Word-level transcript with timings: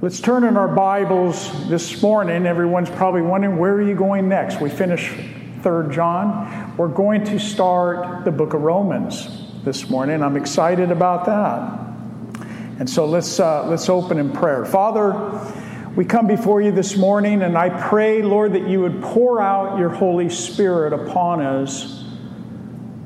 Let's 0.00 0.20
turn 0.20 0.44
in 0.44 0.56
our 0.56 0.68
Bibles 0.68 1.68
this 1.68 2.00
morning. 2.00 2.46
Everyone's 2.46 2.88
probably 2.88 3.22
wondering 3.22 3.56
where 3.56 3.72
are 3.72 3.82
you 3.82 3.96
going 3.96 4.28
next? 4.28 4.60
We 4.60 4.70
finished 4.70 5.12
3rd 5.62 5.92
John. 5.92 6.76
We're 6.76 6.86
going 6.86 7.24
to 7.24 7.40
start 7.40 8.24
the 8.24 8.30
book 8.30 8.54
of 8.54 8.62
Romans 8.62 9.28
this 9.64 9.90
morning. 9.90 10.22
I'm 10.22 10.36
excited 10.36 10.92
about 10.92 11.26
that. 11.26 12.46
And 12.78 12.88
so 12.88 13.06
let's 13.06 13.40
uh, 13.40 13.66
let's 13.66 13.88
open 13.88 14.18
in 14.18 14.30
prayer. 14.30 14.64
Father, 14.64 15.42
we 15.96 16.04
come 16.04 16.28
before 16.28 16.62
you 16.62 16.70
this 16.70 16.96
morning 16.96 17.42
and 17.42 17.58
I 17.58 17.68
pray, 17.88 18.22
Lord, 18.22 18.52
that 18.52 18.68
you 18.68 18.82
would 18.82 19.02
pour 19.02 19.42
out 19.42 19.80
your 19.80 19.90
Holy 19.90 20.30
Spirit 20.30 20.92
upon 20.92 21.42
us 21.42 22.04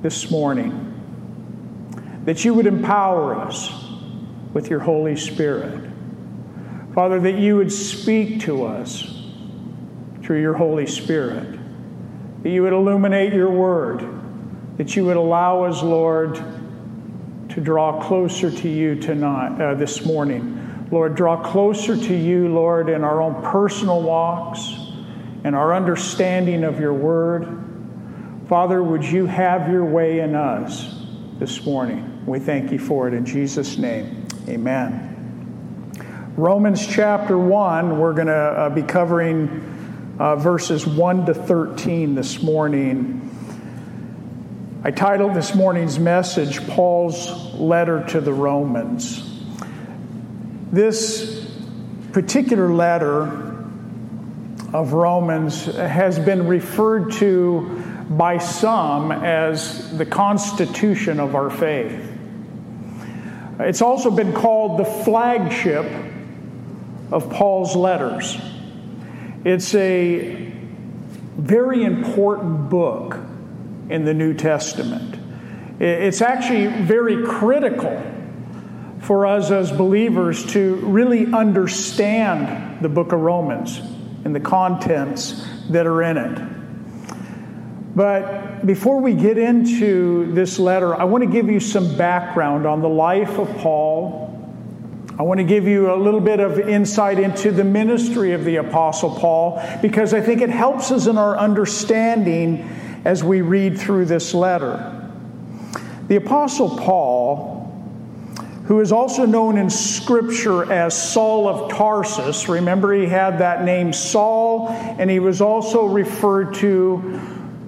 this 0.02 0.30
morning. 0.30 0.90
That 2.26 2.44
you 2.44 2.52
would 2.52 2.66
empower 2.66 3.34
us 3.34 3.72
with 4.52 4.68
your 4.68 4.80
Holy 4.80 5.16
Spirit. 5.16 5.91
Father, 6.94 7.20
that 7.20 7.38
you 7.38 7.56
would 7.56 7.72
speak 7.72 8.40
to 8.42 8.66
us 8.66 9.22
through 10.22 10.40
your 10.40 10.54
Holy 10.54 10.86
Spirit, 10.86 11.58
that 12.42 12.50
you 12.50 12.62
would 12.62 12.72
illuminate 12.72 13.32
your 13.32 13.50
word, 13.50 14.06
that 14.76 14.94
you 14.94 15.04
would 15.06 15.16
allow 15.16 15.64
us, 15.64 15.82
Lord, 15.82 16.34
to 17.48 17.60
draw 17.60 18.02
closer 18.02 18.50
to 18.50 18.68
you 18.68 18.94
tonight, 18.96 19.60
uh, 19.60 19.74
this 19.74 20.04
morning. 20.04 20.88
Lord, 20.90 21.14
draw 21.14 21.42
closer 21.42 21.96
to 21.96 22.14
you, 22.14 22.48
Lord, 22.48 22.90
in 22.90 23.04
our 23.04 23.22
own 23.22 23.42
personal 23.42 24.02
walks 24.02 24.74
and 25.44 25.56
our 25.56 25.74
understanding 25.74 26.64
of 26.64 26.78
your 26.78 26.94
word. 26.94 27.58
Father, 28.48 28.82
would 28.82 29.04
you 29.04 29.24
have 29.26 29.70
your 29.70 29.84
way 29.84 30.20
in 30.20 30.34
us 30.34 31.06
this 31.38 31.64
morning? 31.64 32.22
We 32.26 32.38
thank 32.38 32.70
you 32.70 32.78
for 32.78 33.08
it 33.08 33.14
in 33.14 33.24
Jesus' 33.24 33.78
name. 33.78 34.26
Amen. 34.48 35.11
Romans 36.36 36.86
chapter 36.86 37.36
1, 37.36 37.98
we're 37.98 38.14
going 38.14 38.28
to 38.28 38.32
uh, 38.32 38.70
be 38.70 38.80
covering 38.80 40.16
uh, 40.18 40.34
verses 40.36 40.86
1 40.86 41.26
to 41.26 41.34
13 41.34 42.14
this 42.14 42.42
morning. 42.42 43.28
I 44.82 44.92
titled 44.92 45.34
this 45.34 45.54
morning's 45.54 45.98
message 45.98 46.66
Paul's 46.68 47.52
Letter 47.52 48.02
to 48.08 48.22
the 48.22 48.32
Romans. 48.32 49.30
This 50.72 51.54
particular 52.12 52.72
letter 52.72 53.24
of 54.72 54.94
Romans 54.94 55.66
has 55.66 56.18
been 56.18 56.46
referred 56.46 57.12
to 57.12 57.84
by 58.08 58.38
some 58.38 59.12
as 59.12 59.98
the 59.98 60.06
constitution 60.06 61.20
of 61.20 61.34
our 61.34 61.50
faith. 61.50 62.10
It's 63.60 63.82
also 63.82 64.10
been 64.10 64.32
called 64.32 64.80
the 64.80 64.86
flagship 64.86 65.84
of 67.12 67.30
Paul's 67.30 67.76
letters. 67.76 68.38
It's 69.44 69.74
a 69.74 70.52
very 71.36 71.84
important 71.84 72.70
book 72.70 73.18
in 73.90 74.04
the 74.04 74.14
New 74.14 74.34
Testament. 74.34 75.18
It's 75.78 76.22
actually 76.22 76.68
very 76.84 77.24
critical 77.26 78.02
for 79.00 79.26
us 79.26 79.50
as 79.50 79.70
believers 79.72 80.46
to 80.52 80.76
really 80.76 81.32
understand 81.32 82.82
the 82.82 82.88
book 82.88 83.12
of 83.12 83.20
Romans 83.20 83.78
and 84.24 84.34
the 84.34 84.40
contents 84.40 85.46
that 85.70 85.86
are 85.86 86.02
in 86.02 86.16
it. 86.16 87.94
But 87.94 88.64
before 88.64 89.00
we 89.00 89.12
get 89.12 89.36
into 89.36 90.32
this 90.32 90.58
letter, 90.58 90.94
I 90.94 91.04
want 91.04 91.24
to 91.24 91.30
give 91.30 91.50
you 91.50 91.60
some 91.60 91.96
background 91.96 92.64
on 92.64 92.80
the 92.80 92.88
life 92.88 93.38
of 93.38 93.48
Paul 93.58 94.31
I 95.22 95.24
want 95.24 95.38
to 95.38 95.44
give 95.44 95.68
you 95.68 95.94
a 95.94 95.94
little 95.94 96.18
bit 96.18 96.40
of 96.40 96.58
insight 96.58 97.20
into 97.20 97.52
the 97.52 97.62
ministry 97.62 98.32
of 98.32 98.44
the 98.44 98.56
Apostle 98.56 99.14
Paul 99.14 99.62
because 99.80 100.12
I 100.12 100.20
think 100.20 100.42
it 100.42 100.50
helps 100.50 100.90
us 100.90 101.06
in 101.06 101.16
our 101.16 101.38
understanding 101.38 102.68
as 103.04 103.22
we 103.22 103.40
read 103.40 103.78
through 103.78 104.06
this 104.06 104.34
letter. 104.34 105.08
The 106.08 106.16
Apostle 106.16 106.76
Paul, 106.76 107.72
who 108.64 108.80
is 108.80 108.90
also 108.90 109.24
known 109.24 109.58
in 109.58 109.70
Scripture 109.70 110.72
as 110.72 111.00
Saul 111.00 111.46
of 111.46 111.70
Tarsus, 111.70 112.48
remember 112.48 112.92
he 112.92 113.06
had 113.06 113.38
that 113.38 113.62
name 113.62 113.92
Saul, 113.92 114.70
and 114.70 115.08
he 115.08 115.20
was 115.20 115.40
also 115.40 115.86
referred 115.86 116.54
to 116.54 117.20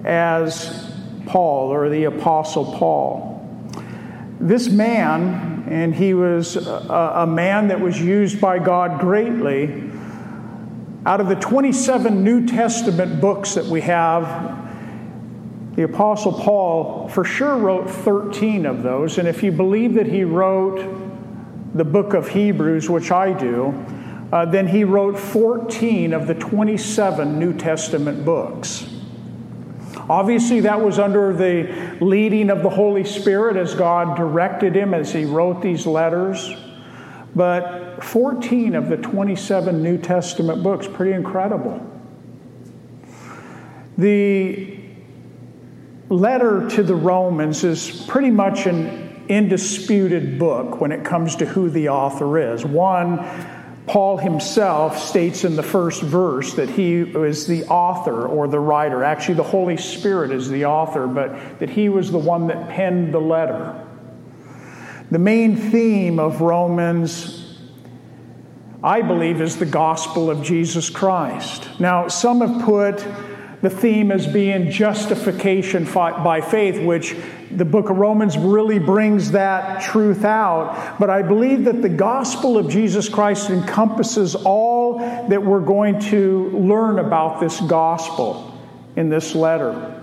as 0.03 0.93
Paul 1.25 1.69
or 1.69 1.87
the 1.87 2.03
Apostle 2.03 2.75
Paul. 2.77 3.31
This 4.41 4.67
man, 4.67 5.54
and 5.67 5.95
he 5.95 6.13
was 6.13 6.55
a, 6.55 7.13
a 7.15 7.27
man 7.27 7.67
that 7.69 7.79
was 7.79 7.99
used 7.99 8.39
by 8.39 8.59
God 8.59 8.99
greatly. 8.99 9.91
Out 11.05 11.21
of 11.21 11.27
the 11.27 11.35
27 11.35 12.23
New 12.23 12.45
Testament 12.45 13.19
books 13.19 13.55
that 13.55 13.65
we 13.65 13.81
have, 13.81 14.63
the 15.75 15.83
Apostle 15.83 16.33
Paul 16.33 17.09
for 17.09 17.23
sure 17.23 17.57
wrote 17.57 17.89
13 17.89 18.65
of 18.65 18.83
those. 18.83 19.17
And 19.17 19.27
if 19.27 19.43
you 19.43 19.51
believe 19.51 19.95
that 19.95 20.07
he 20.07 20.23
wrote 20.23 20.77
the 21.73 21.83
book 21.83 22.13
of 22.13 22.29
Hebrews, 22.29 22.89
which 22.89 23.11
I 23.11 23.33
do, 23.33 23.73
uh, 24.31 24.45
then 24.45 24.67
he 24.67 24.83
wrote 24.83 25.19
14 25.19 26.13
of 26.13 26.27
the 26.27 26.35
27 26.35 27.37
New 27.39 27.53
Testament 27.53 28.23
books. 28.23 28.89
Obviously, 30.09 30.59
that 30.61 30.81
was 30.81 30.99
under 30.99 31.33
the 31.33 31.97
leading 31.99 32.49
of 32.49 32.61
the 32.61 32.69
Holy 32.69 33.03
Spirit 33.03 33.57
as 33.57 33.73
God 33.73 34.15
directed 34.15 34.75
him 34.75 34.93
as 34.93 35.11
he 35.11 35.25
wrote 35.25 35.61
these 35.61 35.87
letters. 35.87 36.55
But 37.35 38.03
14 38.03 38.75
of 38.75 38.87
the 38.89 38.97
27 38.97 39.81
New 39.81 39.97
Testament 39.97 40.63
books, 40.63 40.87
pretty 40.87 41.13
incredible. 41.13 41.85
The 43.97 44.79
letter 46.09 46.69
to 46.69 46.83
the 46.83 46.95
Romans 46.95 47.63
is 47.63 48.05
pretty 48.07 48.31
much 48.31 48.67
an 48.67 49.25
indisputed 49.27 50.37
book 50.37 50.79
when 50.79 50.91
it 50.91 51.03
comes 51.03 51.35
to 51.37 51.45
who 51.45 51.69
the 51.69 51.89
author 51.89 52.53
is. 52.53 52.63
One, 52.63 53.17
Paul 53.87 54.17
himself 54.17 54.97
states 54.97 55.43
in 55.43 55.55
the 55.55 55.63
first 55.63 56.01
verse 56.01 56.55
that 56.55 56.69
he 56.69 56.95
is 57.01 57.45
the 57.45 57.65
author 57.65 58.25
or 58.25 58.47
the 58.47 58.59
writer. 58.59 59.03
Actually, 59.03 59.35
the 59.35 59.43
Holy 59.43 59.77
Spirit 59.77 60.31
is 60.31 60.49
the 60.49 60.65
author, 60.65 61.05
but 61.05 61.59
that 61.59 61.69
he 61.69 61.89
was 61.89 62.11
the 62.11 62.17
one 62.17 62.47
that 62.47 62.69
penned 62.69 63.13
the 63.13 63.19
letter. 63.19 63.79
The 65.11 65.19
main 65.19 65.55
theme 65.55 66.17
of 66.17 66.41
Romans, 66.41 67.59
I 68.83 69.03
believe, 69.03 69.39
is 69.39 69.57
the 69.57 69.67
gospel 69.67 70.31
of 70.31 70.41
Jesus 70.41 70.89
Christ. 70.89 71.69
Now, 71.79 72.07
some 72.07 72.41
have 72.41 72.65
put 72.65 73.05
the 73.65 73.69
theme 73.71 74.11
as 74.11 74.27
being 74.27 74.69
justification 74.69 75.85
by 75.91 76.39
faith, 76.39 76.79
which 76.85 77.15
the 77.49 77.65
book 77.65 77.89
of 77.89 77.97
Romans 77.97 78.37
really 78.37 78.77
brings 78.77 79.31
that 79.31 79.81
truth 79.81 80.23
out. 80.23 80.99
But 80.99 81.09
I 81.09 81.23
believe 81.23 81.63
that 81.63 81.81
the 81.81 81.89
gospel 81.89 82.59
of 82.59 82.69
Jesus 82.69 83.09
Christ 83.09 83.49
encompasses 83.49 84.35
all 84.35 84.99
that 85.29 85.43
we're 85.43 85.61
going 85.61 85.99
to 86.11 86.51
learn 86.51 86.99
about 86.99 87.39
this 87.39 87.59
gospel 87.61 88.55
in 88.95 89.09
this 89.09 89.33
letter. 89.33 89.99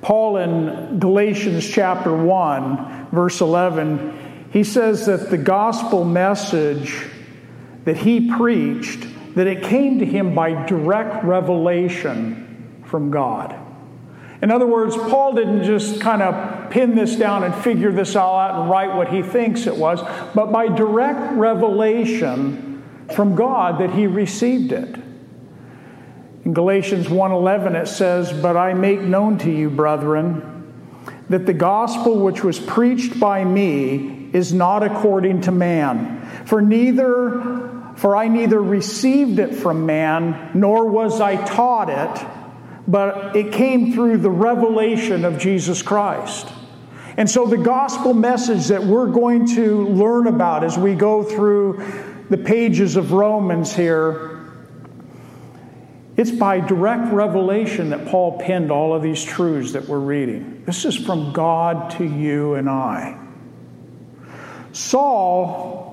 Paul 0.00 0.38
in 0.38 0.98
Galatians 0.98 1.68
chapter 1.68 2.16
1, 2.16 3.08
verse 3.12 3.42
11, 3.42 4.48
he 4.54 4.64
says 4.64 5.04
that 5.04 5.28
the 5.28 5.36
gospel 5.36 6.02
message 6.02 7.08
that 7.84 7.98
he 7.98 8.30
preached 8.30 9.06
that 9.38 9.46
it 9.46 9.62
came 9.62 10.00
to 10.00 10.04
him 10.04 10.34
by 10.34 10.66
direct 10.66 11.22
revelation 11.22 12.82
from 12.86 13.08
God. 13.08 13.54
In 14.42 14.50
other 14.50 14.66
words, 14.66 14.96
Paul 14.96 15.34
didn't 15.34 15.62
just 15.62 16.00
kind 16.00 16.22
of 16.22 16.70
pin 16.70 16.96
this 16.96 17.14
down 17.14 17.44
and 17.44 17.54
figure 17.54 17.92
this 17.92 18.16
all 18.16 18.36
out 18.36 18.60
and 18.60 18.68
write 18.68 18.96
what 18.96 19.10
he 19.10 19.22
thinks 19.22 19.68
it 19.68 19.76
was, 19.76 20.00
but 20.34 20.50
by 20.50 20.66
direct 20.66 21.34
revelation 21.34 22.82
from 23.14 23.36
God 23.36 23.80
that 23.80 23.90
he 23.90 24.08
received 24.08 24.72
it. 24.72 24.96
In 26.44 26.52
Galatians 26.52 27.08
1:11 27.08 27.76
it 27.76 27.86
says, 27.86 28.32
"But 28.32 28.56
I 28.56 28.74
make 28.74 29.02
known 29.02 29.38
to 29.38 29.52
you, 29.52 29.70
brethren, 29.70 30.42
that 31.30 31.46
the 31.46 31.54
gospel 31.54 32.18
which 32.18 32.42
was 32.42 32.58
preached 32.58 33.20
by 33.20 33.44
me 33.44 34.30
is 34.32 34.52
not 34.52 34.82
according 34.82 35.42
to 35.42 35.52
man, 35.52 36.22
for 36.44 36.60
neither 36.60 37.67
for 37.98 38.14
I 38.14 38.28
neither 38.28 38.62
received 38.62 39.40
it 39.40 39.56
from 39.56 39.84
man, 39.84 40.52
nor 40.54 40.86
was 40.86 41.20
I 41.20 41.34
taught 41.34 41.90
it, 41.90 42.26
but 42.86 43.34
it 43.34 43.52
came 43.52 43.92
through 43.92 44.18
the 44.18 44.30
revelation 44.30 45.24
of 45.24 45.40
Jesus 45.40 45.82
Christ. 45.82 46.46
And 47.16 47.28
so, 47.28 47.44
the 47.46 47.56
gospel 47.56 48.14
message 48.14 48.68
that 48.68 48.84
we're 48.84 49.08
going 49.08 49.48
to 49.56 49.88
learn 49.88 50.28
about 50.28 50.62
as 50.62 50.78
we 50.78 50.94
go 50.94 51.24
through 51.24 51.84
the 52.30 52.38
pages 52.38 52.94
of 52.94 53.10
Romans 53.10 53.74
here, 53.74 54.46
it's 56.16 56.30
by 56.30 56.60
direct 56.60 57.12
revelation 57.12 57.90
that 57.90 58.06
Paul 58.06 58.38
penned 58.38 58.70
all 58.70 58.94
of 58.94 59.02
these 59.02 59.24
truths 59.24 59.72
that 59.72 59.88
we're 59.88 59.98
reading. 59.98 60.62
This 60.66 60.84
is 60.84 60.94
from 60.94 61.32
God 61.32 61.90
to 61.98 62.04
you 62.04 62.54
and 62.54 62.70
I. 62.70 63.18
Saul 64.70 65.87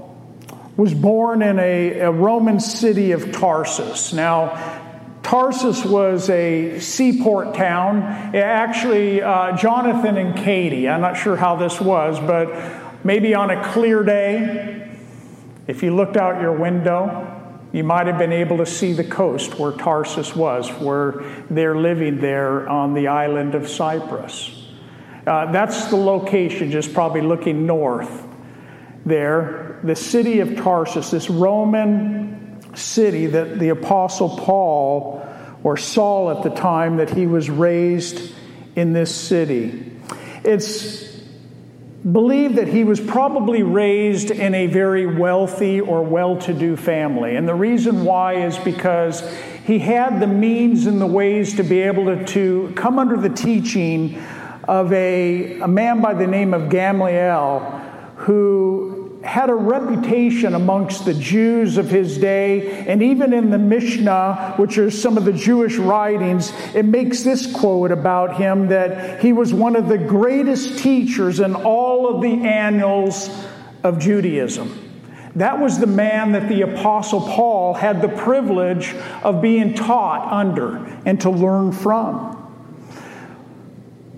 was 0.78 0.94
born 0.94 1.42
in 1.42 1.58
a, 1.58 2.00
a 2.00 2.12
Roman 2.12 2.60
city 2.60 3.12
of 3.14 3.32
Tarsus. 3.32 4.14
Now, 4.14 4.82
Tarsus 5.24 5.86
was 5.86 6.30
a 6.30 6.80
seaport 6.80 7.56
town. 7.56 8.04
Actually, 8.36 9.22
uh, 9.22 9.56
Jonathan 9.58 10.18
and 10.18 10.38
Katie, 10.38 10.88
I'm 10.90 11.02
not 11.02 11.18
sure 11.18 11.36
how 11.36 11.56
this 11.56 11.80
was, 11.80 12.20
but 12.20 13.06
maybe 13.06 13.34
on 13.34 13.50
a 13.50 13.64
clear 13.72 14.04
day, 14.04 14.92
if 15.68 15.82
you 15.82 15.96
looked 15.96 16.18
out 16.18 16.42
your 16.42 16.52
window, 16.52 17.32
you 17.72 17.84
might 17.84 18.08
have 18.08 18.18
been 18.18 18.34
able 18.34 18.58
to 18.58 18.66
see 18.66 18.94
the 18.94 19.04
coast 19.04 19.58
where 19.58 19.72
Tarsus 19.72 20.36
was, 20.36 20.70
where 20.74 21.24
they're 21.50 21.76
living 21.76 22.20
there 22.20 22.68
on 22.70 22.94
the 22.94 23.08
island 23.08 23.56
of 23.56 23.68
Cyprus. 23.68 24.64
Uh, 25.26 25.52
that's 25.52 25.88
the 25.88 25.96
location, 25.96 26.70
just 26.70 26.94
probably 26.94 27.22
looking 27.22 27.66
north 27.66 28.28
there. 29.06 29.80
The 29.84 29.96
city 29.96 30.40
of 30.40 30.58
Tarsus, 30.58 31.12
this 31.12 31.30
Roman 31.30 32.76
city 32.76 33.28
that 33.28 33.60
the 33.60 33.70
Apostle 33.70 34.38
Paul 34.38 35.26
or 35.64 35.78
Saul 35.78 36.32
at 36.32 36.44
the 36.44 36.50
time 36.50 36.98
that 36.98 37.10
he 37.10 37.26
was 37.28 37.50
raised 37.50 38.34
in 38.76 38.94
this 38.94 39.14
city. 39.14 39.92
It's 40.44 41.06
believed 42.12 42.56
that 42.58 42.68
he 42.68 42.84
was 42.84 43.00
probably 43.00 43.64
raised 43.64 44.30
in 44.30 44.54
a 44.54 44.68
very 44.68 45.08
wealthy 45.08 45.82
or 45.82 46.04
well 46.04 46.38
to 46.38 46.54
do 46.54 46.76
family. 46.76 47.36
And 47.36 47.48
the 47.48 47.56
reason 47.56 48.06
why 48.06 48.46
is 48.46 48.58
because 48.60 49.28
he 49.66 49.80
had 49.80 50.20
the 50.20 50.28
means 50.28 50.86
and 50.86 51.02
the 51.02 51.08
ways 51.08 51.56
to 51.56 51.64
be 51.64 51.82
able 51.82 52.06
to, 52.06 52.26
to 52.26 52.74
come 52.76 53.00
under 53.00 53.18
the 53.18 53.30
teaching 53.30 54.22
of 54.68 54.94
a, 54.94 55.62
a 55.62 55.68
man 55.68 56.02
by 56.02 56.14
the 56.14 56.28
name 56.28 56.54
of 56.54 56.70
Gamaliel 56.70 57.82
who 58.18 58.95
had 59.26 59.50
a 59.50 59.56
reputation 59.56 60.54
amongst 60.54 61.06
the 61.06 61.14
Jews 61.14 61.78
of 61.78 61.90
his 61.90 62.18
day, 62.18 62.86
and 62.88 63.02
even 63.02 63.34
in 63.34 63.50
the 63.50 63.58
Mishnah, 63.58 64.54
which 64.58 64.78
are 64.78 64.92
some 64.92 65.18
of 65.18 65.26
the 65.26 65.34
Jewish 65.34 65.78
writings, 65.78 66.54
it 66.76 66.86
makes 66.86 67.24
this 67.24 67.52
quote 67.52 67.92
about 67.92 68.38
him 68.38 68.68
that 68.68 69.22
he 69.22 69.34
was 69.34 69.54
one 69.54 69.76
of 69.76 69.88
the 69.88 69.98
greatest 69.98 70.78
teachers 70.80 71.40
in 71.40 71.56
all 71.56 72.16
of 72.16 72.22
the 72.22 72.48
annals 72.48 73.30
of 73.84 74.00
Judaism. 74.00 74.82
That 75.36 75.60
was 75.60 75.80
the 75.80 75.88
man 75.88 76.32
that 76.32 76.48
the 76.48 76.62
Apostle 76.62 77.22
Paul 77.22 77.74
had 77.74 78.02
the 78.02 78.08
privilege 78.08 78.94
of 79.24 79.42
being 79.42 79.74
taught 79.74 80.32
under 80.32 80.78
and 81.06 81.20
to 81.22 81.30
learn 81.30 81.72
from. 81.72 82.32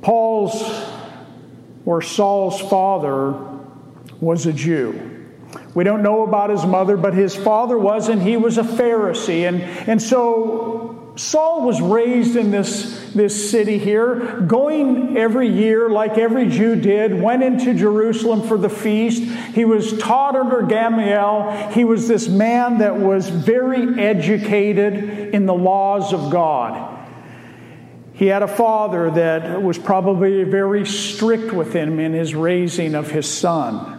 Paul's 0.01 0.62
or 1.86 2.01
Saul's 2.01 2.59
father 2.59 3.47
was 4.19 4.46
a 4.46 4.54
Jew. 4.54 5.25
We 5.74 5.84
don't 5.84 6.04
know 6.04 6.24
about 6.24 6.50
his 6.50 6.66
mother, 6.66 6.98
but 6.98 7.14
his 7.14 7.36
father 7.36 7.78
was, 7.78 8.10
and 8.10 8.22
he 8.22 8.36
was 8.36 8.58
a 8.58 8.64
Pharisee. 8.64 9.48
And, 9.48 9.62
and 9.62 10.02
so 10.02 11.14
Saul 11.16 11.64
was 11.64 11.81
raised 11.81 12.36
in 12.36 12.52
this, 12.52 13.12
this 13.14 13.50
city 13.50 13.78
here, 13.78 14.42
going 14.42 15.18
every 15.18 15.48
year, 15.48 15.90
like 15.90 16.18
every 16.18 16.48
Jew 16.48 16.75
did, 16.75 17.19
went 17.19 17.44
into 17.44 17.74
Jerusalem 17.74 18.48
for 18.48 18.58
the 18.58 18.69
feast. 18.69 19.24
He 19.54 19.66
was 19.66 19.98
taught 19.98 20.36
under 20.36 20.64
Gamaliel. 20.64 21.72
He 21.72 21.84
was 21.84 22.08
this 22.08 22.28
man 22.28 22.80
that 22.80 22.98
was 22.98 23.30
very 23.30 24.00
educated 24.00 25.34
in 25.34 25.46
the 25.46 25.56
laws 25.56 26.14
of 26.14 26.31
God. 26.31 26.96
He 28.14 28.28
had 28.28 28.42
a 28.42 28.48
father 28.48 29.12
that 29.12 29.62
was 29.62 29.78
probably 29.78 30.44
very 30.44 30.86
strict 30.86 31.54
with 31.54 31.74
him 31.74 32.00
in 32.00 32.14
his 32.14 32.34
raising 32.34 32.96
of 32.96 33.12
his 33.12 33.28
son. 33.31 33.97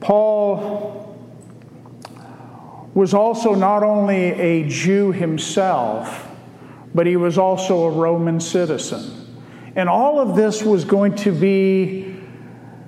Paul 0.00 1.18
was 2.94 3.12
also 3.12 3.54
not 3.54 3.82
only 3.82 4.32
a 4.32 4.68
Jew 4.68 5.12
himself, 5.12 6.30
but 6.94 7.06
he 7.06 7.16
was 7.16 7.36
also 7.36 7.84
a 7.84 7.90
Roman 7.90 8.40
citizen. 8.40 9.12
And 9.76 9.88
all 9.88 10.18
of 10.18 10.34
this 10.34 10.62
was 10.62 10.84
going 10.86 11.14
to 11.16 11.32
be 11.32 12.16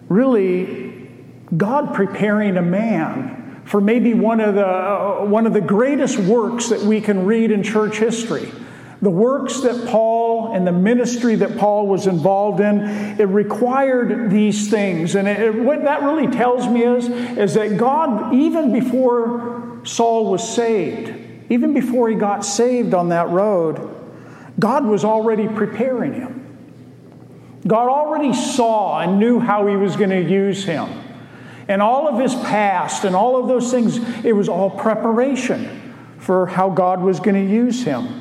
really 0.08 1.08
God 1.54 1.94
preparing 1.94 2.56
a 2.56 2.62
man 2.62 3.62
for 3.66 3.82
maybe 3.82 4.14
one 4.14 4.40
of 4.40 4.54
the, 4.54 4.66
uh, 4.66 5.24
one 5.26 5.46
of 5.46 5.52
the 5.52 5.60
greatest 5.60 6.18
works 6.18 6.70
that 6.70 6.80
we 6.80 7.02
can 7.02 7.26
read 7.26 7.50
in 7.50 7.62
church 7.62 7.98
history. 7.98 8.50
The 9.00 9.10
works 9.10 9.60
that 9.60 9.86
Paul 9.88 10.52
and 10.54 10.66
the 10.66 10.72
ministry 10.72 11.36
that 11.36 11.56
Paul 11.56 11.86
was 11.86 12.06
involved 12.08 12.60
in, 12.60 12.80
it 13.20 13.28
required 13.28 14.30
these 14.30 14.68
things. 14.70 15.14
And 15.14 15.28
it, 15.28 15.54
what 15.54 15.84
that 15.84 16.02
really 16.02 16.26
tells 16.26 16.66
me 16.66 16.82
is, 16.82 17.08
is 17.08 17.54
that 17.54 17.76
God, 17.76 18.34
even 18.34 18.72
before 18.72 19.80
Saul 19.84 20.30
was 20.30 20.46
saved, 20.46 21.14
even 21.48 21.74
before 21.74 22.08
he 22.08 22.16
got 22.16 22.44
saved 22.44 22.92
on 22.92 23.10
that 23.10 23.28
road, 23.30 23.94
God 24.58 24.84
was 24.84 25.04
already 25.04 25.46
preparing 25.46 26.14
him. 26.14 26.44
God 27.66 27.88
already 27.88 28.34
saw 28.34 29.00
and 29.00 29.20
knew 29.20 29.38
how 29.38 29.66
he 29.66 29.76
was 29.76 29.94
going 29.96 30.10
to 30.10 30.22
use 30.22 30.64
him. 30.64 30.88
And 31.68 31.82
all 31.82 32.08
of 32.08 32.18
his 32.18 32.34
past 32.34 33.04
and 33.04 33.14
all 33.14 33.40
of 33.40 33.46
those 33.46 33.70
things, 33.70 33.98
it 34.24 34.34
was 34.34 34.48
all 34.48 34.70
preparation 34.70 35.94
for 36.18 36.46
how 36.46 36.70
God 36.70 37.00
was 37.00 37.20
going 37.20 37.34
to 37.34 37.52
use 37.52 37.84
him. 37.84 38.17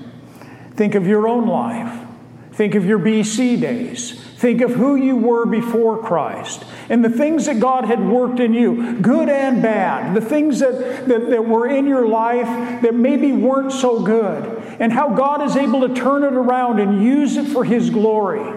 Think 0.77 0.95
of 0.95 1.05
your 1.05 1.27
own 1.27 1.47
life. 1.47 2.07
Think 2.53 2.75
of 2.75 2.85
your 2.85 2.99
BC 2.99 3.59
days. 3.59 4.19
Think 4.37 4.61
of 4.61 4.71
who 4.71 4.95
you 4.95 5.15
were 5.15 5.45
before 5.45 6.01
Christ 6.01 6.63
and 6.89 7.03
the 7.03 7.09
things 7.09 7.47
that 7.47 7.59
God 7.59 7.85
had 7.85 7.99
worked 8.07 8.39
in 8.39 8.53
you, 8.53 8.99
good 9.01 9.29
and 9.29 9.61
bad, 9.61 10.15
the 10.15 10.21
things 10.21 10.59
that, 10.59 11.07
that, 11.07 11.29
that, 11.29 11.45
were 11.45 11.67
in 11.67 11.85
your 11.85 12.07
life 12.07 12.45
that 12.81 12.93
maybe 12.93 13.31
weren't 13.31 13.71
so 13.71 14.01
good, 14.01 14.45
and 14.79 14.93
how 14.93 15.09
God 15.09 15.41
is 15.41 15.55
able 15.55 15.87
to 15.87 15.93
turn 15.93 16.23
it 16.23 16.33
around 16.33 16.79
and 16.79 17.03
use 17.03 17.35
it 17.35 17.47
for 17.47 17.65
His 17.65 17.89
glory. 17.89 18.53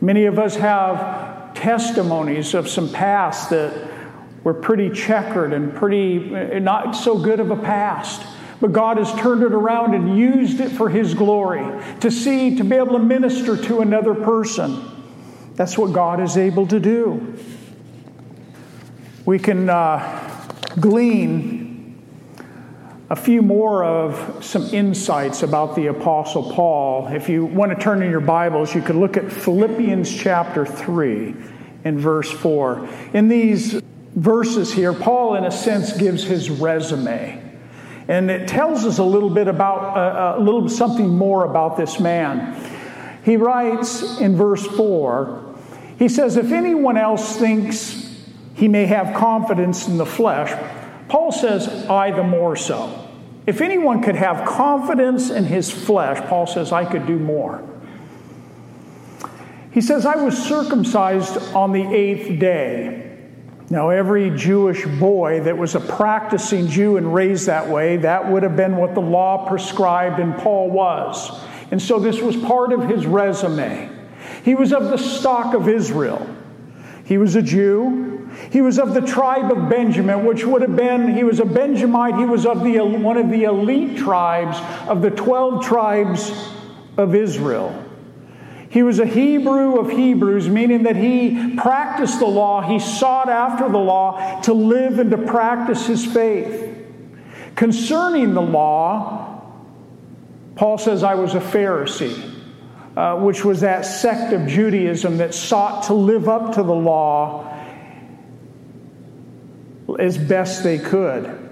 Many 0.00 0.26
of 0.26 0.38
us 0.38 0.56
have 0.56 1.54
testimonies 1.54 2.54
of 2.54 2.68
some 2.68 2.92
past 2.92 3.50
that 3.50 3.90
were 4.44 4.54
pretty 4.54 4.90
checkered 4.90 5.52
and 5.52 5.74
pretty 5.74 6.34
eh, 6.34 6.58
not 6.58 6.92
so 6.92 7.18
good 7.18 7.40
of 7.40 7.50
a 7.50 7.56
past. 7.56 8.26
But 8.60 8.72
God 8.72 8.98
has 8.98 9.12
turned 9.20 9.42
it 9.42 9.52
around 9.52 9.94
and 9.94 10.18
used 10.18 10.60
it 10.60 10.70
for 10.70 10.88
His 10.88 11.14
glory 11.14 11.64
to 12.00 12.10
see, 12.10 12.56
to 12.56 12.64
be 12.64 12.76
able 12.76 12.92
to 12.94 12.98
minister 12.98 13.56
to 13.56 13.80
another 13.80 14.14
person. 14.14 14.84
That's 15.54 15.76
what 15.76 15.92
God 15.92 16.20
is 16.20 16.36
able 16.36 16.66
to 16.68 16.80
do. 16.80 17.38
We 19.24 19.38
can 19.38 19.68
uh, 19.68 20.48
glean 20.80 21.68
a 23.10 23.16
few 23.16 23.42
more 23.42 23.84
of 23.84 24.44
some 24.44 24.64
insights 24.66 25.42
about 25.42 25.74
the 25.74 25.86
Apostle 25.86 26.52
Paul. 26.52 27.08
If 27.08 27.28
you 27.28 27.44
want 27.44 27.76
to 27.76 27.82
turn 27.82 28.02
in 28.02 28.10
your 28.10 28.20
Bibles, 28.20 28.74
you 28.74 28.82
could 28.82 28.96
look 28.96 29.16
at 29.16 29.32
Philippians 29.32 30.14
chapter 30.14 30.66
3 30.66 31.34
and 31.84 31.98
verse 31.98 32.30
4. 32.30 32.88
In 33.14 33.28
these 33.28 33.80
verses 34.14 34.72
here, 34.72 34.92
Paul, 34.92 35.36
in 35.36 35.44
a 35.44 35.50
sense, 35.50 35.96
gives 35.96 36.24
his 36.24 36.50
resume. 36.50 37.47
And 38.08 38.30
it 38.30 38.48
tells 38.48 38.86
us 38.86 38.98
a 38.98 39.04
little 39.04 39.28
bit 39.28 39.48
about, 39.48 39.96
uh, 39.96 40.40
a 40.40 40.42
little 40.42 40.66
something 40.70 41.10
more 41.10 41.44
about 41.44 41.76
this 41.76 42.00
man. 42.00 42.56
He 43.22 43.36
writes 43.36 44.18
in 44.18 44.34
verse 44.34 44.66
4, 44.66 45.44
he 45.98 46.08
says, 46.08 46.38
If 46.38 46.50
anyone 46.50 46.96
else 46.96 47.36
thinks 47.36 48.24
he 48.54 48.66
may 48.66 48.86
have 48.86 49.14
confidence 49.14 49.86
in 49.86 49.98
the 49.98 50.06
flesh, 50.06 50.50
Paul 51.08 51.32
says, 51.32 51.68
I 51.88 52.10
the 52.10 52.22
more 52.22 52.56
so. 52.56 53.06
If 53.46 53.60
anyone 53.60 54.02
could 54.02 54.16
have 54.16 54.46
confidence 54.46 55.30
in 55.30 55.44
his 55.44 55.70
flesh, 55.70 56.18
Paul 56.28 56.46
says, 56.46 56.72
I 56.72 56.84
could 56.84 57.06
do 57.06 57.18
more. 57.18 57.62
He 59.70 59.82
says, 59.82 60.06
I 60.06 60.16
was 60.16 60.36
circumcised 60.36 61.36
on 61.54 61.72
the 61.72 61.84
eighth 61.94 62.40
day 62.40 63.07
now, 63.70 63.90
every 63.90 64.30
Jewish 64.30 64.86
boy 64.86 65.40
that 65.40 65.58
was 65.58 65.74
a 65.74 65.80
practicing 65.80 66.68
Jew 66.68 66.96
and 66.96 67.12
raised 67.12 67.46
that 67.46 67.68
way, 67.68 67.98
that 67.98 68.30
would 68.30 68.42
have 68.42 68.56
been 68.56 68.76
what 68.76 68.94
the 68.94 69.02
law 69.02 69.46
prescribed, 69.46 70.20
and 70.20 70.34
Paul 70.38 70.70
was. 70.70 71.30
And 71.70 71.80
so 71.80 71.98
this 71.98 72.22
was 72.22 72.34
part 72.34 72.72
of 72.72 72.88
his 72.88 73.04
resume. 73.04 73.90
He 74.42 74.54
was 74.54 74.72
of 74.72 74.84
the 74.84 74.96
stock 74.96 75.54
of 75.54 75.68
Israel. 75.68 76.26
He 77.04 77.18
was 77.18 77.36
a 77.36 77.42
Jew. 77.42 78.30
He 78.50 78.62
was 78.62 78.78
of 78.78 78.94
the 78.94 79.02
tribe 79.02 79.52
of 79.52 79.68
Benjamin, 79.68 80.24
which 80.24 80.46
would 80.46 80.62
have 80.62 80.76
been, 80.76 81.14
he 81.14 81.24
was 81.24 81.38
a 81.38 81.44
Benjamite. 81.44 82.16
He 82.16 82.24
was 82.24 82.46
of 82.46 82.64
the, 82.64 82.78
one 82.78 83.18
of 83.18 83.28
the 83.28 83.44
elite 83.44 83.98
tribes 83.98 84.56
of 84.88 85.02
the 85.02 85.10
12 85.10 85.62
tribes 85.62 86.32
of 86.96 87.14
Israel. 87.14 87.84
He 88.70 88.82
was 88.82 88.98
a 88.98 89.06
Hebrew 89.06 89.78
of 89.78 89.90
Hebrews, 89.90 90.48
meaning 90.48 90.82
that 90.82 90.96
he 90.96 91.56
practiced 91.56 92.18
the 92.18 92.26
law, 92.26 92.60
he 92.60 92.78
sought 92.78 93.28
after 93.28 93.68
the 93.68 93.78
law 93.78 94.40
to 94.42 94.52
live 94.52 94.98
and 94.98 95.10
to 95.10 95.18
practice 95.18 95.86
his 95.86 96.04
faith. 96.04 96.76
Concerning 97.54 98.34
the 98.34 98.42
law, 98.42 99.42
Paul 100.54 100.76
says, 100.76 101.02
I 101.02 101.14
was 101.14 101.34
a 101.34 101.40
Pharisee, 101.40 102.34
uh, 102.96 103.16
which 103.16 103.44
was 103.44 103.60
that 103.60 103.86
sect 103.86 104.32
of 104.32 104.46
Judaism 104.46 105.16
that 105.18 105.34
sought 105.34 105.84
to 105.84 105.94
live 105.94 106.28
up 106.28 106.54
to 106.56 106.62
the 106.62 106.74
law 106.74 107.46
as 109.98 110.18
best 110.18 110.62
they 110.62 110.78
could. 110.78 111.48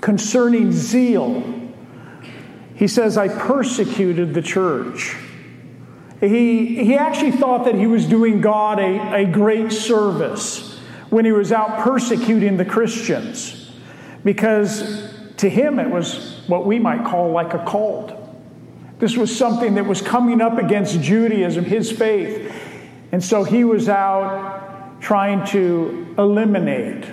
Concerning 0.00 0.72
zeal, 0.72 1.42
he 2.74 2.88
says, 2.88 3.18
I 3.18 3.28
persecuted 3.28 4.32
the 4.32 4.42
church. 4.42 5.16
He, 6.20 6.84
he 6.84 6.94
actually 6.94 7.32
thought 7.32 7.66
that 7.66 7.74
he 7.74 7.86
was 7.86 8.06
doing 8.06 8.40
God 8.40 8.78
a, 8.78 9.16
a 9.16 9.24
great 9.26 9.70
service 9.70 10.78
when 11.10 11.24
he 11.24 11.32
was 11.32 11.52
out 11.52 11.80
persecuting 11.80 12.56
the 12.56 12.64
Christians 12.64 13.70
because 14.24 15.12
to 15.36 15.48
him 15.48 15.78
it 15.78 15.90
was 15.90 16.42
what 16.46 16.66
we 16.66 16.78
might 16.78 17.04
call 17.04 17.30
like 17.30 17.54
a 17.54 17.64
cult. 17.64 18.12
This 18.98 19.16
was 19.16 19.36
something 19.36 19.74
that 19.74 19.86
was 19.86 20.00
coming 20.00 20.40
up 20.40 20.58
against 20.58 21.00
Judaism, 21.00 21.64
his 21.64 21.92
faith. 21.92 22.52
And 23.12 23.22
so 23.22 23.44
he 23.44 23.64
was 23.64 23.88
out 23.88 25.00
trying 25.00 25.46
to 25.48 26.14
eliminate 26.18 27.04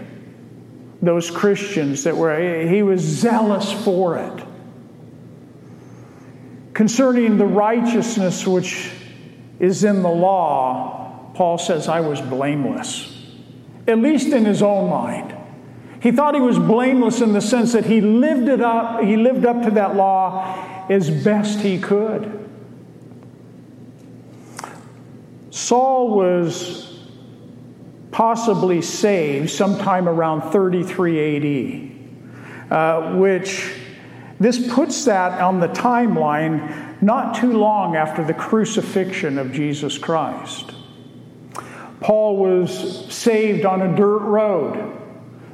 those 1.02 1.30
Christians 1.30 2.06
that 2.06 2.16
were, 2.16 2.68
he 2.68 2.82
was 2.82 3.02
zealous 3.02 3.72
for 3.84 4.18
it. 4.18 4.43
Concerning 6.74 7.38
the 7.38 7.46
righteousness 7.46 8.48
which 8.48 8.92
is 9.60 9.84
in 9.84 10.02
the 10.02 10.10
law, 10.10 11.30
Paul 11.36 11.58
says, 11.58 11.88
I 11.88 12.00
was 12.00 12.20
blameless, 12.22 13.28
at 13.88 14.00
least 14.00 14.34
in 14.34 14.46
his 14.46 14.62
own 14.64 14.90
mind. 14.90 15.36
He 16.02 16.12
thought 16.12 16.36
he 16.36 16.42
was 16.42 16.58
blameless 16.58 17.22
in 17.22 17.32
the 17.34 17.42
sense 17.42 17.74
that 17.74 17.86
he 17.86 18.02
lived 18.02 18.48
it 18.48 18.62
up, 18.62 19.02
he 19.02 19.18
lived 19.18 19.46
up 19.46 19.64
to 19.64 19.72
that 19.72 19.96
law 19.96 20.86
as 20.90 21.10
best 21.10 21.60
he 21.60 21.80
could. 21.80 22.40
Saul 25.50 26.10
was 26.10 27.08
possibly 28.12 28.82
saved 28.82 29.50
sometime 29.50 30.10
around 30.10 30.52
33 30.52 31.90
AD, 32.68 32.72
uh, 32.72 33.16
which 33.16 33.72
this 34.40 34.74
puts 34.74 35.06
that 35.06 35.40
on 35.42 35.60
the 35.60 35.68
timeline 35.68 37.02
not 37.02 37.36
too 37.36 37.54
long 37.54 37.96
after 37.96 38.24
the 38.24 38.34
crucifixion 38.34 39.38
of 39.38 39.52
Jesus 39.52 39.98
Christ. 39.98 40.72
Paul 42.00 42.38
was 42.38 43.14
saved 43.14 43.66
on 43.66 43.82
a 43.82 43.96
dirt 43.96 44.20
road 44.20 45.00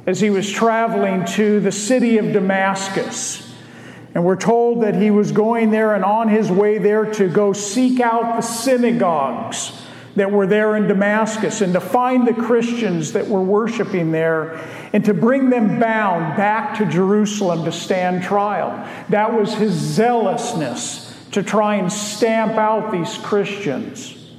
as 0.06 0.20
he 0.20 0.30
was 0.30 0.50
traveling 0.50 1.24
to 1.24 1.60
the 1.60 1.72
city 1.72 2.18
of 2.18 2.32
Damascus. 2.32 3.46
And 4.14 4.24
we're 4.24 4.36
told 4.36 4.82
that 4.82 4.96
he 4.96 5.10
was 5.10 5.30
going 5.30 5.70
there 5.70 5.94
and 5.94 6.04
on 6.04 6.28
his 6.28 6.50
way 6.50 6.78
there 6.78 7.04
to 7.12 7.28
go 7.28 7.52
seek 7.52 8.00
out 8.00 8.36
the 8.36 8.42
synagogues 8.42 9.79
that 10.20 10.30
were 10.30 10.46
there 10.46 10.76
in 10.76 10.86
Damascus 10.86 11.62
and 11.62 11.72
to 11.72 11.80
find 11.80 12.28
the 12.28 12.34
Christians 12.34 13.14
that 13.14 13.26
were 13.26 13.40
worshiping 13.40 14.12
there 14.12 14.60
and 14.92 15.02
to 15.06 15.14
bring 15.14 15.48
them 15.48 15.80
bound 15.80 16.36
back 16.36 16.76
to 16.76 16.84
Jerusalem 16.84 17.64
to 17.64 17.72
stand 17.72 18.22
trial. 18.22 18.86
That 19.08 19.32
was 19.32 19.54
his 19.54 19.72
zealousness 19.72 21.16
to 21.30 21.42
try 21.42 21.76
and 21.76 21.90
stamp 21.90 22.52
out 22.58 22.92
these 22.92 23.16
Christians. 23.16 24.30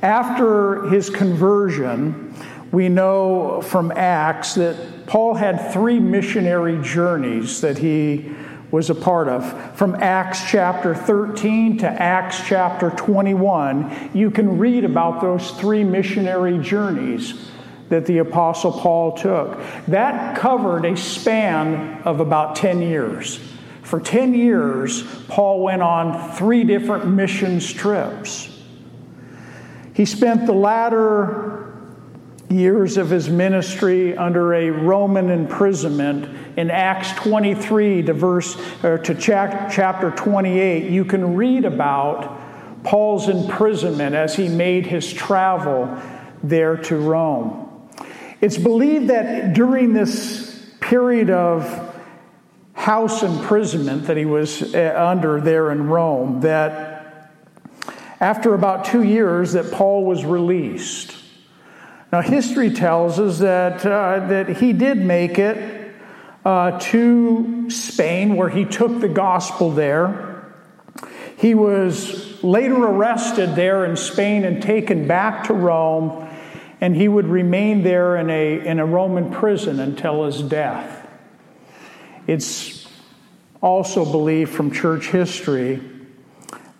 After 0.00 0.88
his 0.88 1.10
conversion, 1.10 2.34
we 2.72 2.88
know 2.88 3.60
from 3.60 3.92
Acts 3.92 4.54
that 4.54 5.06
Paul 5.06 5.34
had 5.34 5.74
three 5.74 6.00
missionary 6.00 6.80
journeys 6.82 7.60
that 7.60 7.76
he 7.76 8.34
was 8.70 8.90
a 8.90 8.94
part 8.94 9.28
of. 9.28 9.76
From 9.76 9.94
Acts 9.96 10.44
chapter 10.50 10.94
13 10.94 11.78
to 11.78 11.86
Acts 11.88 12.40
chapter 12.46 12.90
21, 12.90 14.10
you 14.12 14.30
can 14.30 14.58
read 14.58 14.84
about 14.84 15.20
those 15.20 15.50
three 15.52 15.84
missionary 15.84 16.58
journeys 16.58 17.50
that 17.88 18.06
the 18.06 18.18
Apostle 18.18 18.72
Paul 18.72 19.12
took. 19.12 19.60
That 19.86 20.36
covered 20.36 20.84
a 20.84 20.96
span 20.96 22.02
of 22.02 22.20
about 22.20 22.56
10 22.56 22.82
years. 22.82 23.38
For 23.82 24.00
10 24.00 24.34
years, 24.34 25.04
Paul 25.28 25.62
went 25.62 25.82
on 25.82 26.32
three 26.32 26.64
different 26.64 27.06
missions 27.06 27.72
trips. 27.72 28.52
He 29.94 30.04
spent 30.04 30.46
the 30.46 30.52
latter 30.52 31.65
years 32.48 32.96
of 32.96 33.10
his 33.10 33.28
ministry 33.28 34.16
under 34.16 34.54
a 34.54 34.70
Roman 34.70 35.30
imprisonment 35.30 36.28
in 36.56 36.70
Acts 36.70 37.12
23 37.12 38.02
to 38.02 38.12
verse 38.12 38.56
or 38.84 38.98
to 38.98 39.14
chapter 39.14 40.10
28 40.12 40.90
you 40.90 41.04
can 41.04 41.34
read 41.34 41.64
about 41.64 42.84
Paul's 42.84 43.28
imprisonment 43.28 44.14
as 44.14 44.36
he 44.36 44.48
made 44.48 44.86
his 44.86 45.12
travel 45.12 46.00
there 46.42 46.76
to 46.76 46.96
Rome. 46.96 47.88
It's 48.40 48.58
believed 48.58 49.08
that 49.08 49.54
during 49.54 49.92
this 49.92 50.64
period 50.80 51.30
of 51.30 51.94
house 52.74 53.24
imprisonment 53.24 54.06
that 54.06 54.16
he 54.16 54.24
was 54.24 54.62
uh, 54.72 54.94
under 54.96 55.40
there 55.40 55.72
in 55.72 55.88
Rome 55.88 56.42
that 56.42 57.32
after 58.20 58.54
about 58.54 58.84
2 58.84 59.02
years 59.02 59.54
that 59.54 59.72
Paul 59.72 60.04
was 60.04 60.24
released 60.24 61.15
now, 62.12 62.20
history 62.20 62.70
tells 62.70 63.18
us 63.18 63.40
that, 63.40 63.84
uh, 63.84 64.26
that 64.28 64.58
he 64.58 64.72
did 64.72 64.98
make 64.98 65.40
it 65.40 65.92
uh, 66.44 66.78
to 66.78 67.68
Spain, 67.68 68.36
where 68.36 68.48
he 68.48 68.64
took 68.64 69.00
the 69.00 69.08
gospel 69.08 69.72
there. 69.72 70.54
He 71.36 71.54
was 71.54 72.42
later 72.44 72.76
arrested 72.76 73.56
there 73.56 73.84
in 73.84 73.96
Spain 73.96 74.44
and 74.44 74.62
taken 74.62 75.08
back 75.08 75.48
to 75.48 75.52
Rome, 75.52 76.28
and 76.80 76.94
he 76.94 77.08
would 77.08 77.26
remain 77.26 77.82
there 77.82 78.16
in 78.16 78.30
a, 78.30 78.64
in 78.64 78.78
a 78.78 78.86
Roman 78.86 79.32
prison 79.32 79.80
until 79.80 80.26
his 80.26 80.42
death. 80.42 81.08
It's 82.28 82.86
also 83.60 84.04
believed 84.04 84.52
from 84.52 84.70
church 84.70 85.08
history 85.08 85.82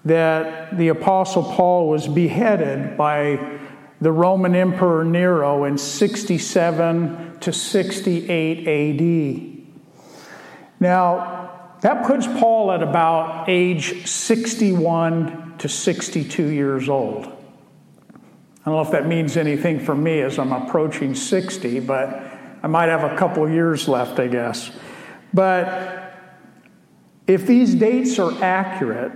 that 0.04 0.78
the 0.78 0.88
Apostle 0.88 1.42
Paul 1.42 1.88
was 1.88 2.06
beheaded 2.06 2.96
by 2.96 3.55
the 4.00 4.12
Roman 4.12 4.54
Emperor 4.54 5.04
Nero 5.04 5.64
in 5.64 5.78
67 5.78 7.38
to 7.40 7.52
68 7.52 8.68
AD. 8.68 9.66
Now, 10.78 11.76
that 11.80 12.06
puts 12.06 12.26
Paul 12.26 12.72
at 12.72 12.82
about 12.82 13.48
age 13.48 14.06
61 14.06 15.58
to 15.58 15.68
62 15.68 16.46
years 16.48 16.88
old. 16.88 17.26
I 17.26 18.70
don't 18.70 18.74
know 18.74 18.82
if 18.82 18.90
that 18.90 19.06
means 19.06 19.36
anything 19.36 19.78
for 19.80 19.94
me 19.94 20.20
as 20.20 20.38
I'm 20.38 20.52
approaching 20.52 21.14
60, 21.14 21.80
but 21.80 22.08
I 22.62 22.66
might 22.66 22.88
have 22.88 23.04
a 23.04 23.16
couple 23.16 23.48
years 23.48 23.86
left, 23.86 24.18
I 24.18 24.26
guess. 24.26 24.70
But 25.32 26.14
if 27.26 27.46
these 27.46 27.74
dates 27.74 28.18
are 28.18 28.32
accurate, 28.42 29.12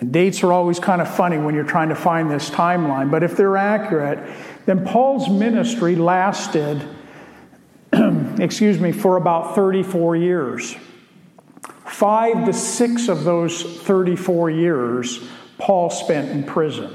and 0.00 0.12
dates 0.12 0.44
are 0.44 0.52
always 0.52 0.78
kind 0.78 1.00
of 1.00 1.12
funny 1.12 1.38
when 1.38 1.54
you're 1.54 1.64
trying 1.64 1.88
to 1.88 1.94
find 1.94 2.30
this 2.30 2.50
timeline, 2.50 3.10
but 3.10 3.22
if 3.22 3.36
they're 3.36 3.56
accurate, 3.56 4.18
then 4.64 4.84
Paul's 4.84 5.28
ministry 5.28 5.96
lasted, 5.96 6.86
excuse 8.38 8.78
me, 8.78 8.92
for 8.92 9.16
about 9.16 9.54
34 9.56 10.16
years. 10.16 10.76
Five 11.86 12.44
to 12.44 12.52
six 12.52 13.08
of 13.08 13.24
those 13.24 13.62
34 13.62 14.50
years, 14.50 15.26
Paul 15.58 15.90
spent 15.90 16.30
in 16.30 16.44
prison. 16.44 16.90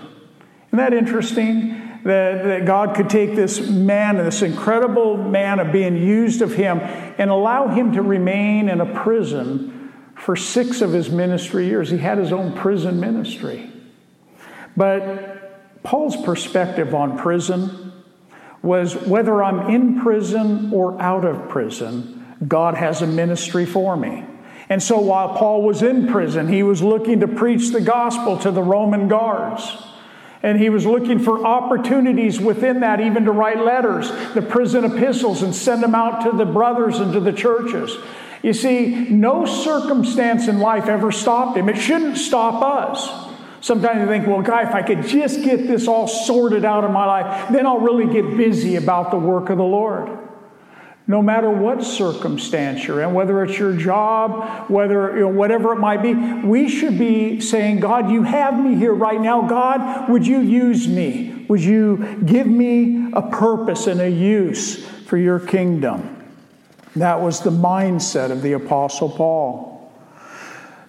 Isn't 0.68 0.78
that 0.78 0.94
interesting? 0.94 1.82
That, 2.04 2.44
that 2.44 2.66
God 2.66 2.96
could 2.96 3.10
take 3.10 3.34
this 3.34 3.70
man, 3.70 4.18
this 4.18 4.42
incredible 4.42 5.16
man 5.16 5.60
of 5.60 5.72
being 5.72 5.96
used 5.96 6.42
of 6.42 6.54
him, 6.54 6.80
and 6.80 7.30
allow 7.30 7.70
him 7.70 7.94
to 7.94 8.02
remain 8.02 8.68
in 8.68 8.82
a 8.82 8.94
prison 8.94 9.73
for 10.24 10.38
six 10.38 10.82
of 10.82 10.94
his 10.94 11.10
ministry 11.10 11.66
years. 11.66 11.90
He 11.90 11.98
had 11.98 12.18
his 12.18 12.32
own 12.32 12.54
prison 12.54 13.02
ministry. 13.02 13.70
But 14.78 15.84
Paul's 15.84 16.16
perspective 16.16 16.96
on 16.96 17.18
prison 17.18 17.92
was 18.62 18.96
whether 18.96 19.44
I'm 19.44 19.70
in 19.70 20.00
prison 20.00 20.72
or 20.72 21.00
out 21.02 21.26
of 21.26 21.50
prison, 21.50 22.38
God 22.48 22.76
has 22.76 23.02
a 23.02 23.08
ministry 23.08 23.66
for 23.66 23.98
me. 23.98 24.24
And 24.70 24.82
so 24.82 24.98
while 24.98 25.36
Paul 25.36 25.62
was 25.62 25.84
in 25.84 26.08
prison, 26.08 26.48
he 26.48 26.64
was 26.64 26.82
looking 26.82 27.20
to 27.20 27.28
preach 27.28 27.72
the 27.72 27.82
gospel 27.82 28.38
to 28.40 28.52
the 28.52 28.64
Roman 28.64 29.10
guards. 29.10 29.76
And 30.42 30.58
he 30.58 30.70
was 30.70 30.86
looking 30.86 31.20
for 31.20 31.46
opportunities 31.46 32.40
within 32.40 32.80
that, 32.80 33.02
even 33.02 33.26
to 33.26 33.32
write 33.34 33.64
letters, 33.64 34.10
the 34.34 34.42
prison 34.42 34.86
epistles, 34.86 35.44
and 35.44 35.54
send 35.54 35.84
them 35.84 35.94
out 35.94 36.24
to 36.24 36.38
the 36.38 36.46
brothers 36.46 37.00
and 37.00 37.12
to 37.12 37.20
the 37.20 37.34
churches. 37.34 37.98
You 38.44 38.54
see, 38.54 39.10
no 39.10 39.46
circumstance 39.46 40.48
in 40.48 40.60
life 40.60 40.88
ever 40.88 41.12
stopped 41.12 41.58
him. 41.58 41.70
It 41.70 41.78
shouldn't 41.78 42.18
stop 42.18 42.62
us. 42.62 43.32
Sometimes 43.62 44.02
you 44.02 44.08
think, 44.08 44.28
well, 44.28 44.42
guy, 44.42 44.64
if 44.64 44.76
I 44.76 44.82
could 44.84 45.04
just 45.08 45.42
get 45.42 45.66
this 45.66 45.88
all 45.88 46.08
sorted 46.08 46.66
out 46.66 46.84
in 46.84 46.92
my 46.92 47.06
life, 47.06 47.50
then 47.52 47.66
I'll 47.66 47.80
really 47.80 48.12
get 48.14 48.38
busy 48.38 48.76
about 48.76 49.10
the 49.12 49.18
work 49.18 49.50
of 49.50 49.58
the 49.58 49.64
Lord. 49.64 50.20
No 51.08 51.22
matter 51.22 51.50
what 51.50 51.84
circumstance 51.84 52.86
you're 52.86 53.02
in, 53.02 53.14
whether 53.14 53.44
it's 53.44 53.58
your 53.58 53.76
job, 53.76 54.70
whether 54.70 55.16
you 55.16 55.22
know, 55.22 55.28
whatever 55.30 55.74
it 55.74 55.80
might 55.80 56.02
be, 56.02 56.14
we 56.14 56.70
should 56.70 56.98
be 57.00 57.40
saying, 57.42 57.80
God, 57.80 58.12
you 58.12 58.24
have 58.24 58.58
me 58.58 58.76
here 58.76 58.94
right 58.94 59.20
now. 59.20 59.42
God, 59.48 60.10
would 60.10 60.28
you 60.28 60.40
use 60.40 60.88
me? 60.88 61.46
Would 61.50 61.62
you 61.62 62.22
give 62.26 62.48
me 62.48 63.12
a 63.14 63.22
purpose 63.22 63.88
and 63.88 64.02
a 64.02 64.10
use 64.10 64.86
for 65.14 65.18
your 65.18 65.40
kingdom. 65.40 66.23
That 66.96 67.22
was 67.22 67.42
the 67.42 67.50
mindset 67.50 68.32
of 68.32 68.42
the 68.42 68.54
Apostle 68.54 69.10
Paul. 69.10 69.92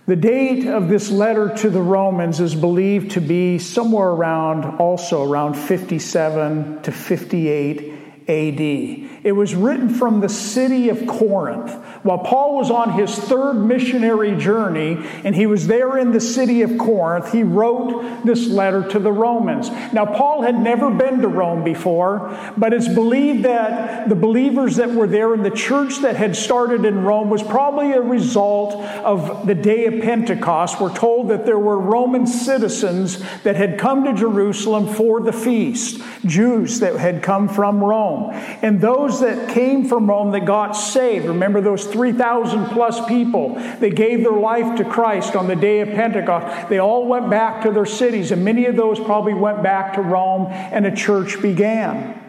The 0.07 0.17
date 0.17 0.67
of 0.67 0.89
this 0.89 1.11
letter 1.11 1.55
to 1.57 1.71
the 1.71 1.81
Romans 1.81 2.39
is 2.39 2.55
believed 2.55 3.13
to 3.13 3.23
be 3.23 3.59
somewhere 3.59 4.09
around, 4.09 4.79
also 4.79 5.23
around 5.23 5.55
57 5.55 6.83
to 6.83 6.93
58 6.93 7.94
AD. 8.27 8.61
It 8.61 9.35
was 9.37 9.55
written 9.55 9.89
from 9.89 10.21
the 10.21 10.29
city 10.29 10.89
of 10.89 11.07
Corinth. 11.07 11.73
While 12.05 12.19
Paul 12.19 12.57
was 12.57 12.71
on 12.71 12.93
his 12.93 13.15
third 13.15 13.55
missionary 13.55 14.37
journey 14.37 14.99
and 15.25 15.35
he 15.35 15.47
was 15.47 15.67
there 15.67 15.99
in 15.99 16.13
the 16.13 16.21
city 16.21 16.63
of 16.63 16.79
Corinth, 16.79 17.33
he 17.33 17.43
wrote 17.43 18.25
this 18.25 18.47
letter 18.47 18.87
to 18.91 18.99
the 18.99 19.13
Romans. 19.13 19.71
Now, 19.93 20.07
Paul 20.07 20.43
had 20.43 20.59
never 20.59 20.91
been 20.91 21.21
to 21.21 21.29
Rome 21.29 21.65
before, 21.65 22.53
but 22.57 22.73
it's 22.73 22.89
believed 22.89 23.45
that 23.45 24.09
the 24.09 24.15
believers 24.15 24.77
that 24.77 24.91
were 24.91 25.07
there 25.07 25.35
in 25.35 25.43
the 25.43 25.51
church 25.51 25.99
that 26.01 26.17
had 26.17 26.35
started 26.35 26.85
in 26.85 27.05
Rome 27.05 27.29
was 27.29 27.43
probably 27.43 27.93
a 27.93 28.01
result 28.01 28.75
of 29.05 29.47
the 29.47 29.55
day 29.55 29.87
of 29.87 30.03
Pentecost. 30.03 30.81
We're 30.81 30.95
told 30.95 31.29
that 31.29 31.45
there 31.45 31.59
were 31.59 31.79
Roman 31.79 32.27
citizens 32.27 33.23
that 33.43 33.57
had 33.57 33.79
come 33.79 34.05
to 34.05 34.15
Jerusalem 34.15 34.93
for 34.95 35.21
the 35.21 35.33
feast, 35.33 36.03
Jews 36.25 36.81
that 36.81 36.97
had 36.97 37.23
come 37.23 37.49
from 37.49 37.83
Rome. 37.83 38.14
And 38.63 38.81
those 38.81 39.21
that 39.21 39.49
came 39.49 39.89
from 39.89 40.09
Rome 40.09 40.33
that 40.33 40.45
got 40.45 40.73
saved, 40.73 41.27
remember 41.27 41.61
those 41.61 41.87
3,000 41.87 42.67
plus 42.67 43.05
people, 43.07 43.55
they 43.81 43.91
gave 43.91 44.23
their 44.23 44.33
life 44.33 44.77
to 44.79 44.85
Christ 44.85 45.37
on 45.37 45.47
the 45.47 45.57
day 45.57 45.81
of 45.81 45.89
Pentecost. 45.89 46.69
They 46.69 46.79
all 46.79 47.07
went 47.07 47.31
back 47.31 47.63
to 47.63 47.71
their 47.71 47.87
cities, 47.87 48.31
and 48.31 48.45
many 48.45 48.67
of 48.67 48.77
those 48.77 48.99
probably 48.99 49.35
went 49.35 49.63
back 49.63 49.95
to 49.95 50.03
Rome, 50.03 50.47
and 50.51 50.87
a 50.87 50.95
church 50.95 51.41
began. 51.41 52.21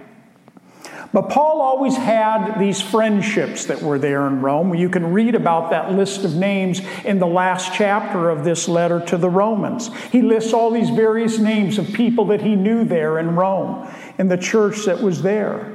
But 1.15 1.29
Paul 1.29 1.61
always 1.61 1.95
had 1.95 2.59
these 2.59 2.81
friendships 2.81 3.67
that 3.67 3.81
were 3.81 3.97
there 3.97 4.27
in 4.27 4.41
Rome. 4.41 4.75
You 4.75 4.89
can 4.89 5.13
read 5.13 5.33
about 5.33 5.69
that 5.69 5.93
list 5.93 6.25
of 6.25 6.35
names 6.35 6.81
in 7.05 7.19
the 7.19 7.25
last 7.25 7.73
chapter 7.73 8.29
of 8.29 8.43
this 8.43 8.67
letter 8.67 8.99
to 9.05 9.15
the 9.15 9.29
Romans. 9.29 9.89
He 10.11 10.21
lists 10.21 10.51
all 10.51 10.71
these 10.71 10.89
various 10.89 11.39
names 11.39 11.77
of 11.77 11.93
people 11.93 12.25
that 12.25 12.41
he 12.41 12.57
knew 12.57 12.83
there 12.83 13.17
in 13.17 13.37
Rome, 13.37 13.89
in 14.17 14.27
the 14.27 14.35
church 14.35 14.83
that 14.87 15.01
was 15.01 15.21
there. 15.21 15.74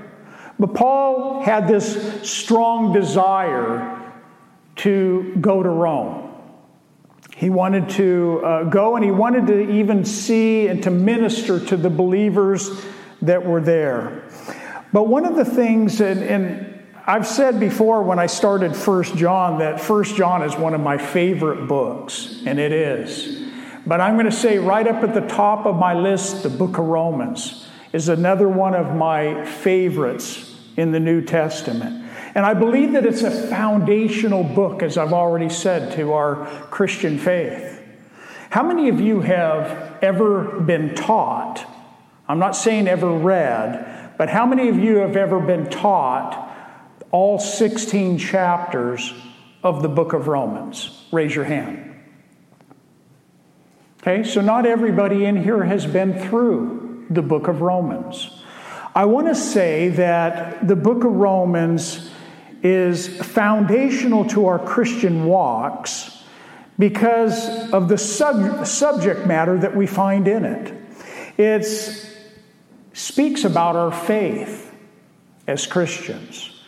But 0.61 0.75
Paul 0.75 1.41
had 1.41 1.67
this 1.67 2.29
strong 2.31 2.93
desire 2.93 4.13
to 4.77 5.35
go 5.41 5.63
to 5.63 5.69
Rome. 5.71 6.35
He 7.35 7.49
wanted 7.49 7.89
to 7.91 8.43
uh, 8.45 8.65
go 8.65 8.95
and 8.95 9.03
he 9.03 9.11
wanted 9.11 9.47
to 9.47 9.71
even 9.71 10.05
see 10.05 10.69
and 10.69 10.83
to 10.83 10.91
minister 10.91 11.65
to 11.65 11.79
the 11.79 11.89
believers 11.89 12.85
that 13.23 13.43
were 13.43 13.63
there. 13.63 14.29
But 14.93 15.09
one 15.09 15.25
of 15.25 15.35
the 15.35 15.47
things, 15.47 16.03
and, 16.03 16.23
and 16.23 16.83
I've 17.07 17.27
said 17.27 17.59
before 17.59 18.03
when 18.03 18.19
I 18.19 18.27
started 18.27 18.77
First 18.77 19.17
John 19.17 19.61
that 19.61 19.81
First 19.81 20.15
John 20.15 20.43
is 20.43 20.55
one 20.57 20.75
of 20.75 20.83
my 20.83 20.99
favorite 20.99 21.69
books, 21.69 22.43
and 22.45 22.59
it 22.59 22.73
is. 22.73 23.49
But 23.87 24.03
I'm 24.03 24.17
going 24.17 24.27
to 24.27 24.33
say 24.33 24.59
right 24.59 24.87
up 24.87 25.03
at 25.03 25.15
the 25.15 25.27
top 25.27 25.65
of 25.65 25.77
my 25.77 25.95
list, 25.95 26.43
the 26.43 26.51
book 26.51 26.77
of 26.77 26.85
Romans 26.85 27.67
is 27.95 28.11
another 28.11 28.49
one 28.49 28.75
of 28.75 28.95
my 28.95 29.47
favorites 29.47 30.50
in 30.77 30.93
the 30.93 31.01
New 31.01 31.23
Testament. 31.23 32.11
And 32.35 32.47
I 32.47 32.55
believe 32.55 32.93
that 32.93 33.05
it's 33.05 33.23
a 33.23 33.31
foundational 33.49 34.45
book, 34.45 34.83
as 34.83 34.97
I've 34.97 35.13
already 35.13 35.49
said, 35.49 35.93
to 35.97 36.13
our 36.13 36.47
Christian 36.71 37.19
faith. 37.19 37.83
How 38.51 38.63
many 38.63 38.89
of 38.89 39.01
you 39.01 39.21
have 39.21 39.99
ever 40.03 40.61
been 40.61 40.95
taught? 40.95 41.67
I'm 42.29 42.39
not 42.39 42.57
saying 42.57 42.89
ever 42.89 43.11
read, 43.11 44.15
but 44.17 44.29
how 44.29 44.47
many 44.47 44.69
of 44.69 44.79
you 44.79 44.97
have 44.97 45.17
ever 45.17 45.41
been 45.41 45.69
taught 45.71 46.49
all 47.11 47.39
16 47.39 48.19
chapters 48.19 49.13
of 49.63 49.83
the 49.83 49.89
book 49.89 50.13
of 50.13 50.29
Romans? 50.29 51.07
Raise 51.11 51.35
your 51.35 51.45
hand. 51.45 51.87
Okay, 54.03 54.25
so 54.25 54.41
not 54.41 54.65
everybody 54.65 55.25
in 55.25 55.43
here 55.43 55.65
has 55.65 55.87
been 55.87 56.19
through 56.19 57.07
the 57.11 57.23
book 57.23 57.49
of 57.49 57.61
Romans. 57.61 58.40
I 58.95 59.05
want 59.05 59.29
to 59.29 59.37
say 59.37 59.91
that 59.91 60.67
the 60.67 60.75
book 60.75 61.05
of 61.05 61.13
Romans 61.13 62.11
is 62.63 63.07
foundational 63.09 64.25
to 64.27 64.47
our 64.47 64.59
Christian 64.59 65.27
walks 65.27 66.25
because 66.77 67.71
of 67.73 67.89
the 67.89 67.97
sub- 67.97 68.67
subject 68.67 69.27
matter 69.27 69.59
that 69.59 69.77
we 69.77 69.87
find 69.87 70.27
in 70.27 70.45
it. 70.45 70.75
It 71.39 71.65
speaks 72.93 73.45
about 73.45 73.77
our 73.77 73.93
faith 73.93 74.75
as 75.47 75.67
Christians. 75.69 76.61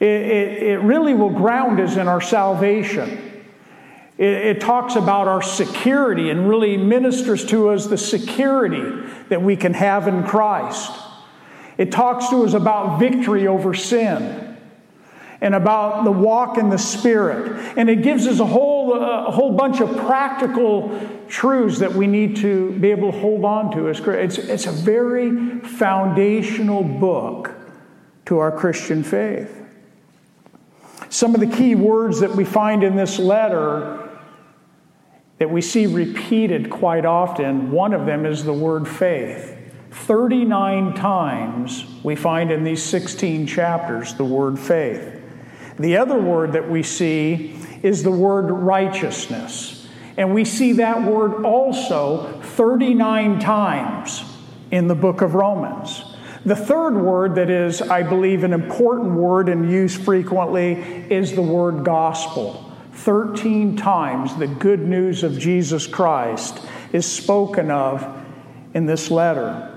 It, 0.00 0.06
it, 0.06 0.62
it 0.62 0.78
really 0.80 1.14
will 1.14 1.30
ground 1.30 1.80
us 1.80 1.96
in 1.96 2.08
our 2.08 2.20
salvation. 2.20 3.42
It, 4.18 4.26
it 4.26 4.60
talks 4.60 4.96
about 4.96 5.28
our 5.28 5.40
security 5.40 6.28
and 6.28 6.46
really 6.46 6.76
ministers 6.76 7.46
to 7.46 7.70
us 7.70 7.86
the 7.86 7.98
security 7.98 9.10
that 9.30 9.40
we 9.40 9.56
can 9.56 9.72
have 9.72 10.08
in 10.08 10.24
Christ. 10.24 10.92
It 11.80 11.90
talks 11.90 12.28
to 12.28 12.44
us 12.44 12.52
about 12.52 13.00
victory 13.00 13.46
over 13.46 13.72
sin 13.72 14.54
and 15.40 15.54
about 15.54 16.04
the 16.04 16.10
walk 16.10 16.58
in 16.58 16.68
the 16.68 16.76
Spirit. 16.76 17.74
And 17.78 17.88
it 17.88 18.02
gives 18.02 18.26
us 18.26 18.38
a 18.38 18.44
whole, 18.44 18.92
uh, 18.92 19.28
a 19.28 19.30
whole 19.30 19.56
bunch 19.56 19.80
of 19.80 19.96
practical 19.96 21.00
truths 21.26 21.78
that 21.78 21.94
we 21.94 22.06
need 22.06 22.36
to 22.36 22.72
be 22.72 22.90
able 22.90 23.12
to 23.12 23.18
hold 23.18 23.46
on 23.46 23.72
to. 23.72 23.86
It's, 23.86 24.36
it's 24.36 24.66
a 24.66 24.72
very 24.72 25.60
foundational 25.60 26.82
book 26.84 27.54
to 28.26 28.40
our 28.40 28.52
Christian 28.52 29.02
faith. 29.02 29.50
Some 31.08 31.34
of 31.34 31.40
the 31.40 31.46
key 31.46 31.76
words 31.76 32.20
that 32.20 32.32
we 32.32 32.44
find 32.44 32.84
in 32.84 32.94
this 32.94 33.18
letter 33.18 34.06
that 35.38 35.48
we 35.48 35.62
see 35.62 35.86
repeated 35.86 36.68
quite 36.68 37.06
often, 37.06 37.70
one 37.70 37.94
of 37.94 38.04
them 38.04 38.26
is 38.26 38.44
the 38.44 38.52
word 38.52 38.86
faith. 38.86 39.56
39 39.90 40.94
times 40.94 41.84
we 42.02 42.14
find 42.16 42.52
in 42.52 42.64
these 42.64 42.82
16 42.82 43.46
chapters 43.46 44.14
the 44.14 44.24
word 44.24 44.58
faith. 44.58 45.20
The 45.78 45.96
other 45.96 46.18
word 46.18 46.52
that 46.52 46.70
we 46.70 46.82
see 46.82 47.56
is 47.82 48.02
the 48.02 48.10
word 48.10 48.50
righteousness. 48.50 49.88
And 50.16 50.34
we 50.34 50.44
see 50.44 50.74
that 50.74 51.02
word 51.02 51.44
also 51.44 52.40
39 52.42 53.40
times 53.40 54.22
in 54.70 54.86
the 54.86 54.94
book 54.94 55.22
of 55.22 55.34
Romans. 55.34 56.04
The 56.44 56.56
third 56.56 56.96
word 56.96 57.34
that 57.34 57.50
is, 57.50 57.82
I 57.82 58.02
believe, 58.02 58.44
an 58.44 58.52
important 58.52 59.12
word 59.12 59.48
and 59.48 59.70
used 59.70 60.02
frequently 60.02 60.72
is 60.72 61.34
the 61.34 61.42
word 61.42 61.84
gospel. 61.84 62.70
13 62.92 63.76
times 63.76 64.36
the 64.36 64.46
good 64.46 64.80
news 64.80 65.22
of 65.22 65.38
Jesus 65.38 65.86
Christ 65.86 66.60
is 66.92 67.10
spoken 67.10 67.70
of 67.70 68.06
in 68.74 68.86
this 68.86 69.10
letter. 69.10 69.69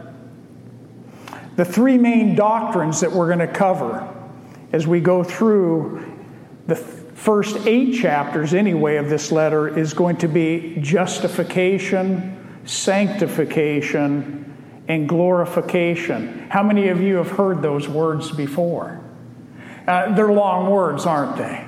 The 1.55 1.65
three 1.65 1.97
main 1.97 2.35
doctrines 2.35 3.01
that 3.01 3.11
we're 3.11 3.27
going 3.27 3.39
to 3.39 3.47
cover 3.47 4.09
as 4.71 4.87
we 4.87 4.99
go 4.99 5.23
through 5.23 6.09
the 6.65 6.75
first 6.75 7.67
eight 7.67 7.93
chapters, 7.93 8.53
anyway, 8.53 8.97
of 8.97 9.09
this 9.09 9.31
letter 9.31 9.77
is 9.77 9.93
going 9.93 10.17
to 10.17 10.27
be 10.27 10.77
justification, 10.81 12.61
sanctification, 12.65 14.39
and 14.87 15.07
glorification. 15.07 16.47
How 16.49 16.63
many 16.63 16.89
of 16.89 17.01
you 17.01 17.17
have 17.17 17.31
heard 17.31 17.61
those 17.61 17.87
words 17.87 18.31
before? 18.31 18.99
Uh, 19.87 20.15
they're 20.15 20.31
long 20.31 20.71
words, 20.71 21.05
aren't 21.05 21.37
they? 21.37 21.67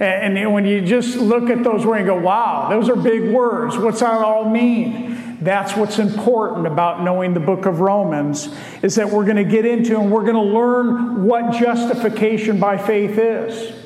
And 0.00 0.52
when 0.52 0.64
you 0.64 0.80
just 0.80 1.16
look 1.16 1.48
at 1.48 1.62
those 1.62 1.86
words 1.86 2.00
and 2.00 2.06
go, 2.06 2.18
wow, 2.18 2.68
those 2.70 2.88
are 2.88 2.96
big 2.96 3.32
words. 3.32 3.78
What's 3.78 4.00
that 4.00 4.20
all 4.20 4.50
mean? 4.50 5.16
That's 5.42 5.76
what's 5.76 5.98
important 5.98 6.68
about 6.68 7.02
knowing 7.02 7.34
the 7.34 7.40
book 7.40 7.66
of 7.66 7.80
Romans 7.80 8.48
is 8.82 8.94
that 8.94 9.10
we're 9.10 9.24
going 9.24 9.36
to 9.36 9.44
get 9.44 9.66
into 9.66 9.98
and 9.98 10.12
we're 10.12 10.22
going 10.22 10.34
to 10.34 10.40
learn 10.40 11.24
what 11.24 11.52
justification 11.52 12.60
by 12.60 12.78
faith 12.78 13.18
is. 13.18 13.76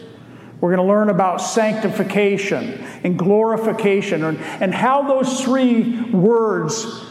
We're 0.61 0.75
going 0.75 0.87
to 0.87 0.93
learn 0.93 1.09
about 1.09 1.41
sanctification 1.41 2.85
and 3.05 3.19
glorification 3.19 4.25
and, 4.25 4.39
and 4.39 4.75
how 4.75 5.09
those 5.09 5.43
three 5.43 6.03
words 6.11 7.05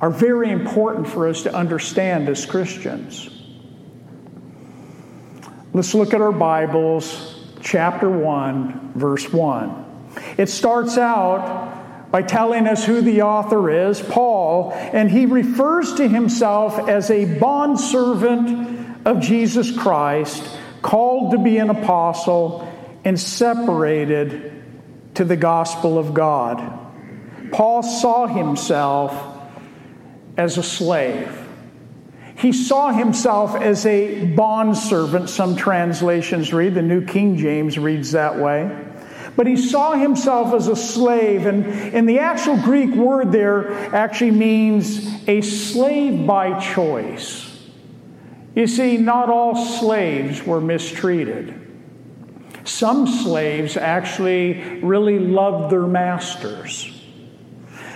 are 0.00 0.10
very 0.10 0.50
important 0.50 1.08
for 1.08 1.26
us 1.26 1.42
to 1.42 1.52
understand 1.52 2.28
as 2.28 2.46
Christians. 2.46 3.28
Let's 5.72 5.94
look 5.94 6.14
at 6.14 6.20
our 6.20 6.32
Bibles, 6.32 7.44
chapter 7.60 8.08
1, 8.08 8.92
verse 8.94 9.32
1. 9.32 9.84
It 10.36 10.48
starts 10.48 10.96
out 10.96 11.77
by 12.10 12.22
telling 12.22 12.66
us 12.66 12.84
who 12.84 13.00
the 13.02 13.22
author 13.22 13.70
is, 13.88 14.00
Paul, 14.00 14.72
and 14.72 15.10
he 15.10 15.26
refers 15.26 15.94
to 15.94 16.08
himself 16.08 16.88
as 16.88 17.10
a 17.10 17.38
bondservant 17.38 19.06
of 19.06 19.20
Jesus 19.20 19.76
Christ, 19.76 20.48
called 20.80 21.32
to 21.32 21.38
be 21.38 21.58
an 21.58 21.70
apostle 21.70 22.72
and 23.04 23.18
separated 23.18 24.62
to 25.14 25.24
the 25.24 25.36
gospel 25.36 25.98
of 25.98 26.14
God. 26.14 26.62
Paul 27.52 27.82
saw 27.82 28.26
himself 28.26 29.12
as 30.36 30.56
a 30.56 30.62
slave. 30.62 31.46
He 32.36 32.52
saw 32.52 32.92
himself 32.92 33.56
as 33.56 33.84
a 33.84 34.24
bondservant, 34.24 35.28
some 35.28 35.56
translations 35.56 36.52
read. 36.52 36.74
The 36.74 36.82
New 36.82 37.04
King 37.04 37.36
James 37.36 37.78
reads 37.78 38.12
that 38.12 38.38
way. 38.38 38.87
But 39.38 39.46
he 39.46 39.56
saw 39.56 39.92
himself 39.92 40.52
as 40.52 40.66
a 40.66 40.74
slave. 40.74 41.46
And, 41.46 41.64
and 41.64 42.08
the 42.08 42.18
actual 42.18 42.56
Greek 42.56 42.92
word 42.96 43.30
there 43.30 43.72
actually 43.94 44.32
means 44.32 45.06
a 45.28 45.42
slave 45.42 46.26
by 46.26 46.58
choice. 46.58 47.44
You 48.56 48.66
see, 48.66 48.96
not 48.96 49.30
all 49.30 49.54
slaves 49.54 50.44
were 50.44 50.60
mistreated. 50.60 51.54
Some 52.64 53.06
slaves 53.06 53.76
actually 53.76 54.80
really 54.80 55.20
loved 55.20 55.70
their 55.70 55.86
masters. 55.86 57.00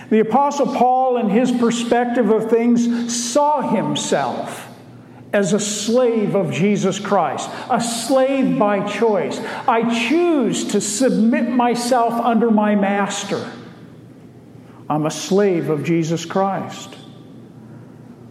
The 0.09 0.21
Apostle 0.21 0.73
Paul, 0.73 1.17
in 1.17 1.27
his 1.27 1.51
perspective 1.51 2.29
of 2.29 2.49
things, 2.49 3.13
saw 3.13 3.69
himself 3.69 4.72
as 5.33 5.51
a 5.51 5.59
slave 5.59 6.35
of 6.35 6.51
Jesus 6.51 6.99
Christ, 6.99 7.49
a 7.69 7.81
slave 7.81 8.57
by 8.57 8.87
choice. 8.87 9.39
I 9.67 10.07
choose 10.07 10.69
to 10.69 10.79
submit 10.79 11.49
myself 11.49 12.13
under 12.13 12.51
my 12.51 12.75
master. 12.75 13.51
I'm 14.89 15.05
a 15.05 15.11
slave 15.11 15.69
of 15.69 15.83
Jesus 15.83 16.23
Christ. 16.23 16.95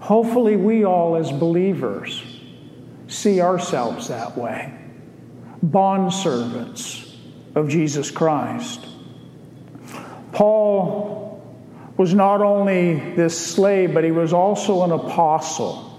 Hopefully, 0.00 0.56
we 0.56 0.84
all, 0.84 1.16
as 1.16 1.30
believers, 1.30 2.22
see 3.08 3.40
ourselves 3.40 4.08
that 4.08 4.38
way 4.38 4.78
bondservants 5.64 7.14
of 7.54 7.68
Jesus 7.68 8.10
Christ. 8.10 8.84
Paul 10.32 11.40
was 11.96 12.14
not 12.14 12.40
only 12.40 13.14
this 13.14 13.38
slave, 13.38 13.94
but 13.94 14.02
he 14.02 14.10
was 14.10 14.32
also 14.32 14.82
an 14.82 14.90
apostle. 14.92 15.91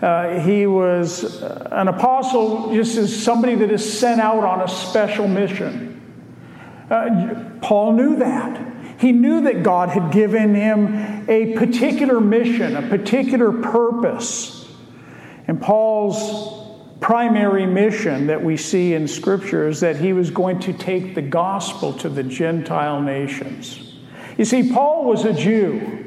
Uh, 0.00 0.40
he 0.40 0.66
was 0.66 1.42
uh, 1.42 1.68
an 1.72 1.88
apostle 1.88 2.74
just 2.74 2.98
as 2.98 3.24
somebody 3.24 3.54
that 3.54 3.70
is 3.70 3.98
sent 3.98 4.20
out 4.20 4.44
on 4.44 4.60
a 4.60 4.68
special 4.68 5.26
mission. 5.26 5.92
Uh, 6.90 7.50
Paul 7.62 7.92
knew 7.92 8.16
that. 8.16 8.74
He 8.98 9.12
knew 9.12 9.42
that 9.42 9.62
God 9.62 9.88
had 9.88 10.12
given 10.12 10.54
him 10.54 11.28
a 11.28 11.54
particular 11.54 12.20
mission, 12.20 12.76
a 12.76 12.88
particular 12.88 13.52
purpose. 13.52 14.68
And 15.48 15.60
Paul's 15.60 16.54
primary 17.00 17.66
mission 17.66 18.26
that 18.26 18.42
we 18.42 18.56
see 18.56 18.94
in 18.94 19.06
Scripture 19.06 19.68
is 19.68 19.80
that 19.80 19.96
he 19.96 20.12
was 20.12 20.30
going 20.30 20.58
to 20.60 20.72
take 20.72 21.14
the 21.14 21.22
gospel 21.22 21.92
to 21.94 22.08
the 22.08 22.22
Gentile 22.22 23.00
nations. 23.00 23.94
You 24.38 24.44
see, 24.44 24.72
Paul 24.72 25.04
was 25.04 25.24
a 25.24 25.32
Jew, 25.32 26.04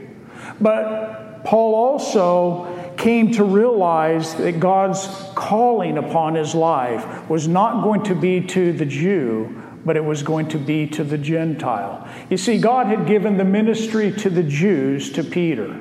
but 0.59 1.43
Paul 1.43 1.75
also 1.75 2.78
came 2.99 3.31
to 3.31 3.43
realize 3.45 4.35
that 4.35 4.59
God's 4.59 5.07
calling 5.33 5.97
upon 5.97 6.35
his 6.35 6.53
life 6.53 7.29
was 7.29 7.47
not 7.47 7.81
going 7.81 8.03
to 8.03 8.13
be 8.13 8.41
to 8.41 8.73
the 8.73 8.85
Jew, 8.85 9.63
but 9.85 9.95
it 9.95 10.03
was 10.03 10.21
going 10.21 10.49
to 10.49 10.57
be 10.57 10.85
to 10.87 11.05
the 11.05 11.17
Gentile. 11.17 12.07
You 12.29 12.35
see, 12.37 12.59
God 12.59 12.87
had 12.87 13.07
given 13.07 13.37
the 13.37 13.45
ministry 13.45 14.11
to 14.11 14.29
the 14.29 14.43
Jews 14.43 15.13
to 15.13 15.23
Peter. 15.23 15.79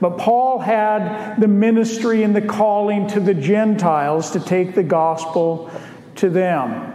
But 0.00 0.16
Paul 0.16 0.58
had 0.58 1.36
the 1.38 1.48
ministry 1.48 2.22
and 2.22 2.34
the 2.34 2.42
calling 2.42 3.08
to 3.08 3.20
the 3.20 3.34
Gentiles 3.34 4.30
to 4.30 4.40
take 4.40 4.74
the 4.74 4.82
gospel 4.82 5.70
to 6.16 6.30
them. 6.30 6.92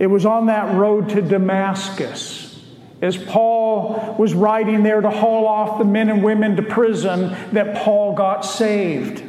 It 0.00 0.08
was 0.08 0.26
on 0.26 0.46
that 0.46 0.74
road 0.74 1.08
to 1.10 1.22
Damascus 1.22 2.41
as 3.02 3.16
Paul 3.16 4.14
was 4.16 4.32
riding 4.32 4.84
there 4.84 5.00
to 5.00 5.10
haul 5.10 5.46
off 5.46 5.78
the 5.78 5.84
men 5.84 6.08
and 6.08 6.22
women 6.22 6.54
to 6.56 6.62
prison, 6.62 7.36
that 7.52 7.76
Paul 7.82 8.14
got 8.14 8.42
saved. 8.42 9.24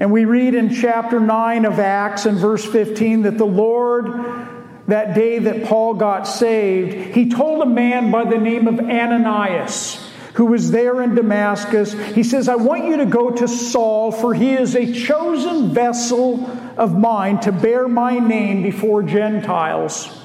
And 0.00 0.10
we 0.10 0.24
read 0.24 0.54
in 0.54 0.74
chapter 0.74 1.20
9 1.20 1.66
of 1.66 1.78
Acts 1.78 2.24
and 2.24 2.38
verse 2.38 2.64
15 2.64 3.22
that 3.22 3.36
the 3.36 3.44
Lord, 3.44 4.06
that 4.88 5.14
day 5.14 5.38
that 5.40 5.66
Paul 5.66 5.92
got 5.92 6.22
saved, 6.22 7.14
he 7.14 7.28
told 7.28 7.62
a 7.62 7.66
man 7.66 8.10
by 8.10 8.24
the 8.24 8.38
name 8.38 8.66
of 8.66 8.80
Ananias, 8.80 10.02
who 10.34 10.46
was 10.46 10.70
there 10.70 11.02
in 11.02 11.14
Damascus, 11.14 11.92
he 11.92 12.22
says, 12.22 12.48
I 12.48 12.54
want 12.54 12.86
you 12.86 12.96
to 12.96 13.06
go 13.06 13.30
to 13.30 13.46
Saul, 13.46 14.10
for 14.10 14.32
he 14.32 14.52
is 14.54 14.74
a 14.74 14.90
chosen 14.90 15.74
vessel 15.74 16.48
of 16.78 16.96
mine 16.96 17.40
to 17.40 17.52
bear 17.52 17.86
my 17.86 18.18
name 18.20 18.62
before 18.62 19.02
Gentiles 19.02 20.19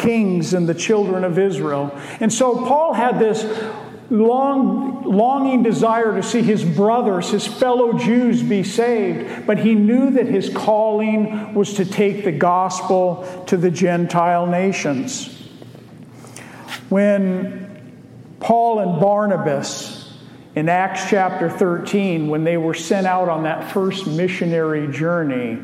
kings 0.00 0.54
and 0.54 0.68
the 0.68 0.74
children 0.74 1.24
of 1.24 1.38
Israel. 1.38 1.96
And 2.20 2.32
so 2.32 2.64
Paul 2.66 2.92
had 2.94 3.18
this 3.18 3.44
long, 4.10 5.04
longing 5.04 5.62
desire 5.62 6.14
to 6.14 6.22
see 6.22 6.42
his 6.42 6.64
brothers, 6.64 7.30
his 7.30 7.46
fellow 7.46 7.92
Jews, 7.92 8.42
be 8.42 8.64
saved, 8.64 9.46
but 9.46 9.58
he 9.58 9.74
knew 9.74 10.10
that 10.12 10.26
his 10.26 10.50
calling 10.50 11.54
was 11.54 11.74
to 11.74 11.84
take 11.84 12.24
the 12.24 12.32
gospel 12.32 13.44
to 13.46 13.56
the 13.56 13.70
Gentile 13.70 14.46
nations. 14.46 15.36
When 16.88 17.70
Paul 18.40 18.80
and 18.80 19.00
Barnabas, 19.00 20.00
in 20.56 20.68
Acts 20.68 21.08
chapter 21.08 21.48
13, 21.48 22.28
when 22.28 22.42
they 22.42 22.56
were 22.56 22.74
sent 22.74 23.06
out 23.06 23.28
on 23.28 23.44
that 23.44 23.70
first 23.72 24.06
missionary 24.06 24.92
journey, 24.92 25.58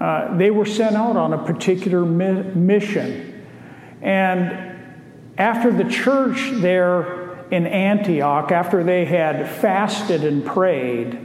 uh, 0.00 0.36
they 0.36 0.50
were 0.50 0.66
sent 0.66 0.96
out 0.96 1.16
on 1.16 1.32
a 1.32 1.38
particular 1.38 2.04
mi- 2.04 2.42
mission. 2.54 3.25
And 4.02 4.76
after 5.38 5.72
the 5.72 5.84
church 5.84 6.50
there 6.54 7.44
in 7.50 7.66
Antioch, 7.66 8.52
after 8.52 8.82
they 8.84 9.04
had 9.04 9.48
fasted 9.48 10.24
and 10.24 10.44
prayed, 10.44 11.18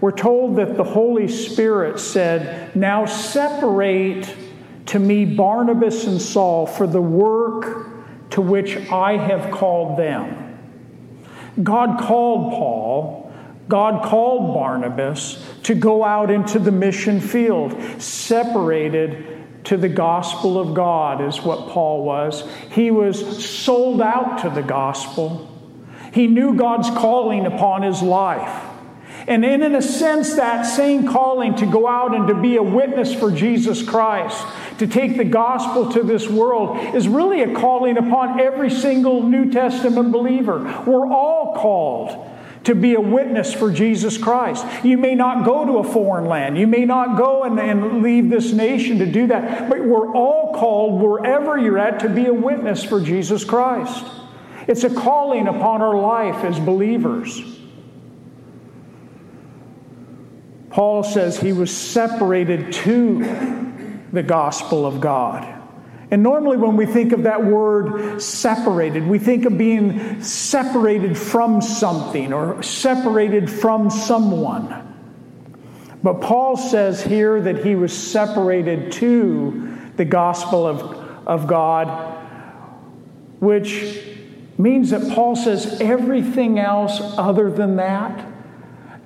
we're 0.00 0.12
told 0.12 0.56
that 0.56 0.76
the 0.76 0.84
Holy 0.84 1.28
Spirit 1.28 1.98
said, 1.98 2.74
Now 2.76 3.06
separate 3.06 4.34
to 4.86 4.98
me 4.98 5.24
Barnabas 5.24 6.04
and 6.04 6.20
Saul 6.20 6.66
for 6.66 6.86
the 6.86 7.00
work 7.00 8.30
to 8.30 8.42
which 8.42 8.76
I 8.90 9.16
have 9.16 9.50
called 9.50 9.98
them. 9.98 10.40
God 11.62 12.00
called 12.00 12.52
Paul 12.52 13.24
God 13.68 14.04
called 14.04 14.54
Barnabas 14.54 15.42
to 15.62 15.74
go 15.74 16.04
out 16.04 16.30
into 16.30 16.58
the 16.58 16.72
mission 16.72 17.20
field, 17.20 17.80
separated 18.00 19.43
to 19.64 19.76
the 19.76 19.88
gospel 19.88 20.58
of 20.58 20.74
God, 20.74 21.26
is 21.26 21.40
what 21.40 21.68
Paul 21.68 22.04
was. 22.04 22.44
He 22.70 22.90
was 22.90 23.44
sold 23.44 24.02
out 24.02 24.42
to 24.42 24.50
the 24.50 24.62
gospel. 24.62 25.50
He 26.12 26.26
knew 26.26 26.54
God's 26.54 26.90
calling 26.90 27.46
upon 27.46 27.82
his 27.82 28.02
life. 28.02 28.70
And 29.26 29.42
in, 29.44 29.62
in 29.62 29.74
a 29.74 29.80
sense, 29.80 30.34
that 30.34 30.64
same 30.64 31.08
calling 31.08 31.54
to 31.56 31.66
go 31.66 31.88
out 31.88 32.14
and 32.14 32.28
to 32.28 32.34
be 32.34 32.56
a 32.56 32.62
witness 32.62 33.14
for 33.14 33.30
Jesus 33.30 33.82
Christ, 33.82 34.44
to 34.78 34.86
take 34.86 35.16
the 35.16 35.24
gospel 35.24 35.90
to 35.92 36.02
this 36.02 36.28
world, 36.28 36.94
is 36.94 37.08
really 37.08 37.42
a 37.42 37.54
calling 37.54 37.96
upon 37.96 38.38
every 38.38 38.70
single 38.70 39.22
New 39.22 39.50
Testament 39.50 40.12
believer. 40.12 40.60
We're 40.86 41.10
all 41.10 41.54
called 41.56 42.32
to 42.64 42.74
be 42.74 42.94
a 42.94 43.00
witness 43.00 43.52
for 43.52 43.70
Jesus 43.70 44.18
Christ. 44.18 44.66
You 44.82 44.98
may 44.98 45.14
not 45.14 45.44
go 45.44 45.64
to 45.66 45.78
a 45.78 45.84
foreign 45.84 46.26
land. 46.26 46.58
You 46.58 46.66
may 46.66 46.84
not 46.84 47.16
go 47.16 47.44
and, 47.44 47.58
and 47.60 48.02
leave 48.02 48.30
this 48.30 48.52
nation 48.52 48.98
to 48.98 49.06
do 49.06 49.26
that. 49.28 49.68
But 49.68 49.84
we're 49.84 50.14
all 50.14 50.54
called, 50.54 51.00
wherever 51.00 51.58
you're 51.58 51.78
at, 51.78 52.00
to 52.00 52.08
be 52.08 52.26
a 52.26 52.34
witness 52.34 52.82
for 52.82 53.00
Jesus 53.00 53.44
Christ. 53.44 54.04
It's 54.66 54.84
a 54.84 54.94
calling 54.94 55.46
upon 55.46 55.82
our 55.82 55.94
life 55.94 56.42
as 56.44 56.58
believers. 56.58 57.40
Paul 60.70 61.04
says 61.04 61.38
he 61.38 61.52
was 61.52 61.70
separated 61.70 62.72
to 62.72 64.04
the 64.12 64.22
gospel 64.22 64.86
of 64.86 65.00
God. 65.00 65.53
And 66.14 66.22
normally, 66.22 66.56
when 66.56 66.76
we 66.76 66.86
think 66.86 67.10
of 67.10 67.24
that 67.24 67.44
word 67.44 68.22
separated, 68.22 69.04
we 69.04 69.18
think 69.18 69.46
of 69.46 69.58
being 69.58 70.22
separated 70.22 71.18
from 71.18 71.60
something 71.60 72.32
or 72.32 72.62
separated 72.62 73.50
from 73.50 73.90
someone. 73.90 74.94
But 76.04 76.20
Paul 76.20 76.56
says 76.56 77.02
here 77.02 77.40
that 77.40 77.66
he 77.66 77.74
was 77.74 77.92
separated 77.92 78.92
to 78.92 79.76
the 79.96 80.04
gospel 80.04 80.68
of, 80.68 80.82
of 81.26 81.48
God, 81.48 81.88
which 83.40 84.00
means 84.56 84.90
that 84.90 85.12
Paul 85.12 85.34
says 85.34 85.80
everything 85.80 86.60
else 86.60 87.00
other 87.18 87.50
than 87.50 87.74
that 87.74 88.24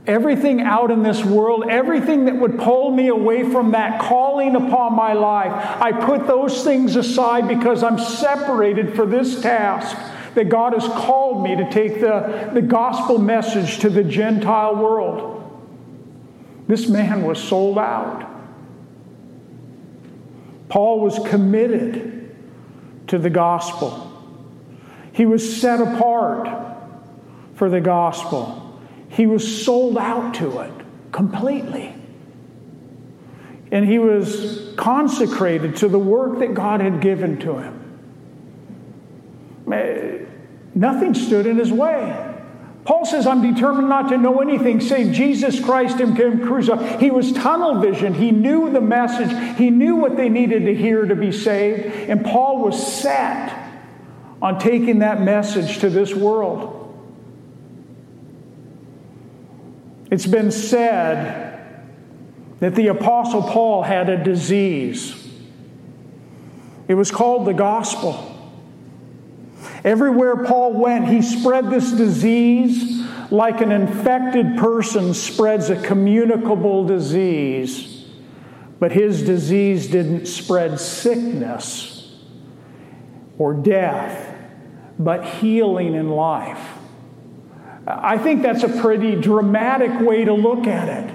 Everything 0.09 0.63
out 0.63 0.91
in 0.91 1.03
this 1.03 1.23
world, 1.23 1.67
everything 1.69 2.25
that 2.25 2.35
would 2.35 2.59
pull 2.59 2.91
me 2.91 3.09
away 3.09 3.43
from 3.43 3.73
that 3.73 4.01
calling 4.01 4.57
upon 4.57 4.95
my 4.95 5.13
life, 5.13 5.53
I 5.53 5.93
put 5.93 6.27
those 6.27 6.65
things 6.65 6.97
aside 6.97 7.47
because 7.47 7.83
I'm 7.83 7.99
separated 7.99 8.97
for 8.97 9.05
this 9.05 9.43
task 9.43 9.95
that 10.35 10.49
God 10.49 10.73
has 10.73 10.85
called 10.85 11.45
me 11.45 11.57
to 11.57 11.71
take 11.71 12.01
the, 12.01 12.51
the 12.55 12.63
gospel 12.63 13.19
message 13.19 13.81
to 13.81 13.91
the 13.91 14.03
Gentile 14.03 14.77
world. 14.77 15.35
This 16.67 16.89
man 16.89 17.23
was 17.25 17.39
sold 17.39 17.79
out. 17.79 18.25
Paul 20.71 21.01
was 21.01 21.19
committed 21.29 22.35
to 23.09 23.19
the 23.19 23.31
gospel. 23.31 24.05
He 25.13 25.27
was 25.27 25.61
set 25.61 25.81
apart 25.81 26.49
for 27.57 27.69
the 27.69 27.81
gospel. 27.81 28.68
He 29.19 29.27
was 29.27 29.65
sold 29.65 29.99
out 29.99 30.35
to 30.35 30.61
it 30.61 30.73
completely. 31.11 31.93
And 33.73 33.85
he 33.85 33.99
was 33.99 34.73
consecrated 34.77 35.75
to 35.79 35.89
the 35.89 35.99
work 35.99 36.39
that 36.39 36.55
God 36.55 36.81
had 36.81 37.01
given 37.01 37.41
to 37.41 37.59
him. 37.59 37.99
Eh, 39.73 40.19
nothing 40.73 41.15
stood 41.15 41.49
in 41.49 41.59
his 41.59 41.73
way. 41.73 42.37
Paul 42.85 43.05
says, 43.05 43.27
I'm 43.27 43.43
determined 43.43 43.89
not 43.89 44.09
to 44.11 44.19
know 44.19 44.41
anything 44.41 44.81
save 44.81 45.13
Jesus 45.13 45.59
Christ 45.59 45.99
and 45.99 46.17
Him 46.17 46.47
crucified. 46.47 47.01
He 47.01 47.11
was 47.11 47.33
tunnel 47.33 47.81
vision. 47.81 48.15
He 48.15 48.31
knew 48.31 48.71
the 48.71 48.81
message. 48.81 49.59
He 49.59 49.71
knew 49.71 49.97
what 49.97 50.17
they 50.17 50.29
needed 50.29 50.65
to 50.67 50.75
hear 50.77 51.05
to 51.05 51.17
be 51.17 51.33
saved. 51.33 51.87
And 52.09 52.25
Paul 52.25 52.61
was 52.61 53.01
set 53.01 53.53
on 54.41 54.61
taking 54.61 55.01
that 55.01 55.21
message 55.21 55.81
to 55.81 55.91
this 55.91 56.15
world. 56.15 56.78
It's 60.11 60.27
been 60.27 60.51
said 60.51 61.49
that 62.61 62.75
the 62.75 62.89
Apostle 62.89 63.43
Paul 63.43 63.83
had 63.83 64.09
a 64.09 64.23
disease. 64.23 65.15
It 66.89 66.95
was 66.95 67.11
called 67.11 67.47
the 67.47 67.53
gospel. 67.53 68.25
Everywhere 69.85 70.45
Paul 70.45 70.73
went, 70.73 71.09
he 71.09 71.23
spread 71.23 71.71
this 71.71 71.93
disease 71.93 73.05
like 73.31 73.61
an 73.61 73.71
infected 73.71 74.57
person 74.57 75.13
spreads 75.13 75.69
a 75.69 75.77
communicable 75.77 76.87
disease. 76.87 78.07
But 78.79 78.93
his 78.93 79.23
disease 79.23 79.89
didn't 79.89 80.27
spread 80.27 80.81
sickness 80.81 82.17
or 83.37 83.53
death, 83.53 84.35
but 84.99 85.25
healing 85.25 85.95
and 85.95 86.15
life. 86.15 86.78
I 87.89 88.19
think 88.19 88.43
that's 88.43 88.65
a 88.65 88.69
pretty 88.69 89.17
dramatic 89.17 90.01
way 90.07 90.25
to 90.25 90.35
look 90.35 90.67
at 90.67 90.89
it. 90.89 91.15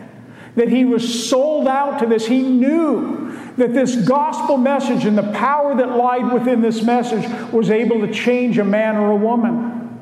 That 0.55 0.69
he 0.69 0.85
was 0.85 1.27
sold 1.29 1.67
out 1.67 1.99
to 1.99 2.05
this. 2.07 2.25
He 2.25 2.41
knew 2.41 3.31
that 3.57 3.73
this 3.73 3.95
gospel 3.95 4.57
message 4.57 5.05
and 5.05 5.17
the 5.17 5.31
power 5.33 5.75
that 5.75 5.95
lied 5.95 6.31
within 6.33 6.61
this 6.61 6.81
message 6.81 7.29
was 7.51 7.69
able 7.69 8.01
to 8.01 8.11
change 8.11 8.57
a 8.57 8.63
man 8.63 8.97
or 8.97 9.11
a 9.11 9.15
woman, 9.15 9.99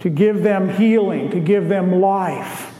to 0.00 0.10
give 0.10 0.42
them 0.42 0.68
healing, 0.68 1.30
to 1.30 1.40
give 1.40 1.68
them 1.68 2.00
life. 2.00 2.74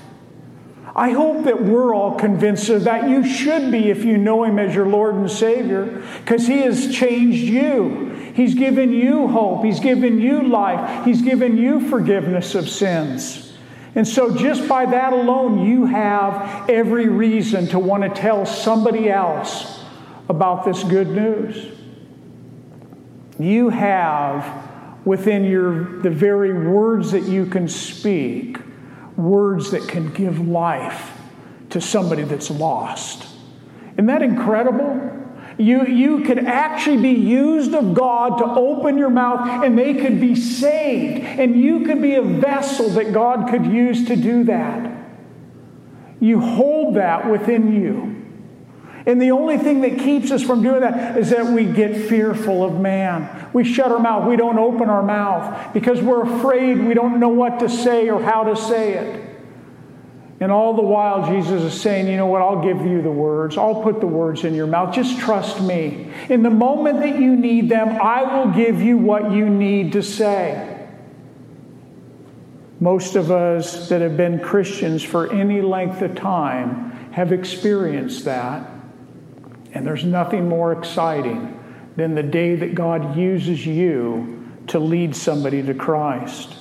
I 0.94 1.10
hope 1.12 1.44
that 1.44 1.62
we're 1.62 1.94
all 1.94 2.18
convinced 2.18 2.68
of 2.68 2.84
that. 2.84 3.08
You 3.08 3.24
should 3.24 3.70
be 3.70 3.90
if 3.90 4.04
you 4.04 4.18
know 4.18 4.44
Him 4.44 4.58
as 4.58 4.74
your 4.74 4.86
Lord 4.86 5.14
and 5.14 5.30
Savior, 5.30 6.02
because 6.20 6.46
He 6.46 6.58
has 6.58 6.94
changed 6.94 7.44
you. 7.44 8.09
He's 8.34 8.54
given 8.54 8.92
you 8.92 9.28
hope, 9.28 9.64
He's 9.64 9.80
given 9.80 10.20
you 10.20 10.42
life, 10.42 11.04
He's 11.04 11.22
given 11.22 11.56
you 11.56 11.88
forgiveness 11.88 12.54
of 12.54 12.68
sins. 12.68 13.46
And 13.94 14.06
so, 14.06 14.36
just 14.36 14.68
by 14.68 14.86
that 14.86 15.12
alone, 15.12 15.66
you 15.66 15.86
have 15.86 16.70
every 16.70 17.08
reason 17.08 17.66
to 17.68 17.78
want 17.78 18.02
to 18.04 18.08
tell 18.08 18.46
somebody 18.46 19.10
else 19.10 19.82
about 20.28 20.64
this 20.64 20.84
good 20.84 21.08
news. 21.08 21.76
You 23.38 23.70
have 23.70 24.68
within 25.04 25.44
your 25.44 26.00
the 26.02 26.10
very 26.10 26.52
words 26.52 27.12
that 27.12 27.24
you 27.24 27.46
can 27.46 27.68
speak 27.68 28.58
words 29.16 29.72
that 29.72 29.88
can 29.88 30.12
give 30.12 30.46
life 30.46 31.12
to 31.70 31.80
somebody 31.80 32.22
that's 32.22 32.50
lost. 32.50 33.26
Isn't 33.94 34.06
that 34.06 34.22
incredible? 34.22 35.19
You, 35.60 35.86
you 35.86 36.24
could 36.24 36.38
actually 36.38 36.96
be 37.02 37.10
used 37.10 37.74
of 37.74 37.92
God 37.92 38.38
to 38.38 38.44
open 38.46 38.96
your 38.96 39.10
mouth 39.10 39.62
and 39.62 39.78
they 39.78 39.92
could 39.92 40.18
be 40.18 40.34
saved. 40.34 41.22
And 41.22 41.54
you 41.54 41.84
could 41.84 42.00
be 42.00 42.14
a 42.14 42.22
vessel 42.22 42.88
that 42.90 43.12
God 43.12 43.50
could 43.50 43.66
use 43.66 44.06
to 44.06 44.16
do 44.16 44.44
that. 44.44 44.90
You 46.18 46.40
hold 46.40 46.96
that 46.96 47.30
within 47.30 47.74
you. 47.74 48.16
And 49.04 49.20
the 49.20 49.32
only 49.32 49.58
thing 49.58 49.82
that 49.82 49.98
keeps 49.98 50.30
us 50.30 50.42
from 50.42 50.62
doing 50.62 50.80
that 50.80 51.18
is 51.18 51.28
that 51.28 51.44
we 51.44 51.66
get 51.66 52.08
fearful 52.08 52.64
of 52.64 52.80
man. 52.80 53.50
We 53.52 53.64
shut 53.64 53.92
our 53.92 53.98
mouth. 53.98 54.26
We 54.26 54.36
don't 54.36 54.58
open 54.58 54.88
our 54.88 55.02
mouth 55.02 55.74
because 55.74 56.00
we're 56.00 56.22
afraid 56.38 56.82
we 56.82 56.94
don't 56.94 57.20
know 57.20 57.28
what 57.28 57.60
to 57.60 57.68
say 57.68 58.08
or 58.08 58.22
how 58.22 58.44
to 58.44 58.56
say 58.56 58.94
it. 58.94 59.29
And 60.40 60.50
all 60.50 60.72
the 60.72 60.82
while, 60.82 61.30
Jesus 61.30 61.62
is 61.62 61.78
saying, 61.78 62.08
You 62.08 62.16
know 62.16 62.26
what? 62.26 62.40
I'll 62.40 62.62
give 62.62 62.84
you 62.86 63.02
the 63.02 63.10
words. 63.10 63.58
I'll 63.58 63.82
put 63.82 64.00
the 64.00 64.06
words 64.06 64.44
in 64.44 64.54
your 64.54 64.66
mouth. 64.66 64.94
Just 64.94 65.18
trust 65.20 65.60
me. 65.60 66.10
In 66.30 66.42
the 66.42 66.50
moment 66.50 67.00
that 67.00 67.18
you 67.18 67.36
need 67.36 67.68
them, 67.68 67.88
I 68.00 68.22
will 68.22 68.50
give 68.52 68.80
you 68.80 68.96
what 68.96 69.32
you 69.32 69.50
need 69.50 69.92
to 69.92 70.02
say. 70.02 70.88
Most 72.80 73.16
of 73.16 73.30
us 73.30 73.90
that 73.90 74.00
have 74.00 74.16
been 74.16 74.40
Christians 74.40 75.02
for 75.02 75.30
any 75.30 75.60
length 75.60 76.00
of 76.00 76.14
time 76.14 76.92
have 77.12 77.32
experienced 77.32 78.24
that. 78.24 78.70
And 79.72 79.86
there's 79.86 80.04
nothing 80.04 80.48
more 80.48 80.72
exciting 80.72 81.58
than 81.96 82.14
the 82.14 82.22
day 82.22 82.56
that 82.56 82.74
God 82.74 83.14
uses 83.14 83.66
you 83.66 84.48
to 84.68 84.78
lead 84.78 85.14
somebody 85.14 85.62
to 85.62 85.74
Christ. 85.74 86.56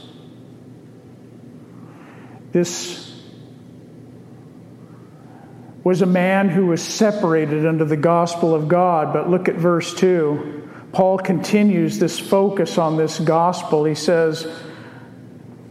This 2.52 3.09
was 5.90 6.04
a 6.04 6.06
man 6.06 6.50
who 6.50 6.68
was 6.68 6.84
separated 6.84 7.66
under 7.66 7.84
the 7.84 7.98
gospel 7.98 8.54
of 8.54 8.68
God. 8.68 9.12
But 9.12 9.28
look 9.28 9.50
at 9.50 9.56
verse 9.56 9.92
2. 9.96 10.70
Paul 10.92 11.18
continues 11.18 11.98
this 11.98 12.20
focus 12.20 12.78
on 12.78 12.96
this 12.96 13.20
gospel. 13.20 13.86
He 13.86 13.96
says, 13.96 14.44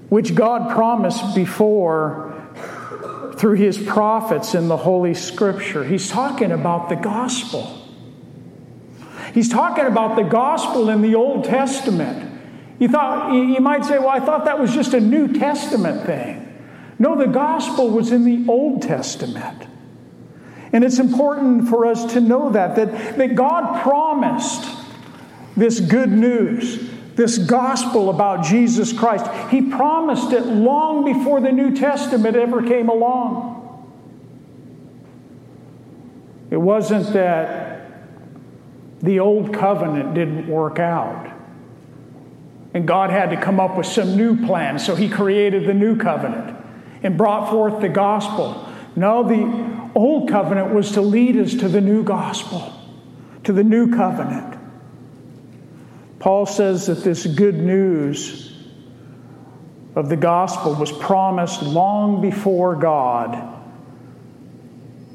which 0.09 0.35
God 0.35 0.75
promised 0.75 1.37
before 1.37 2.35
through 3.37 3.55
his 3.55 3.79
prophets 3.79 4.57
in 4.57 4.67
the 4.67 4.77
Holy 4.77 5.15
Scripture. 5.15 5.85
He's 5.85 6.11
talking 6.11 6.51
about 6.51 6.89
the 6.89 6.97
gospel. 6.97 7.81
He's 9.33 9.49
talking 9.49 9.87
about 9.87 10.17
the 10.17 10.25
gospel 10.25 10.91
in 10.91 11.01
the 11.01 11.15
Old 11.15 11.45
Testament. 11.45 12.41
You 12.81 12.89
thought 12.89 13.33
you 13.33 13.61
might 13.61 13.85
say, 13.85 14.01
well, 14.01 14.09
I 14.09 14.19
thought 14.19 14.47
that 14.47 14.59
was 14.59 14.75
just 14.75 14.95
a 14.95 15.01
New 15.01 15.35
Testament 15.35 16.07
thing. 16.07 16.45
No, 16.99 17.17
the 17.17 17.27
gospel 17.27 17.91
was 17.91 18.11
in 18.11 18.25
the 18.25 18.51
Old 18.51 18.83
Testament. 18.83 19.69
And 20.73 20.85
it's 20.85 20.99
important 20.99 21.69
for 21.69 21.87
us 21.87 22.13
to 22.13 22.21
know 22.21 22.51
that, 22.51 22.77
that, 22.77 23.17
that 23.17 23.35
God 23.35 23.83
promised 23.83 24.69
this 25.57 25.81
good 25.81 26.11
news, 26.11 26.89
this 27.15 27.39
gospel 27.39 28.11
about 28.11 28.45
Jesus 28.45 28.93
Christ. 28.93 29.27
He 29.51 29.63
promised 29.63 30.33
it 30.33 30.47
long 30.47 31.05
before 31.05 31.41
the 31.41 31.53
New 31.53 31.75
Testament 31.75 32.37
ever 32.37 32.63
came 32.63 32.89
along. 32.89 33.57
It 36.51 36.59
wasn't 36.59 37.13
that 37.13 37.91
the 39.03 39.21
old 39.21 39.53
covenant 39.53 40.15
didn't 40.15 40.49
work 40.49 40.79
out. 40.79 41.33
And 42.75 42.87
God 42.87 43.11
had 43.11 43.31
to 43.31 43.37
come 43.37 43.59
up 43.59 43.77
with 43.77 43.87
some 43.87 44.17
new 44.17 44.47
plan, 44.47 44.79
so 44.79 44.95
He 44.95 45.09
created 45.09 45.67
the 45.67 45.75
new 45.75 45.97
covenant 45.97 46.57
and 47.03 47.17
brought 47.17 47.51
forth 47.51 47.81
the 47.81 47.89
gospel. 47.89 48.69
No, 48.95 49.23
the 49.23 49.78
old 49.95 50.29
covenant 50.29 50.75
was 50.75 50.93
to 50.93 51.01
lead 51.01 51.37
us 51.37 51.55
to 51.55 51.69
the 51.69 51.81
new 51.81 52.03
gospel, 52.03 52.73
to 53.45 53.53
the 53.53 53.65
new 53.65 53.95
covenant. 53.95 54.59
Paul 56.19 56.47
says 56.47 56.87
that 56.87 57.05
this 57.05 57.27
good 57.27 57.57
news 57.57 58.53
of 59.95 60.09
the 60.09 60.17
gospel 60.17 60.75
was 60.75 60.93
promised 60.93 61.63
long 61.63 62.21
before 62.21 62.77
God 62.77 63.57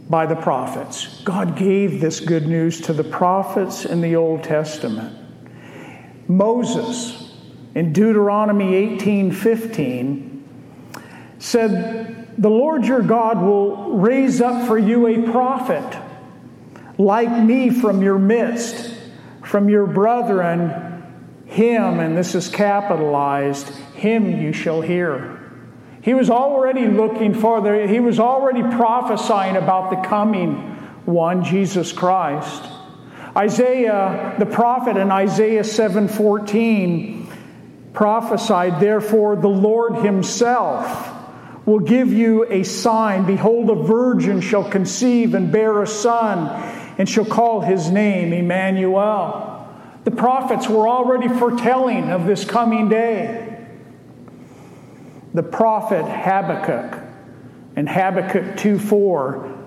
by 0.10 0.26
the 0.26 0.36
prophets. 0.36 1.22
God 1.24 1.58
gave 1.58 2.02
this 2.02 2.20
good 2.20 2.48
news 2.48 2.82
to 2.82 2.94
the 2.94 3.04
prophets 3.04 3.86
in 3.86 4.02
the 4.02 4.16
Old 4.16 4.44
Testament. 4.44 5.18
Moses 6.28 7.34
in 7.76 7.94
Deuteronomy 7.94 8.76
18:15 8.76 10.44
said 11.40 12.23
the 12.38 12.50
Lord 12.50 12.86
your 12.86 13.02
God 13.02 13.42
will 13.42 13.98
raise 13.98 14.42
up 14.42 14.68
for 14.68 14.78
you 14.78 15.08
a 15.08 15.32
prophet 15.32 15.98
like 16.98 17.32
me 17.32 17.70
from 17.70 18.02
your 18.02 18.20
midst, 18.20 18.94
from 19.44 19.70
your 19.70 19.86
brethren, 19.86 21.04
him, 21.46 22.00
and 22.00 22.18
this 22.18 22.36
is 22.36 22.50
capitalized, 22.50 23.70
him 23.96 24.42
you 24.42 24.54
shall 24.54 24.82
hear. 24.82 25.40
He 26.02 26.14
was 26.14 26.30
already 26.30 26.88
looking 26.88 27.34
for 27.34 27.62
the, 27.62 27.88
he 27.88 28.00
was 28.00 28.20
already 28.20 28.62
prophesying 28.62 29.56
about 29.56 29.90
the 29.90 30.08
coming 30.08 30.56
one, 31.06 31.44
Jesus 31.44 31.92
Christ. 31.92 32.64
Isaiah, 33.36 34.36
the 34.38 34.46
prophet 34.46 34.98
in 34.98 35.12
Isaiah 35.12 35.64
7:14 35.64 37.28
prophesied, 37.94 38.80
therefore 38.80 39.36
the 39.36 39.48
Lord 39.48 39.96
himself 39.98 41.13
will 41.66 41.80
give 41.80 42.12
you 42.12 42.46
a 42.50 42.64
sign. 42.64 43.26
Behold, 43.26 43.70
a 43.70 43.76
virgin 43.76 44.42
shall 44.42 44.70
conceive 44.70 45.34
and 45.34 45.52
bear 45.52 45.82
a 45.82 45.88
son, 45.88 46.50
and 46.98 47.08
shall 47.08 47.26
call 47.26 47.62
his 47.62 47.90
name 47.90 48.34
Emmanuel. 48.34 49.68
The 50.04 50.12
prophets 50.12 50.68
were 50.68 50.88
already 50.88 51.30
foretelling 51.30 52.12
of 52.12 52.26
this 52.26 52.44
coming 52.46 52.90
day. 52.90 53.50
the 55.34 55.44
prophet 55.44 56.04
Habakkuk 56.06 57.02
in 57.76 57.88
Habakkuk 57.88 58.58
2 58.58 58.78
4 58.78 59.58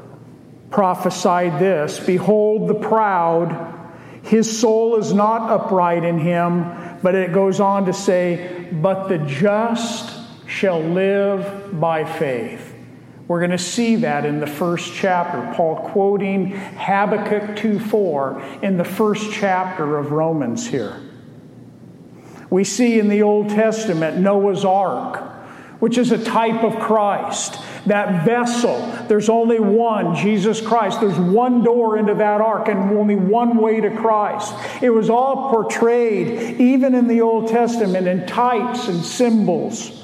prophesied 0.71 1.59
this 1.59 1.99
Behold, 1.99 2.69
the 2.69 2.75
proud, 2.75 3.75
his 4.23 4.61
soul 4.61 4.97
is 4.97 5.13
not 5.13 5.51
upright 5.51 6.05
in 6.05 6.19
him, 6.19 6.99
but 7.03 7.15
it 7.15 7.33
goes 7.33 7.61
on 7.61 7.87
to 7.87 7.93
say, 7.93 8.69
But 8.73 9.09
the 9.09 9.19
just 9.19 10.16
shall 10.47 10.81
live 10.81 11.79
by 11.81 12.05
faith. 12.05 12.75
We're 13.29 13.41
going 13.41 13.51
to 13.51 13.59
see 13.59 13.97
that 13.97 14.25
in 14.25 14.39
the 14.39 14.47
first 14.47 14.93
chapter. 14.95 15.53
Paul 15.57 15.77
quoting 15.91 16.53
Habakkuk 16.53 17.57
2 17.57 17.81
4 17.81 18.61
in 18.63 18.77
the 18.77 18.85
first 18.85 19.33
chapter 19.33 19.99
of 19.99 20.13
Romans 20.13 20.67
here. 20.67 21.01
We 22.51 22.63
see 22.63 23.01
in 23.01 23.09
the 23.09 23.23
Old 23.23 23.49
Testament 23.49 24.19
Noah's 24.19 24.65
Ark, 24.65 25.21
which 25.81 25.99
is 25.99 26.13
a 26.13 26.25
type 26.25 26.63
of 26.63 26.79
Christ. 26.79 27.61
That 27.87 28.25
vessel, 28.25 28.81
there's 29.09 29.29
only 29.29 29.59
one, 29.59 30.15
Jesus 30.15 30.61
Christ. 30.61 31.01
There's 31.01 31.19
one 31.19 31.63
door 31.63 31.99
into 31.99 32.15
that 32.15 32.41
ark 32.41 32.69
and 32.69 32.97
only 32.97 33.15
one 33.15 33.59
way 33.59 33.81
to 33.81 33.91
Christ. 33.91 34.55
It 34.83 34.91
was 34.91 35.09
all 35.11 35.51
portrayed, 35.51 36.61
even 36.61 36.95
in 36.95 37.07
the 37.07 37.21
Old 37.21 37.49
Testament, 37.49 38.09
in 38.09 38.27
types 38.27 38.89
and 38.89 39.05
symbols. 39.05 39.96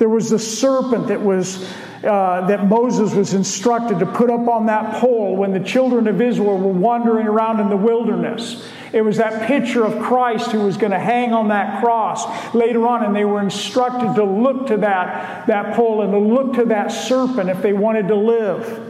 There 0.00 0.08
was 0.08 0.30
the 0.30 0.38
serpent 0.38 1.08
that 1.08 1.20
was 1.20 1.62
uh, 2.02 2.46
that 2.46 2.66
Moses 2.66 3.12
was 3.12 3.34
instructed 3.34 3.98
to 3.98 4.06
put 4.06 4.30
up 4.30 4.48
on 4.48 4.64
that 4.64 4.94
pole 4.94 5.36
when 5.36 5.52
the 5.52 5.60
children 5.60 6.08
of 6.08 6.18
Israel 6.22 6.56
were 6.56 6.72
wandering 6.72 7.26
around 7.26 7.60
in 7.60 7.68
the 7.68 7.76
wilderness. 7.76 8.66
It 8.94 9.02
was 9.02 9.18
that 9.18 9.46
picture 9.46 9.84
of 9.84 10.02
Christ 10.02 10.52
who 10.52 10.60
was 10.60 10.78
going 10.78 10.92
to 10.92 10.98
hang 10.98 11.34
on 11.34 11.48
that 11.48 11.82
cross 11.82 12.54
later 12.54 12.86
on, 12.86 13.04
and 13.04 13.14
they 13.14 13.26
were 13.26 13.42
instructed 13.42 14.14
to 14.14 14.24
look 14.24 14.68
to 14.68 14.78
that, 14.78 15.46
that 15.48 15.76
pole 15.76 16.00
and 16.00 16.12
to 16.12 16.18
look 16.18 16.54
to 16.54 16.64
that 16.64 16.90
serpent 16.90 17.50
if 17.50 17.60
they 17.60 17.74
wanted 17.74 18.08
to 18.08 18.16
live. 18.16 18.89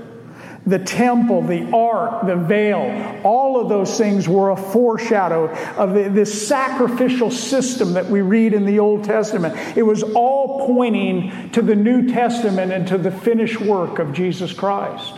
The 0.70 0.78
temple, 0.78 1.42
the 1.42 1.68
ark, 1.72 2.28
the 2.28 2.36
veil, 2.36 3.20
all 3.24 3.60
of 3.60 3.68
those 3.68 3.98
things 3.98 4.28
were 4.28 4.50
a 4.50 4.56
foreshadow 4.56 5.48
of 5.76 5.94
this 6.14 6.46
sacrificial 6.46 7.32
system 7.32 7.94
that 7.94 8.06
we 8.06 8.20
read 8.20 8.54
in 8.54 8.66
the 8.66 8.78
Old 8.78 9.02
Testament. 9.02 9.56
It 9.76 9.82
was 9.82 10.04
all 10.04 10.68
pointing 10.68 11.50
to 11.50 11.62
the 11.62 11.74
New 11.74 12.06
Testament 12.06 12.70
and 12.70 12.86
to 12.86 12.98
the 12.98 13.10
finished 13.10 13.60
work 13.60 13.98
of 13.98 14.12
Jesus 14.12 14.52
Christ. 14.52 15.12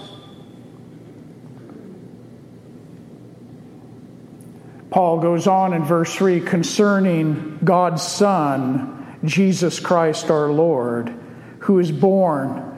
Paul 4.89 5.21
goes 5.21 5.47
on 5.47 5.75
in 5.75 5.85
verse 5.85 6.15
3 6.15 6.41
concerning 6.41 7.59
God's 7.63 8.03
Son, 8.03 9.19
Jesus 9.23 9.81
Christ 9.81 10.31
our 10.31 10.51
Lord, 10.51 11.15
who 11.59 11.79
is 11.79 11.93
born 11.93 12.71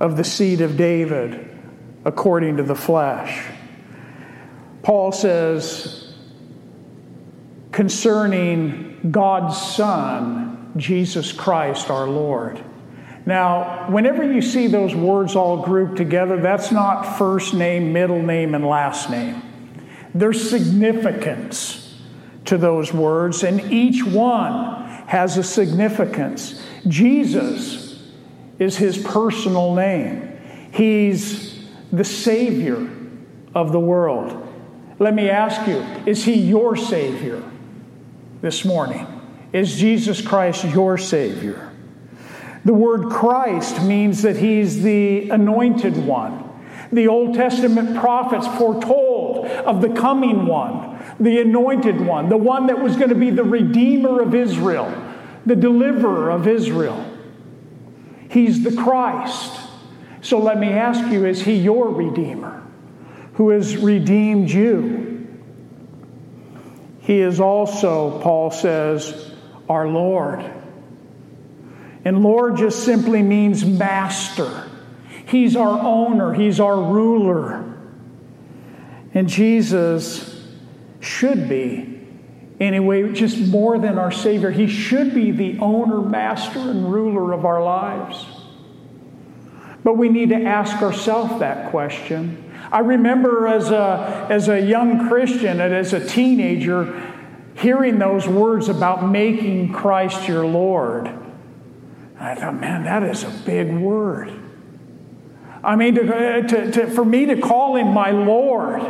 of 0.00 0.16
the 0.16 0.24
seed 0.24 0.62
of 0.62 0.78
David 0.78 1.50
according 2.04 2.56
to 2.58 2.62
the 2.62 2.74
flesh. 2.74 3.50
Paul 4.82 5.12
says 5.12 6.14
concerning 7.72 9.10
God's 9.10 9.60
Son, 9.60 10.72
Jesus 10.76 11.32
Christ 11.32 11.90
our 11.90 12.06
Lord. 12.06 12.62
Now, 13.26 13.90
whenever 13.90 14.22
you 14.22 14.42
see 14.42 14.66
those 14.66 14.94
words 14.94 15.34
all 15.34 15.62
grouped 15.62 15.96
together, 15.96 16.40
that's 16.40 16.70
not 16.70 17.16
first 17.16 17.54
name, 17.54 17.92
middle 17.92 18.22
name, 18.22 18.54
and 18.54 18.66
last 18.66 19.08
name. 19.08 19.42
There's 20.14 20.48
significance 20.48 21.98
to 22.44 22.58
those 22.58 22.92
words, 22.92 23.42
and 23.42 23.72
each 23.72 24.04
one 24.04 24.84
has 25.06 25.38
a 25.38 25.42
significance. 25.42 26.62
Jesus 26.86 28.02
is 28.58 28.76
his 28.76 28.98
personal 28.98 29.74
name, 29.74 30.38
he's 30.70 31.53
the 31.96 32.04
Savior 32.04 32.90
of 33.54 33.72
the 33.72 33.80
world. 33.80 34.40
Let 34.98 35.14
me 35.14 35.28
ask 35.28 35.66
you 35.68 35.78
is 36.06 36.24
he 36.24 36.34
your 36.34 36.76
Savior 36.76 37.42
this 38.40 38.64
morning? 38.64 39.06
Is 39.52 39.76
Jesus 39.76 40.20
Christ 40.20 40.64
your 40.64 40.98
Savior? 40.98 41.72
The 42.64 42.74
word 42.74 43.10
Christ 43.10 43.82
means 43.82 44.22
that 44.22 44.36
he's 44.36 44.82
the 44.82 45.30
anointed 45.30 45.96
one. 45.96 46.40
The 46.92 47.08
Old 47.08 47.34
Testament 47.34 47.98
prophets 47.98 48.46
foretold 48.58 49.46
of 49.46 49.82
the 49.82 49.90
coming 49.90 50.46
one, 50.46 51.02
the 51.20 51.40
anointed 51.40 52.00
one, 52.00 52.28
the 52.28 52.36
one 52.36 52.66
that 52.68 52.80
was 52.80 52.96
going 52.96 53.10
to 53.10 53.14
be 53.14 53.30
the 53.30 53.44
redeemer 53.44 54.20
of 54.20 54.34
Israel, 54.34 54.92
the 55.44 55.56
deliverer 55.56 56.30
of 56.30 56.46
Israel. 56.48 57.04
He's 58.30 58.62
the 58.62 58.74
Christ. 58.74 59.63
So 60.24 60.38
let 60.38 60.58
me 60.58 60.70
ask 60.70 61.12
you 61.12 61.26
is 61.26 61.42
he 61.42 61.52
your 61.52 61.90
redeemer 61.90 62.62
who 63.34 63.50
has 63.50 63.76
redeemed 63.76 64.50
you? 64.50 65.28
He 67.00 67.20
is 67.20 67.40
also, 67.40 68.22
Paul 68.22 68.50
says, 68.50 69.32
our 69.68 69.86
Lord. 69.86 70.42
And 72.06 72.22
Lord 72.22 72.56
just 72.56 72.84
simply 72.84 73.22
means 73.22 73.66
master. 73.66 74.70
He's 75.26 75.56
our 75.56 75.78
owner, 75.78 76.32
He's 76.32 76.58
our 76.58 76.80
ruler. 76.80 77.74
And 79.12 79.28
Jesus 79.28 80.42
should 81.00 81.50
be, 81.50 82.00
anyway, 82.60 83.12
just 83.12 83.38
more 83.38 83.78
than 83.78 83.98
our 83.98 84.10
Savior. 84.10 84.50
He 84.50 84.68
should 84.68 85.14
be 85.14 85.32
the 85.32 85.58
owner, 85.58 86.00
master, 86.00 86.60
and 86.60 86.90
ruler 86.90 87.32
of 87.34 87.44
our 87.44 87.62
lives. 87.62 88.24
But 89.84 89.98
we 89.98 90.08
need 90.08 90.30
to 90.30 90.42
ask 90.42 90.82
ourselves 90.82 91.38
that 91.40 91.70
question. 91.70 92.52
I 92.72 92.80
remember 92.80 93.46
as 93.46 93.70
a, 93.70 94.26
as 94.30 94.48
a 94.48 94.60
young 94.60 95.08
Christian 95.08 95.60
and 95.60 95.74
as 95.74 95.92
a 95.92 96.04
teenager 96.04 97.12
hearing 97.54 97.98
those 97.98 98.26
words 98.26 98.68
about 98.68 99.08
making 99.08 99.72
Christ 99.72 100.26
your 100.26 100.44
Lord. 100.46 101.08
I 102.18 102.34
thought, 102.34 102.58
man, 102.58 102.84
that 102.84 103.02
is 103.02 103.22
a 103.22 103.30
big 103.44 103.72
word. 103.72 104.32
I 105.62 105.76
mean, 105.76 105.94
to, 105.94 106.42
to, 106.42 106.72
to, 106.72 106.86
for 106.88 107.04
me 107.04 107.26
to 107.26 107.40
call 107.40 107.76
him 107.76 107.88
my 107.88 108.10
Lord 108.10 108.82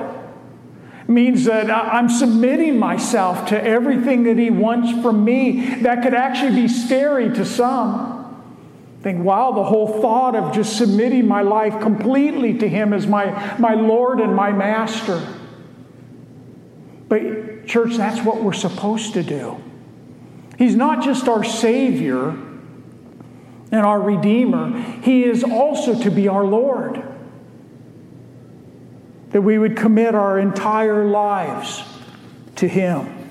means 1.06 1.44
that 1.44 1.70
I'm 1.70 2.08
submitting 2.08 2.78
myself 2.78 3.48
to 3.48 3.62
everything 3.62 4.22
that 4.24 4.38
he 4.38 4.50
wants 4.50 4.90
from 5.02 5.24
me. 5.24 5.74
That 5.82 6.02
could 6.02 6.14
actually 6.14 6.62
be 6.62 6.68
scary 6.68 7.30
to 7.34 7.44
some. 7.44 8.13
Think, 9.04 9.22
wow, 9.22 9.52
the 9.52 9.62
whole 9.62 10.00
thought 10.00 10.34
of 10.34 10.54
just 10.54 10.78
submitting 10.78 11.28
my 11.28 11.42
life 11.42 11.78
completely 11.78 12.56
to 12.58 12.68
him 12.68 12.94
as 12.94 13.06
my, 13.06 13.54
my 13.58 13.74
Lord 13.74 14.18
and 14.18 14.34
my 14.34 14.50
Master. 14.50 15.22
But, 17.08 17.66
church, 17.66 17.96
that's 17.98 18.24
what 18.24 18.42
we're 18.42 18.54
supposed 18.54 19.12
to 19.12 19.22
do. 19.22 19.62
He's 20.56 20.74
not 20.74 21.04
just 21.04 21.28
our 21.28 21.44
Savior, 21.44 22.30
and 23.74 23.84
our 23.84 24.00
Redeemer, 24.00 24.80
He 25.02 25.24
is 25.24 25.44
also 25.44 26.00
to 26.02 26.10
be 26.10 26.28
our 26.28 26.44
Lord. 26.44 27.02
That 29.30 29.42
we 29.42 29.58
would 29.58 29.76
commit 29.76 30.14
our 30.14 30.38
entire 30.38 31.04
lives 31.04 31.84
to 32.56 32.68
Him. 32.68 33.30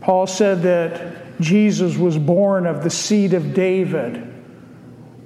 Paul 0.00 0.28
said 0.28 0.62
that 0.62 1.11
Jesus 1.42 1.96
was 1.96 2.16
born 2.16 2.66
of 2.66 2.82
the 2.82 2.90
seed 2.90 3.34
of 3.34 3.52
David 3.54 4.32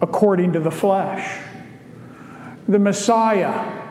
according 0.00 0.54
to 0.54 0.60
the 0.60 0.70
flesh. 0.70 1.42
The 2.68 2.78
Messiah 2.78 3.82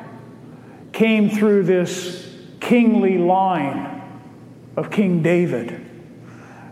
came 0.91 1.29
through 1.29 1.63
this 1.63 2.35
kingly 2.59 3.17
line 3.17 4.01
of 4.75 4.91
King 4.91 5.21
David. 5.21 5.81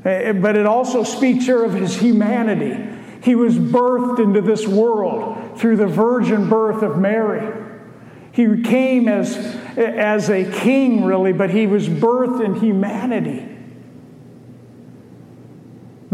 Uh, 0.04 0.34
but 0.34 0.58
it 0.58 0.66
also 0.66 1.04
speaks 1.04 1.45
here 1.45 1.64
of 1.64 1.74
his 1.74 1.95
humanity. 1.95 2.78
He 3.24 3.36
was 3.36 3.56
birthed 3.56 4.20
into 4.20 4.41
this 4.41 4.68
world 4.68 5.58
through 5.58 5.78
the 5.78 5.88
virgin 5.88 6.49
birth 6.49 6.84
of 6.84 6.97
Mary. 6.97 7.62
He 8.34 8.64
came 8.64 9.08
as, 9.08 9.38
as 9.78 10.30
a 10.30 10.51
king, 10.51 11.06
really, 11.06 11.32
but 11.32 11.51
he 11.51 11.68
was 11.68 11.88
birthed 11.88 12.43
in 12.43 12.56
humanity. 12.56 13.53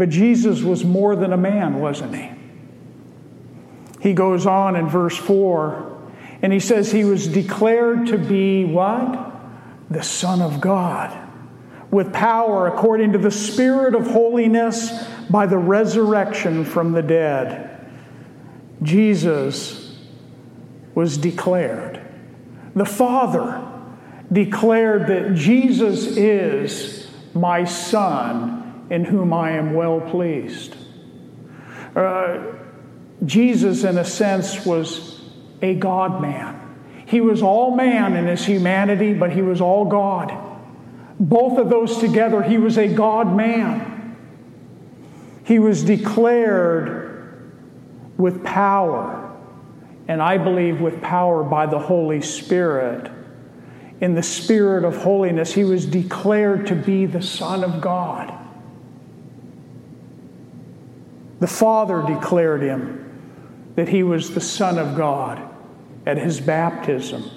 But 0.00 0.08
Jesus 0.08 0.62
was 0.62 0.82
more 0.82 1.14
than 1.14 1.34
a 1.34 1.36
man, 1.36 1.78
wasn't 1.78 2.16
he? 2.16 2.30
He 4.00 4.14
goes 4.14 4.46
on 4.46 4.74
in 4.74 4.88
verse 4.88 5.14
4 5.14 6.10
and 6.40 6.54
he 6.54 6.58
says 6.58 6.90
he 6.90 7.04
was 7.04 7.26
declared 7.26 8.06
to 8.06 8.16
be 8.16 8.64
what? 8.64 9.30
The 9.90 10.02
Son 10.02 10.40
of 10.40 10.58
God 10.58 11.14
with 11.90 12.14
power 12.14 12.66
according 12.66 13.12
to 13.12 13.18
the 13.18 13.30
Spirit 13.30 13.94
of 13.94 14.06
holiness 14.06 14.90
by 15.28 15.44
the 15.44 15.58
resurrection 15.58 16.64
from 16.64 16.92
the 16.92 17.02
dead. 17.02 17.86
Jesus 18.82 19.98
was 20.94 21.18
declared. 21.18 22.00
The 22.74 22.86
Father 22.86 23.62
declared 24.32 25.08
that 25.08 25.34
Jesus 25.34 26.16
is 26.16 27.06
my 27.34 27.64
Son 27.64 28.59
in 28.90 29.04
whom 29.04 29.32
I 29.32 29.52
am 29.52 29.72
well 29.72 30.00
pleased. 30.00 30.74
Uh, 31.94 32.42
Jesus, 33.24 33.84
in 33.84 33.96
a 33.96 34.04
sense, 34.04 34.66
was 34.66 35.20
a 35.62 35.74
God 35.74 36.20
man. 36.20 36.56
He 37.06 37.20
was 37.20 37.42
all 37.42 37.74
man 37.74 38.16
in 38.16 38.26
his 38.26 38.44
humanity, 38.44 39.14
but 39.14 39.32
he 39.32 39.42
was 39.42 39.60
all 39.60 39.84
God. 39.84 40.32
Both 41.18 41.58
of 41.58 41.70
those 41.70 41.98
together, 41.98 42.42
he 42.42 42.58
was 42.58 42.78
a 42.78 42.88
God 42.88 43.34
man. 43.36 44.16
He 45.44 45.58
was 45.58 45.82
declared 45.82 47.08
with 48.16 48.44
power, 48.44 49.36
and 50.06 50.22
I 50.22 50.38
believe 50.38 50.80
with 50.80 51.02
power 51.02 51.42
by 51.42 51.66
the 51.66 51.78
Holy 51.78 52.22
Spirit. 52.22 53.10
In 54.00 54.14
the 54.14 54.22
spirit 54.22 54.84
of 54.84 54.96
holiness, 54.96 55.52
he 55.52 55.64
was 55.64 55.84
declared 55.84 56.68
to 56.68 56.74
be 56.74 57.06
the 57.06 57.22
Son 57.22 57.64
of 57.64 57.80
God. 57.80 58.39
The 61.40 61.46
Father 61.46 62.02
declared 62.02 62.62
him 62.62 63.72
that 63.74 63.88
he 63.88 64.02
was 64.02 64.34
the 64.34 64.40
Son 64.40 64.78
of 64.78 64.96
God 64.96 65.42
at 66.06 66.18
his 66.18 66.40
baptism. 66.40 67.30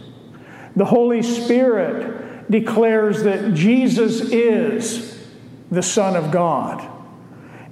The 0.75 0.85
Holy 0.85 1.21
Spirit 1.21 2.49
declares 2.51 3.23
that 3.23 3.53
Jesus 3.53 4.21
is 4.21 5.27
the 5.71 5.83
Son 5.83 6.15
of 6.15 6.31
God. 6.31 6.89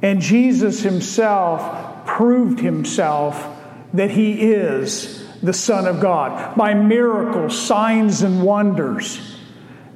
And 0.01 0.21
Jesus 0.21 0.82
himself 0.82 2.05
proved 2.05 2.59
himself 2.59 3.47
that 3.93 4.11
he 4.11 4.51
is 4.53 5.27
the 5.41 5.53
Son 5.53 5.86
of 5.86 5.99
God 5.99 6.55
by 6.55 6.73
miracles, 6.73 7.59
signs, 7.59 8.21
and 8.21 8.43
wonders 8.43 9.38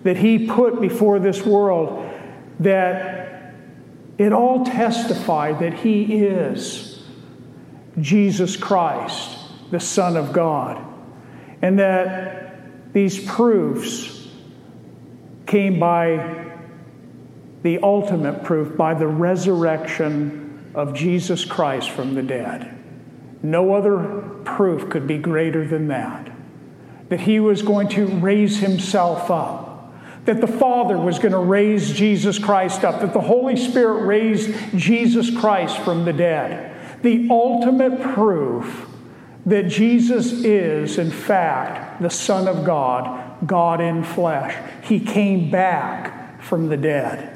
that 0.04 0.18
he 0.18 0.48
put 0.48 0.82
before 0.82 1.20
this 1.20 1.44
world 1.46 2.12
that 2.60 3.35
it 4.18 4.32
all 4.32 4.66
testified 4.66 5.60
that 5.60 5.74
he 5.74 6.24
is 6.24 7.04
Jesus 8.00 8.56
Christ, 8.56 9.38
the 9.72 9.80
Son 9.80 10.16
of 10.16 10.32
God. 10.32 10.84
And 11.62 11.80
that 11.80 12.94
these 12.94 13.24
proofs 13.26 14.30
came 15.46 15.80
by 15.80 16.46
the 17.64 17.80
ultimate 17.80 18.44
proof, 18.44 18.78
by 18.78 18.94
the 18.94 19.08
resurrection 19.08 20.72
of 20.76 20.94
Jesus 20.94 21.44
Christ 21.44 21.90
from 21.90 22.14
the 22.14 22.24
dead. 22.24 22.72
No 23.42 23.74
other 23.74 24.24
proof 24.44 24.90
could 24.90 25.08
be 25.08 25.18
greater 25.18 25.68
than 25.68 25.88
that. 25.88 26.32
That 27.10 27.22
he 27.22 27.40
was 27.40 27.62
going 27.62 27.90
to 27.90 28.08
raise 28.08 28.60
himself 28.60 29.30
up 29.30 29.65
that 30.26 30.42
the 30.42 30.48
Father 30.48 30.98
was 30.98 31.20
going 31.20 31.32
to 31.32 31.38
raise 31.38 31.92
Jesus 31.92 32.40
Christ 32.40 32.84
up, 32.84 33.02
that 33.02 33.14
the 33.14 33.22
Holy 33.22 33.56
Spirit 33.56 34.06
raised 34.06 34.54
Jesus 34.76 35.36
Christ 35.36 35.78
from 35.80 36.06
the 36.06 36.14
dead. 36.14 37.02
The 37.04 37.28
ultimate 37.30 38.02
proof 38.02 38.88
that 39.46 39.68
Jesus 39.68 40.32
is, 40.32 40.98
in 40.98 41.12
fact, 41.12 42.02
the 42.02 42.10
Son 42.10 42.48
of 42.48 42.66
God, 42.66 43.48
God 43.48 43.80
in 43.80 44.04
flesh. 44.04 44.56
He 44.84 45.00
came 45.00 45.52
back 45.52 46.42
from 46.42 46.70
the 46.70 46.78
dead. 46.78 47.32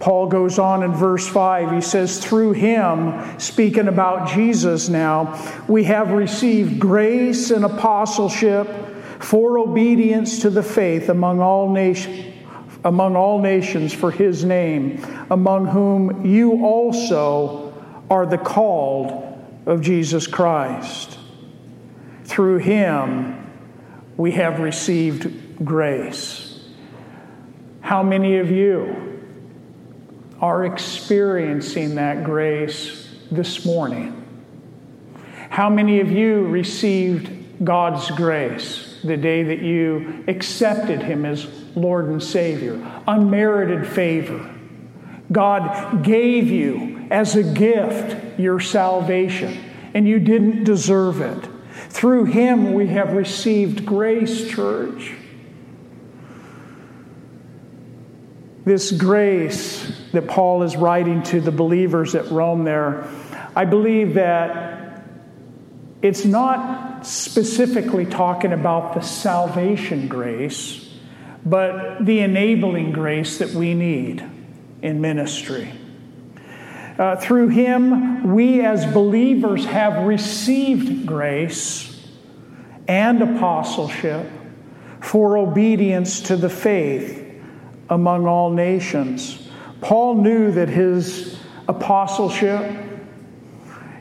Paul 0.00 0.28
goes 0.28 0.58
on 0.58 0.82
in 0.82 0.92
verse 0.92 1.26
5. 1.26 1.72
He 1.72 1.80
says, 1.80 2.24
Through 2.24 2.52
him, 2.52 3.38
speaking 3.38 3.88
about 3.88 4.28
Jesus 4.28 4.88
now, 4.88 5.62
we 5.68 5.84
have 5.84 6.12
received 6.12 6.78
grace 6.78 7.50
and 7.50 7.64
apostleship 7.64 8.68
for 9.20 9.58
obedience 9.58 10.40
to 10.40 10.50
the 10.50 10.62
faith 10.62 11.08
among 11.08 11.40
all 11.40 11.70
nations. 11.70 12.34
Among 12.84 13.16
all 13.16 13.40
nations 13.40 13.92
for 13.92 14.12
his 14.12 14.44
name, 14.44 15.04
among 15.30 15.66
whom 15.66 16.24
you 16.24 16.64
also 16.64 17.74
are 18.08 18.24
the 18.24 18.38
called 18.38 19.36
of 19.66 19.82
Jesus 19.82 20.28
Christ. 20.28 21.18
Through 22.24 22.58
him, 22.58 23.50
we 24.16 24.30
have 24.32 24.60
received 24.60 25.64
grace. 25.64 26.68
How 27.80 28.04
many 28.04 28.38
of 28.38 28.52
you 28.52 29.24
are 30.40 30.64
experiencing 30.64 31.96
that 31.96 32.22
grace 32.22 33.12
this 33.32 33.66
morning? 33.66 34.24
How 35.50 35.68
many 35.68 35.98
of 35.98 36.12
you 36.12 36.46
received 36.46 37.64
God's 37.64 38.08
grace 38.12 38.87
the 39.02 39.16
day 39.16 39.42
that 39.42 39.60
you 39.60 40.24
accepted 40.28 41.02
Him 41.02 41.24
as 41.24 41.46
Lord 41.76 42.06
and 42.06 42.22
Savior? 42.22 42.74
Unmerited 43.06 43.86
favor. 43.86 44.54
God 45.30 46.02
gave 46.04 46.48
you 46.48 47.06
as 47.10 47.36
a 47.36 47.42
gift 47.42 48.38
your 48.38 48.60
salvation, 48.60 49.58
and 49.94 50.08
you 50.08 50.18
didn't 50.18 50.64
deserve 50.64 51.20
it. 51.20 51.48
Through 51.90 52.24
him 52.26 52.74
we 52.74 52.88
have 52.88 53.12
received 53.12 53.84
grace, 53.86 54.48
church. 54.48 55.12
This 58.64 58.92
grace 58.92 59.90
that 60.12 60.28
Paul 60.28 60.62
is 60.62 60.76
writing 60.76 61.22
to 61.24 61.40
the 61.40 61.52
believers 61.52 62.14
at 62.14 62.30
Rome 62.30 62.64
there, 62.64 63.08
I 63.56 63.64
believe 63.64 64.14
that 64.14 65.02
it's 66.02 66.24
not 66.24 66.87
specifically 67.06 68.06
talking 68.06 68.52
about 68.52 68.94
the 68.94 69.00
salvation 69.00 70.08
grace, 70.08 70.88
but 71.44 72.04
the 72.04 72.20
enabling 72.20 72.92
grace 72.92 73.38
that 73.38 73.50
we 73.50 73.74
need 73.74 74.24
in 74.82 75.00
ministry. 75.00 75.72
Uh, 76.98 77.14
through 77.16 77.48
him, 77.48 78.34
we 78.34 78.60
as 78.60 78.84
believers 78.92 79.64
have 79.66 80.04
received 80.04 81.06
grace 81.06 82.06
and 82.88 83.22
apostleship 83.22 84.28
for 85.00 85.38
obedience 85.38 86.20
to 86.20 86.36
the 86.36 86.50
faith 86.50 87.24
among 87.88 88.26
all 88.26 88.50
nations. 88.50 89.48
Paul 89.80 90.16
knew 90.16 90.50
that 90.52 90.68
his 90.68 91.38
apostleship, 91.68 92.84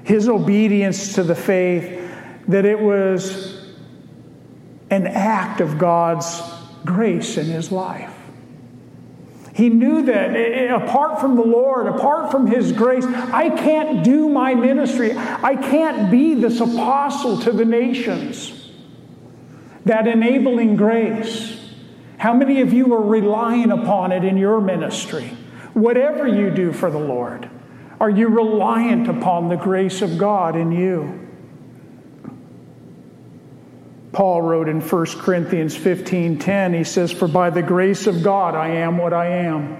his 0.03 0.27
obedience 0.27 1.13
to 1.13 1.23
the 1.23 1.35
faith, 1.35 2.06
that 2.47 2.65
it 2.65 2.79
was 2.79 3.65
an 4.89 5.07
act 5.07 5.61
of 5.61 5.77
God's 5.77 6.41
grace 6.85 7.37
in 7.37 7.45
his 7.45 7.71
life. 7.71 8.13
He 9.57 9.69
knew 9.69 10.03
that 10.03 10.35
eh, 10.35 10.67
eh, 10.67 10.75
apart 10.75 11.19
from 11.19 11.35
the 11.35 11.41
Lord, 11.41 11.87
apart 11.87 12.29
from 12.29 12.45
His 12.45 12.71
grace, 12.71 13.03
I 13.05 13.49
can't 13.49 14.03
do 14.03 14.29
my 14.29 14.53
ministry. 14.53 15.17
I 15.17 15.55
can't 15.55 16.11
be 16.11 16.35
this 16.35 16.59
apostle 16.59 17.39
to 17.39 17.51
the 17.51 17.65
nations. 17.65 18.69
That 19.83 20.05
enabling 20.05 20.75
grace. 20.75 21.59
How 22.19 22.35
many 22.35 22.61
of 22.61 22.71
you 22.71 22.93
are 22.93 23.01
relying 23.01 23.71
upon 23.71 24.11
it 24.11 24.23
in 24.23 24.37
your 24.37 24.61
ministry? 24.61 25.35
Whatever 25.73 26.27
you 26.27 26.51
do 26.51 26.71
for 26.71 26.91
the 26.91 26.99
Lord, 26.99 27.49
are 27.99 28.11
you 28.11 28.27
reliant 28.27 29.07
upon 29.07 29.49
the 29.49 29.57
grace 29.57 30.03
of 30.03 30.19
God 30.19 30.55
in 30.55 30.71
you? 30.71 31.26
Paul 34.17 34.41
wrote 34.41 34.67
in 34.67 34.81
1 34.81 35.05
Corinthians 35.19 35.77
15:10 35.77 36.75
he 36.75 36.83
says 36.83 37.11
for 37.11 37.27
by 37.27 37.51
the 37.51 37.61
grace 37.61 38.07
of 38.07 38.23
God 38.23 38.55
I 38.55 38.69
am 38.69 38.97
what 38.97 39.13
I 39.13 39.27
am 39.27 39.77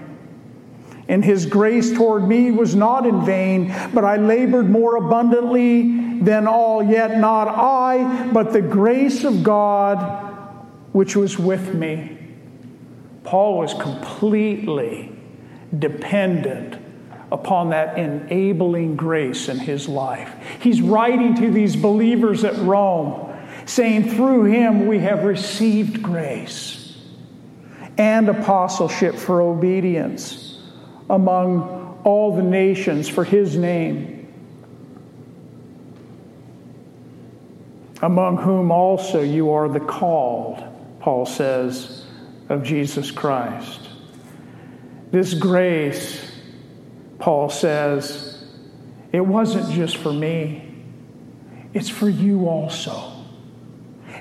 and 1.08 1.24
his 1.24 1.44
grace 1.44 1.92
toward 1.92 2.28
me 2.28 2.52
was 2.52 2.76
not 2.76 3.04
in 3.04 3.24
vain 3.24 3.74
but 3.92 4.04
I 4.04 4.16
labored 4.16 4.70
more 4.70 4.94
abundantly 4.94 6.20
than 6.20 6.46
all 6.46 6.84
yet 6.84 7.18
not 7.18 7.48
I 7.48 8.28
but 8.32 8.52
the 8.52 8.62
grace 8.62 9.24
of 9.24 9.42
God 9.42 9.98
which 10.92 11.16
was 11.16 11.36
with 11.36 11.74
me 11.74 12.16
Paul 13.24 13.58
was 13.58 13.74
completely 13.74 15.10
dependent 15.76 16.80
upon 17.32 17.70
that 17.70 17.98
enabling 17.98 18.94
grace 18.96 19.48
in 19.48 19.58
his 19.58 19.86
life. 19.86 20.32
He's 20.60 20.80
writing 20.80 21.34
to 21.34 21.50
these 21.50 21.76
believers 21.76 22.42
at 22.44 22.56
Rome 22.58 23.28
saying, 23.68 24.10
Through 24.10 24.44
him 24.44 24.86
we 24.86 24.98
have 25.00 25.24
received 25.24 26.02
grace 26.02 26.96
and 27.96 28.28
apostleship 28.28 29.14
for 29.14 29.42
obedience 29.42 30.60
among 31.10 32.00
all 32.04 32.34
the 32.34 32.42
nations 32.42 33.08
for 33.08 33.24
his 33.24 33.56
name. 33.56 34.14
Among 38.00 38.36
whom 38.36 38.70
also 38.70 39.22
you 39.22 39.50
are 39.50 39.68
the 39.68 39.80
called, 39.80 40.62
Paul 41.00 41.26
says, 41.26 42.06
of 42.48 42.62
Jesus 42.62 43.10
Christ. 43.10 43.80
This 45.10 45.34
grace, 45.34 46.32
Paul 47.18 47.50
says, 47.50 48.44
it 49.12 49.20
wasn't 49.20 49.70
just 49.72 49.96
for 49.96 50.12
me, 50.12 50.84
it's 51.74 51.88
for 51.88 52.08
you 52.08 52.48
also. 52.48 53.17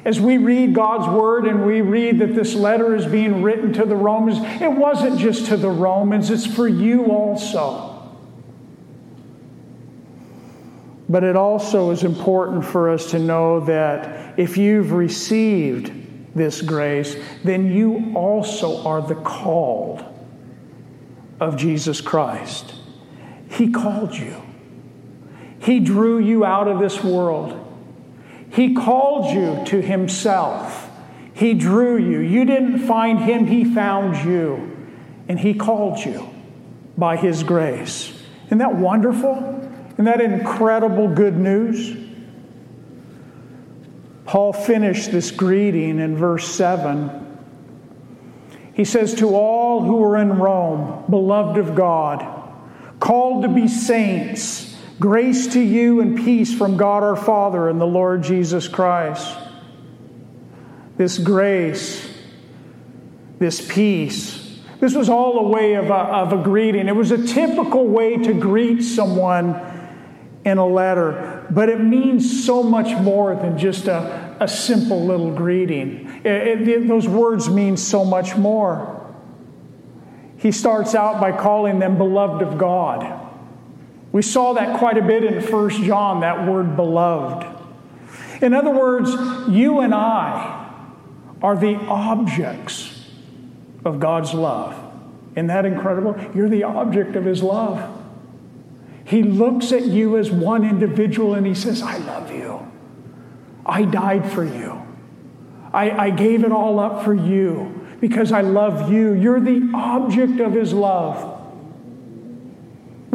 As 0.07 0.21
we 0.21 0.37
read 0.37 0.73
God's 0.73 1.05
word 1.05 1.47
and 1.47 1.65
we 1.65 1.81
read 1.81 2.19
that 2.19 2.33
this 2.33 2.55
letter 2.55 2.95
is 2.95 3.05
being 3.05 3.41
written 3.41 3.73
to 3.73 3.83
the 3.83 3.97
Romans, 3.97 4.37
it 4.61 4.71
wasn't 4.71 5.19
just 5.19 5.47
to 5.47 5.57
the 5.57 5.69
Romans, 5.69 6.31
it's 6.31 6.45
for 6.45 6.65
you 6.65 7.07
also. 7.07 8.09
But 11.09 11.25
it 11.25 11.35
also 11.35 11.91
is 11.91 12.03
important 12.03 12.63
for 12.63 12.89
us 12.89 13.11
to 13.11 13.19
know 13.19 13.59
that 13.65 14.39
if 14.39 14.57
you've 14.57 14.93
received 14.93 15.91
this 16.33 16.61
grace, 16.61 17.17
then 17.43 17.69
you 17.69 18.13
also 18.15 18.85
are 18.87 19.01
the 19.01 19.15
called 19.15 20.05
of 21.41 21.57
Jesus 21.57 21.99
Christ. 21.99 22.75
He 23.49 23.71
called 23.71 24.15
you, 24.15 24.41
He 25.59 25.81
drew 25.81 26.19
you 26.19 26.45
out 26.45 26.69
of 26.69 26.79
this 26.79 27.03
world, 27.03 27.66
He 28.57 28.73
called 28.73 29.35
you 29.35 29.63
to 29.65 29.83
Himself. 29.83 30.89
He 31.35 31.53
drew 31.53 31.97
you. 31.97 32.17
You 32.17 32.43
didn't 32.43 32.87
find 32.87 33.19
Him, 33.19 33.45
He 33.45 33.63
found 33.63 34.25
you. 34.27 34.75
And 35.27 35.39
He 35.39 35.53
called 35.53 36.03
you 36.03 36.27
by 36.97 37.17
His 37.17 37.43
grace. 37.43 38.11
Isn't 38.47 38.57
that 38.57 38.73
wonderful? 38.73 39.35
Isn't 39.93 40.05
that 40.05 40.21
incredible 40.21 41.07
good 41.07 41.37
news? 41.37 41.95
Paul 44.25 44.53
finished 44.53 45.11
this 45.11 45.29
greeting 45.29 45.99
in 45.99 46.17
verse 46.17 46.49
7. 46.49 47.27
He 48.73 48.85
says, 48.85 49.13
To 49.15 49.35
all 49.35 49.83
who 49.83 50.03
are 50.03 50.17
in 50.17 50.39
Rome, 50.39 51.03
beloved 51.11 51.59
of 51.59 51.75
God, 51.75 52.25
called 52.99 53.43
to 53.43 53.49
be 53.49 53.67
saints, 53.67 54.66
grace 54.99 55.53
to 55.53 55.59
you 55.59 56.01
and 56.01 56.17
peace 56.17 56.53
from 56.53 56.77
God 56.77 57.03
our 57.03 57.15
Father 57.15 57.69
and 57.69 57.79
the 57.79 57.85
Lord 57.85 58.23
Jesus 58.23 58.67
Christ. 58.67 59.37
This 60.97 61.17
grace, 61.17 62.09
this 63.39 63.65
peace, 63.65 64.59
this 64.79 64.95
was 64.95 65.09
all 65.09 65.39
a 65.39 65.49
way 65.49 65.73
of 65.73 65.89
a, 65.89 65.93
of 65.93 66.33
a 66.33 66.43
greeting. 66.43 66.87
It 66.87 66.95
was 66.95 67.11
a 67.11 67.25
typical 67.25 67.87
way 67.87 68.17
to 68.17 68.33
greet 68.33 68.81
someone 68.81 69.59
in 70.45 70.57
a 70.57 70.65
letter, 70.65 71.45
but 71.49 71.69
it 71.69 71.81
means 71.81 72.45
so 72.45 72.63
much 72.63 72.95
more 73.01 73.35
than 73.35 73.57
just 73.57 73.87
a, 73.87 74.37
a 74.39 74.47
simple 74.47 75.05
little 75.05 75.33
greeting. 75.33 76.21
It, 76.23 76.67
it, 76.67 76.87
those 76.87 77.07
words 77.07 77.49
mean 77.49 77.75
so 77.75 78.05
much 78.05 78.35
more. 78.35 78.93
He 80.37 80.51
starts 80.51 80.93
out 80.93 81.19
by 81.19 81.31
calling 81.31 81.79
them 81.79 81.97
beloved 81.97 82.43
of 82.43 82.57
God. 82.57 83.26
We 84.17 84.23
saw 84.23 84.53
that 84.53 84.79
quite 84.79 84.97
a 84.97 85.03
bit 85.03 85.23
in 85.23 85.43
1 85.43 85.69
John, 85.83 86.21
that 86.21 86.47
word 86.47 86.75
beloved. 86.75 87.45
In 88.41 88.51
other 88.51 88.71
words, 88.71 89.11
you 89.47 89.81
and 89.81 89.93
I 89.93 90.73
are 91.39 91.55
the 91.55 91.75
objects 91.75 93.05
of 93.85 93.99
God's 93.99 94.33
love. 94.33 94.73
Isn't 95.33 95.45
that 95.45 95.67
incredible? 95.67 96.19
You're 96.33 96.49
the 96.49 96.63
object 96.63 97.15
of 97.15 97.25
His 97.25 97.43
love. 97.43 97.95
He 99.05 99.21
looks 99.21 99.71
at 99.71 99.85
you 99.85 100.17
as 100.17 100.31
one 100.31 100.63
individual 100.67 101.35
and 101.35 101.45
He 101.45 101.53
says, 101.53 101.83
I 101.83 101.97
love 101.99 102.31
you. 102.31 102.71
I 103.67 103.83
died 103.83 104.31
for 104.31 104.43
you. 104.43 104.81
I, 105.71 105.91
I 105.91 106.09
gave 106.09 106.43
it 106.43 106.51
all 106.51 106.79
up 106.79 107.03
for 107.03 107.13
you 107.13 107.87
because 108.01 108.31
I 108.31 108.41
love 108.41 108.91
you. 108.91 109.13
You're 109.13 109.39
the 109.39 109.69
object 109.75 110.39
of 110.39 110.53
His 110.53 110.73
love. 110.73 111.36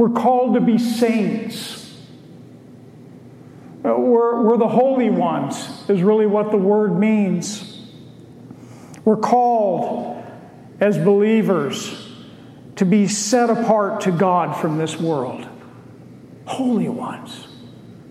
We're 0.02 0.20
called 0.20 0.54
to 0.54 0.60
be 0.60 0.78
saints. 0.78 1.96
Uh, 3.84 3.94
we're, 3.96 4.42
we're 4.42 4.56
the 4.56 4.66
holy 4.66 5.10
ones, 5.10 5.54
is 5.88 6.02
really 6.02 6.26
what 6.26 6.50
the 6.50 6.56
word 6.56 6.98
means. 6.98 7.86
We're 9.04 9.18
called 9.18 10.20
as 10.80 10.98
believers 10.98 12.12
to 12.74 12.84
be 12.84 13.06
set 13.06 13.48
apart 13.48 14.00
to 14.00 14.10
God 14.10 14.60
from 14.60 14.76
this 14.76 14.98
world. 14.98 15.46
Holy 16.46 16.88
ones, 16.88 17.46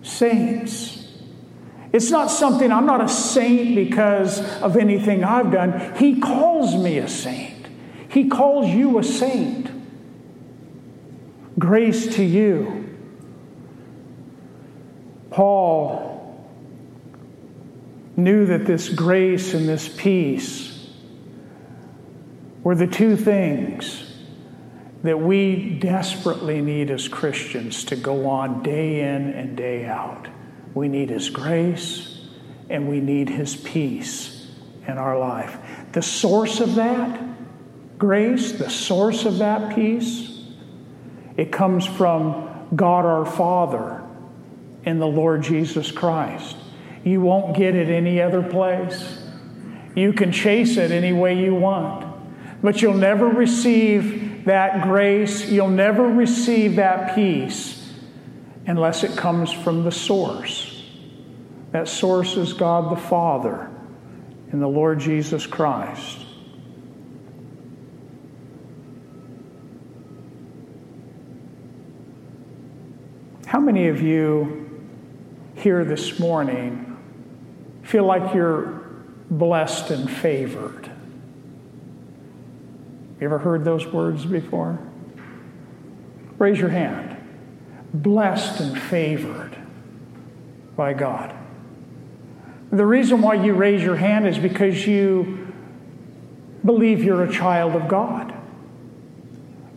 saints. 0.01 1.11
It's 1.91 2.09
not 2.09 2.27
something, 2.27 2.71
I'm 2.71 2.85
not 2.85 3.03
a 3.03 3.09
saint 3.09 3.75
because 3.75 4.39
of 4.61 4.77
anything 4.77 5.25
I've 5.25 5.51
done. 5.51 5.93
He 5.97 6.21
calls 6.21 6.73
me 6.73 6.99
a 6.99 7.09
saint. 7.09 7.67
He 8.07 8.29
calls 8.29 8.69
you 8.69 8.97
a 8.97 9.03
saint. 9.03 9.70
Grace 11.61 12.15
to 12.15 12.23
you. 12.23 12.89
Paul 15.29 16.43
knew 18.17 18.47
that 18.47 18.65
this 18.65 18.89
grace 18.89 19.53
and 19.53 19.69
this 19.69 19.87
peace 19.87 20.89
were 22.63 22.73
the 22.73 22.87
two 22.87 23.15
things 23.15 24.11
that 25.03 25.19
we 25.19 25.77
desperately 25.79 26.61
need 26.61 26.89
as 26.89 27.07
Christians 27.07 27.83
to 27.85 27.95
go 27.95 28.27
on 28.27 28.63
day 28.63 29.01
in 29.01 29.29
and 29.29 29.55
day 29.55 29.85
out. 29.85 30.27
We 30.73 30.87
need 30.87 31.11
His 31.11 31.29
grace 31.29 32.25
and 32.71 32.89
we 32.89 32.99
need 32.99 33.29
His 33.29 33.55
peace 33.55 34.51
in 34.87 34.97
our 34.97 35.19
life. 35.19 35.59
The 35.91 36.01
source 36.01 36.59
of 36.59 36.73
that 36.73 37.99
grace, 37.99 38.53
the 38.53 38.71
source 38.71 39.25
of 39.25 39.37
that 39.37 39.75
peace, 39.75 40.30
it 41.37 41.51
comes 41.51 41.85
from 41.85 42.67
God 42.75 43.05
our 43.05 43.25
Father 43.25 44.03
in 44.83 44.99
the 44.99 45.07
Lord 45.07 45.43
Jesus 45.43 45.91
Christ. 45.91 46.55
You 47.03 47.21
won't 47.21 47.55
get 47.55 47.75
it 47.75 47.89
any 47.89 48.21
other 48.21 48.43
place. 48.43 49.19
You 49.95 50.13
can 50.13 50.31
chase 50.31 50.77
it 50.77 50.91
any 50.91 51.13
way 51.13 51.37
you 51.43 51.53
want, 51.53 52.05
but 52.61 52.81
you'll 52.81 52.93
never 52.93 53.27
receive 53.27 54.45
that 54.45 54.83
grace, 54.83 55.49
you'll 55.49 55.69
never 55.69 56.07
receive 56.07 56.77
that 56.77 57.15
peace 57.15 57.93
unless 58.65 59.03
it 59.03 59.17
comes 59.17 59.51
from 59.51 59.83
the 59.83 59.91
source. 59.91 60.83
That 61.71 61.87
source 61.87 62.37
is 62.37 62.53
God 62.53 62.91
the 62.91 63.01
Father 63.01 63.69
in 64.51 64.59
the 64.59 64.67
Lord 64.67 64.99
Jesus 64.99 65.45
Christ. 65.45 66.25
Many 73.71 73.87
of 73.87 74.01
you 74.01 74.69
here 75.55 75.85
this 75.85 76.19
morning 76.19 76.97
feel 77.83 78.03
like 78.03 78.35
you're 78.35 78.83
blessed 79.29 79.91
and 79.91 80.11
favored? 80.11 80.91
You 83.21 83.27
ever 83.27 83.37
heard 83.37 83.63
those 83.63 83.87
words 83.87 84.25
before? 84.25 84.77
Raise 86.37 86.59
your 86.59 86.67
hand 86.67 87.15
blessed 87.93 88.59
and 88.59 88.77
favored 88.77 89.55
by 90.75 90.91
God. 90.91 91.33
The 92.73 92.85
reason 92.85 93.21
why 93.21 93.35
you 93.35 93.53
raise 93.53 93.81
your 93.81 93.95
hand 93.95 94.27
is 94.27 94.37
because 94.37 94.85
you 94.85 95.47
believe 96.65 97.01
you're 97.01 97.23
a 97.23 97.31
child 97.31 97.81
of 97.81 97.87
God. 97.87 98.33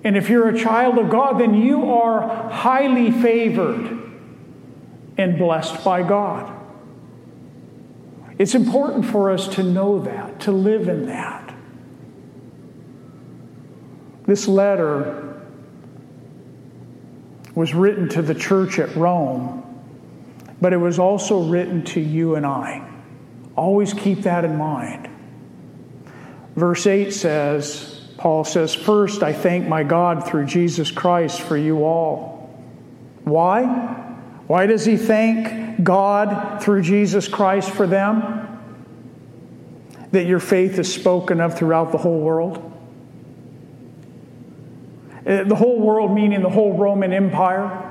And 0.04 0.18
if 0.18 0.28
you're 0.28 0.48
a 0.48 0.58
child 0.58 0.98
of 0.98 1.08
God, 1.08 1.40
then 1.40 1.54
you 1.54 1.90
are 1.90 2.50
highly 2.50 3.10
favored 3.10 4.02
and 5.16 5.38
blessed 5.38 5.82
by 5.82 6.02
God. 6.02 6.52
It's 8.38 8.54
important 8.54 9.06
for 9.06 9.30
us 9.30 9.48
to 9.54 9.62
know 9.62 10.00
that, 10.00 10.40
to 10.40 10.52
live 10.52 10.88
in 10.88 11.06
that. 11.06 11.54
This 14.26 14.46
letter 14.48 15.40
was 17.54 17.72
written 17.72 18.08
to 18.10 18.22
the 18.22 18.34
church 18.34 18.78
at 18.78 18.94
Rome, 18.96 19.62
but 20.60 20.72
it 20.72 20.78
was 20.78 20.98
also 20.98 21.44
written 21.44 21.84
to 21.84 22.00
you 22.00 22.34
and 22.34 22.44
I. 22.44 22.90
Always 23.56 23.94
keep 23.94 24.22
that 24.22 24.44
in 24.44 24.58
mind. 24.58 25.08
Verse 26.56 26.86
8 26.86 27.12
says, 27.12 27.93
Paul 28.16 28.44
says, 28.44 28.74
First, 28.74 29.22
I 29.22 29.32
thank 29.32 29.66
my 29.66 29.82
God 29.82 30.26
through 30.26 30.46
Jesus 30.46 30.90
Christ 30.90 31.40
for 31.40 31.56
you 31.56 31.84
all. 31.84 32.50
Why? 33.24 33.64
Why 34.46 34.66
does 34.66 34.84
he 34.84 34.96
thank 34.96 35.82
God 35.82 36.62
through 36.62 36.82
Jesus 36.82 37.28
Christ 37.28 37.70
for 37.70 37.86
them? 37.86 38.40
That 40.12 40.26
your 40.26 40.38
faith 40.38 40.78
is 40.78 40.92
spoken 40.92 41.40
of 41.40 41.58
throughout 41.58 41.90
the 41.90 41.98
whole 41.98 42.20
world? 42.20 42.70
Uh, 45.26 45.44
the 45.44 45.56
whole 45.56 45.80
world, 45.80 46.14
meaning 46.14 46.42
the 46.42 46.50
whole 46.50 46.76
Roman 46.76 47.12
Empire, 47.12 47.90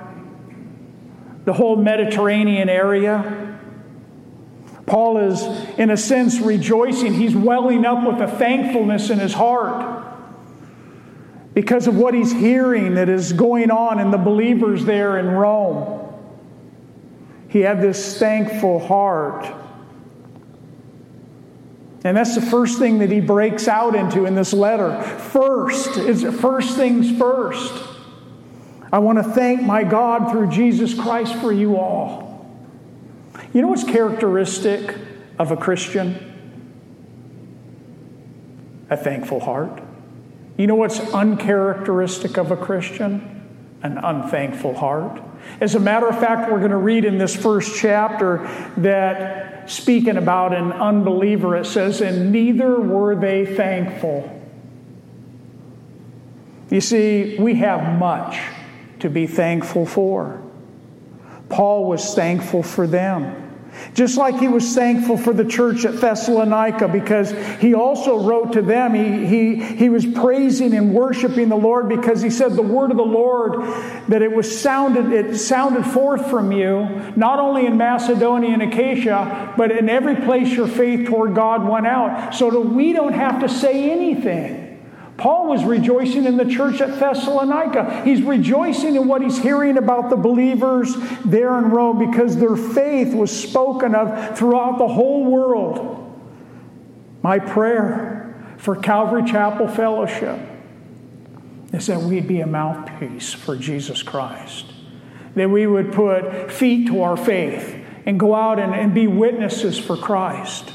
the 1.45 1.53
whole 1.53 1.75
Mediterranean 1.75 2.69
area. 2.69 3.59
Paul 4.85 5.17
is, 5.17 5.41
in 5.79 5.89
a 5.89 5.97
sense, 5.97 6.39
rejoicing. 6.39 7.13
He's 7.13 7.35
welling 7.35 7.85
up 7.85 8.05
with 8.05 8.21
a 8.21 8.27
thankfulness 8.37 9.09
in 9.09 9.19
his 9.19 9.33
heart 9.33 10.02
because 11.53 11.87
of 11.87 11.95
what 11.95 12.13
he's 12.13 12.31
hearing 12.31 12.95
that 12.95 13.09
is 13.09 13.33
going 13.33 13.69
on 13.69 13.99
in 13.99 14.11
the 14.11 14.17
believers 14.17 14.85
there 14.85 15.19
in 15.19 15.27
Rome. 15.27 15.99
He 17.49 17.59
had 17.59 17.81
this 17.81 18.17
thankful 18.17 18.79
heart. 18.79 19.45
And 22.03 22.17
that's 22.17 22.35
the 22.35 22.41
first 22.41 22.79
thing 22.79 22.99
that 22.99 23.11
he 23.11 23.21
breaks 23.21 23.67
out 23.67 23.95
into 23.95 24.25
in 24.25 24.33
this 24.33 24.51
letter. 24.51 25.01
First, 25.03 25.97
is 25.97 26.23
first 26.41 26.75
things 26.75 27.15
first. 27.17 27.71
I 28.91 28.99
want 28.99 29.19
to 29.19 29.23
thank 29.23 29.61
my 29.61 29.83
God 29.83 30.31
through 30.31 30.49
Jesus 30.49 30.93
Christ 30.93 31.35
for 31.35 31.51
you 31.51 31.77
all. 31.77 32.51
You 33.53 33.61
know 33.61 33.67
what's 33.67 33.83
characteristic 33.83 34.95
of 35.37 35.51
a 35.51 35.57
Christian? 35.57 36.31
A 38.89 38.97
thankful 38.97 39.39
heart. 39.39 39.82
You 40.57 40.67
know 40.67 40.75
what's 40.75 40.99
uncharacteristic 40.99 42.37
of 42.37 42.51
a 42.51 42.57
Christian? 42.57 43.41
An 43.81 43.97
unthankful 43.97 44.75
heart. 44.75 45.21
As 45.59 45.75
a 45.75 45.79
matter 45.79 46.07
of 46.07 46.19
fact, 46.19 46.51
we're 46.51 46.59
going 46.59 46.71
to 46.71 46.77
read 46.77 47.05
in 47.05 47.17
this 47.17 47.35
first 47.35 47.75
chapter 47.75 48.47
that 48.77 49.69
speaking 49.69 50.17
about 50.17 50.53
an 50.53 50.71
unbeliever, 50.71 51.55
it 51.57 51.65
says, 51.65 52.01
and 52.01 52.31
neither 52.31 52.79
were 52.79 53.15
they 53.15 53.45
thankful. 53.45 54.41
You 56.69 56.81
see, 56.81 57.37
we 57.39 57.55
have 57.55 57.99
much 57.99 58.39
to 58.99 59.09
be 59.09 59.27
thankful 59.27 59.85
for. 59.85 60.41
Paul 61.49 61.85
was 61.85 62.15
thankful 62.15 62.63
for 62.63 62.87
them. 62.87 63.42
Just 63.93 64.17
like 64.17 64.39
he 64.39 64.47
was 64.47 64.73
thankful 64.73 65.17
for 65.17 65.33
the 65.33 65.45
church 65.45 65.85
at 65.85 66.01
Thessalonica 66.01 66.87
because 66.87 67.31
he 67.59 67.75
also 67.75 68.23
wrote 68.23 68.53
to 68.53 68.61
them, 68.61 68.93
he, 68.95 69.27
he, 69.27 69.75
he 69.75 69.89
was 69.89 70.03
praising 70.05 70.73
and 70.73 70.93
worshiping 70.93 71.49
the 71.49 71.55
Lord 71.55 71.89
because 71.89 72.21
he 72.21 72.31
said 72.31 72.53
the 72.53 72.63
word 72.63 72.89
of 72.89 72.97
the 72.97 73.03
Lord 73.03 73.61
that 74.07 74.23
it 74.23 74.31
was 74.31 74.59
sounded, 74.59 75.11
it 75.11 75.37
sounded 75.37 75.85
forth 75.85 76.27
from 76.29 76.51
you, 76.51 77.13
not 77.15 77.39
only 77.39 77.67
in 77.67 77.77
Macedonia 77.77 78.53
and 78.53 78.63
Achaia, 78.63 79.53
but 79.55 79.71
in 79.71 79.89
every 79.89 80.15
place 80.15 80.51
your 80.51 80.67
faith 80.67 81.07
toward 81.07 81.35
God 81.35 81.67
went 81.67 81.85
out. 81.85 82.33
So 82.33 82.49
that 82.49 82.59
we 82.59 82.93
don't 82.93 83.13
have 83.13 83.41
to 83.41 83.49
say 83.49 83.91
anything. 83.91 84.62
Paul 85.17 85.47
was 85.47 85.63
rejoicing 85.63 86.25
in 86.25 86.37
the 86.37 86.45
church 86.45 86.81
at 86.81 86.99
Thessalonica. 86.99 88.03
He's 88.03 88.21
rejoicing 88.21 88.95
in 88.95 89.07
what 89.07 89.21
he's 89.21 89.37
hearing 89.37 89.77
about 89.77 90.09
the 90.09 90.15
believers 90.15 90.95
there 91.23 91.57
in 91.59 91.65
Rome 91.65 91.99
because 92.09 92.37
their 92.37 92.55
faith 92.55 93.13
was 93.13 93.31
spoken 93.31 93.93
of 93.93 94.37
throughout 94.37 94.79
the 94.79 94.87
whole 94.87 95.25
world. 95.25 95.99
My 97.21 97.39
prayer 97.39 98.35
for 98.57 98.75
Calvary 98.75 99.23
Chapel 99.23 99.67
Fellowship 99.67 100.39
is 101.71 101.87
that 101.87 102.01
we'd 102.01 102.27
be 102.27 102.41
a 102.41 102.47
mouthpiece 102.47 103.33
for 103.33 103.55
Jesus 103.55 104.01
Christ, 104.01 104.65
that 105.35 105.49
we 105.49 105.67
would 105.67 105.93
put 105.93 106.51
feet 106.51 106.87
to 106.87 107.03
our 107.03 107.17
faith 107.17 107.75
and 108.05 108.19
go 108.19 108.33
out 108.33 108.59
and, 108.59 108.73
and 108.73 108.93
be 108.93 109.07
witnesses 109.07 109.77
for 109.77 109.95
Christ, 109.95 110.71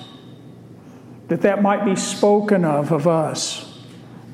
that 1.26 1.42
that 1.42 1.60
might 1.60 1.84
be 1.84 1.96
spoken 1.96 2.64
of 2.64 2.92
of 2.92 3.06
us 3.06 3.67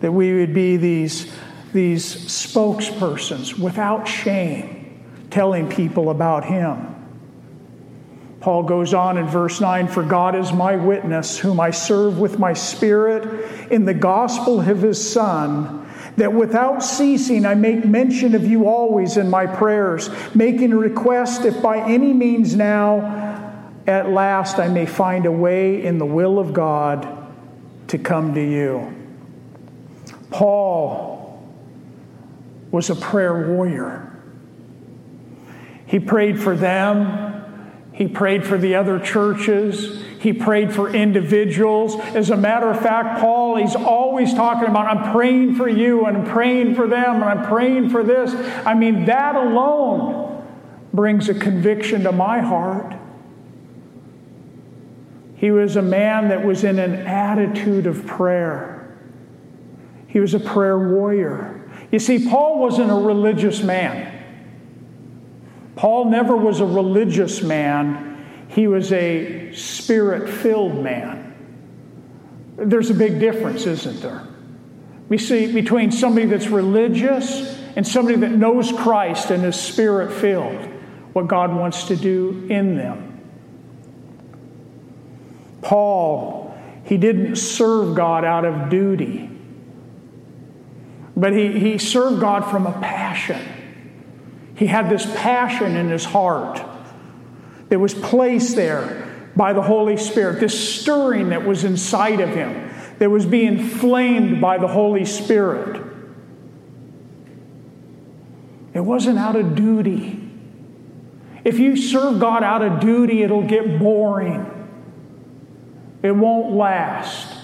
that 0.04 0.12
we 0.12 0.34
would 0.34 0.52
be 0.52 0.76
these, 0.76 1.32
these 1.72 2.04
spokespersons 2.04 3.58
without 3.58 4.06
shame, 4.06 5.02
telling 5.30 5.66
people 5.66 6.10
about 6.10 6.44
Him. 6.44 6.94
Paul 8.40 8.64
goes 8.64 8.92
on 8.92 9.16
in 9.16 9.26
verse 9.26 9.62
9 9.62 9.88
For 9.88 10.02
God 10.02 10.36
is 10.36 10.52
my 10.52 10.76
witness, 10.76 11.38
whom 11.38 11.58
I 11.58 11.70
serve 11.70 12.18
with 12.18 12.38
my 12.38 12.52
spirit 12.52 13.72
in 13.72 13.86
the 13.86 13.94
gospel 13.94 14.60
of 14.60 14.82
His 14.82 15.10
Son 15.10 15.90
that 16.18 16.34
without 16.34 16.84
ceasing 16.84 17.46
I 17.46 17.54
make 17.54 17.86
mention 17.86 18.34
of 18.34 18.44
you 18.44 18.68
always 18.68 19.16
in 19.16 19.30
my 19.30 19.46
prayers, 19.46 20.10
making 20.34 20.74
a 20.74 20.76
request 20.76 21.46
if 21.46 21.62
by 21.62 21.78
any 21.78 22.12
means 22.12 22.54
now 22.54 23.72
at 23.86 24.10
last 24.10 24.58
I 24.58 24.68
may 24.68 24.84
find 24.84 25.24
a 25.24 25.32
way 25.32 25.82
in 25.82 25.96
the 25.96 26.04
will 26.04 26.38
of 26.38 26.52
God 26.52 27.08
to 27.88 27.96
come 27.96 28.34
to 28.34 28.42
you. 28.42 28.93
Paul 30.34 31.40
was 32.72 32.90
a 32.90 32.96
prayer 32.96 33.46
warrior. 33.46 34.20
He 35.86 36.00
prayed 36.00 36.40
for 36.40 36.56
them, 36.56 37.62
he 37.92 38.08
prayed 38.08 38.44
for 38.44 38.58
the 38.58 38.74
other 38.74 38.98
churches, 38.98 40.02
he 40.18 40.32
prayed 40.32 40.74
for 40.74 40.92
individuals. 40.92 41.94
As 42.16 42.30
a 42.30 42.36
matter 42.36 42.68
of 42.68 42.80
fact, 42.80 43.20
Paul, 43.20 43.58
he's 43.58 43.76
always 43.76 44.34
talking 44.34 44.68
about, 44.68 44.88
I'm 44.88 45.12
praying 45.12 45.54
for 45.54 45.68
you, 45.68 46.04
and 46.06 46.16
I'm 46.16 46.26
praying 46.26 46.74
for 46.74 46.88
them, 46.88 47.22
and 47.22 47.24
I'm 47.24 47.46
praying 47.46 47.90
for 47.90 48.02
this. 48.02 48.34
I 48.66 48.74
mean, 48.74 49.04
that 49.04 49.36
alone 49.36 50.44
brings 50.92 51.28
a 51.28 51.34
conviction 51.34 52.02
to 52.02 52.10
my 52.10 52.40
heart. 52.40 52.92
He 55.36 55.52
was 55.52 55.76
a 55.76 55.82
man 55.82 56.30
that 56.30 56.44
was 56.44 56.64
in 56.64 56.80
an 56.80 57.06
attitude 57.06 57.86
of 57.86 58.04
prayer. 58.04 58.73
He 60.14 60.20
was 60.20 60.32
a 60.32 60.38
prayer 60.38 60.78
warrior. 60.78 61.68
You 61.90 61.98
see, 61.98 62.28
Paul 62.30 62.60
wasn't 62.60 62.92
a 62.92 62.94
religious 62.94 63.64
man. 63.64 64.12
Paul 65.74 66.04
never 66.04 66.36
was 66.36 66.60
a 66.60 66.64
religious 66.64 67.42
man, 67.42 68.24
he 68.46 68.68
was 68.68 68.92
a 68.92 69.52
spirit 69.54 70.30
filled 70.30 70.80
man. 70.80 71.34
There's 72.56 72.90
a 72.90 72.94
big 72.94 73.18
difference, 73.18 73.66
isn't 73.66 74.02
there? 74.02 74.24
We 75.08 75.18
see 75.18 75.52
between 75.52 75.90
somebody 75.90 76.26
that's 76.26 76.46
religious 76.46 77.58
and 77.74 77.84
somebody 77.84 78.18
that 78.18 78.30
knows 78.30 78.70
Christ 78.70 79.32
and 79.32 79.44
is 79.44 79.56
spirit 79.56 80.12
filled, 80.12 80.64
what 81.12 81.26
God 81.26 81.52
wants 81.52 81.88
to 81.88 81.96
do 81.96 82.46
in 82.48 82.76
them. 82.76 83.20
Paul, 85.60 86.56
he 86.84 86.98
didn't 86.98 87.34
serve 87.34 87.96
God 87.96 88.24
out 88.24 88.44
of 88.44 88.70
duty. 88.70 89.33
But 91.16 91.32
he, 91.32 91.58
he 91.58 91.78
served 91.78 92.20
God 92.20 92.50
from 92.50 92.66
a 92.66 92.72
passion. 92.72 93.40
He 94.56 94.66
had 94.66 94.90
this 94.90 95.06
passion 95.16 95.76
in 95.76 95.88
his 95.88 96.04
heart 96.04 96.62
that 97.68 97.78
was 97.78 97.94
placed 97.94 98.56
there 98.56 99.10
by 99.36 99.52
the 99.52 99.62
Holy 99.62 99.96
Spirit, 99.96 100.40
this 100.40 100.80
stirring 100.80 101.30
that 101.30 101.44
was 101.44 101.64
inside 101.64 102.20
of 102.20 102.30
him, 102.30 102.70
that 102.98 103.10
was 103.10 103.26
being 103.26 103.58
flamed 103.58 104.40
by 104.40 104.58
the 104.58 104.68
Holy 104.68 105.04
Spirit. 105.04 105.82
It 108.72 108.80
wasn't 108.80 109.18
out 109.18 109.36
of 109.36 109.54
duty. 109.54 110.20
If 111.44 111.58
you 111.58 111.76
serve 111.76 112.20
God 112.20 112.42
out 112.42 112.62
of 112.62 112.80
duty, 112.80 113.22
it'll 113.22 113.46
get 113.46 113.78
boring. 113.78 114.50
It 116.02 116.12
won't 116.12 116.54
last. 116.54 117.40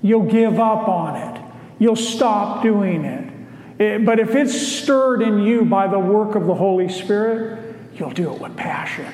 You'll 0.00 0.30
give 0.30 0.58
up 0.58 0.88
on 0.88 1.16
it 1.16 1.41
you'll 1.82 1.96
stop 1.96 2.62
doing 2.62 3.04
it. 3.04 3.32
it. 3.80 4.06
But 4.06 4.20
if 4.20 4.34
it's 4.34 4.56
stirred 4.56 5.22
in 5.22 5.40
you 5.40 5.64
by 5.64 5.88
the 5.88 5.98
work 5.98 6.34
of 6.34 6.46
the 6.46 6.54
Holy 6.54 6.88
Spirit, 6.88 7.74
you'll 7.94 8.10
do 8.10 8.32
it 8.32 8.40
with 8.40 8.56
passion. 8.56 9.12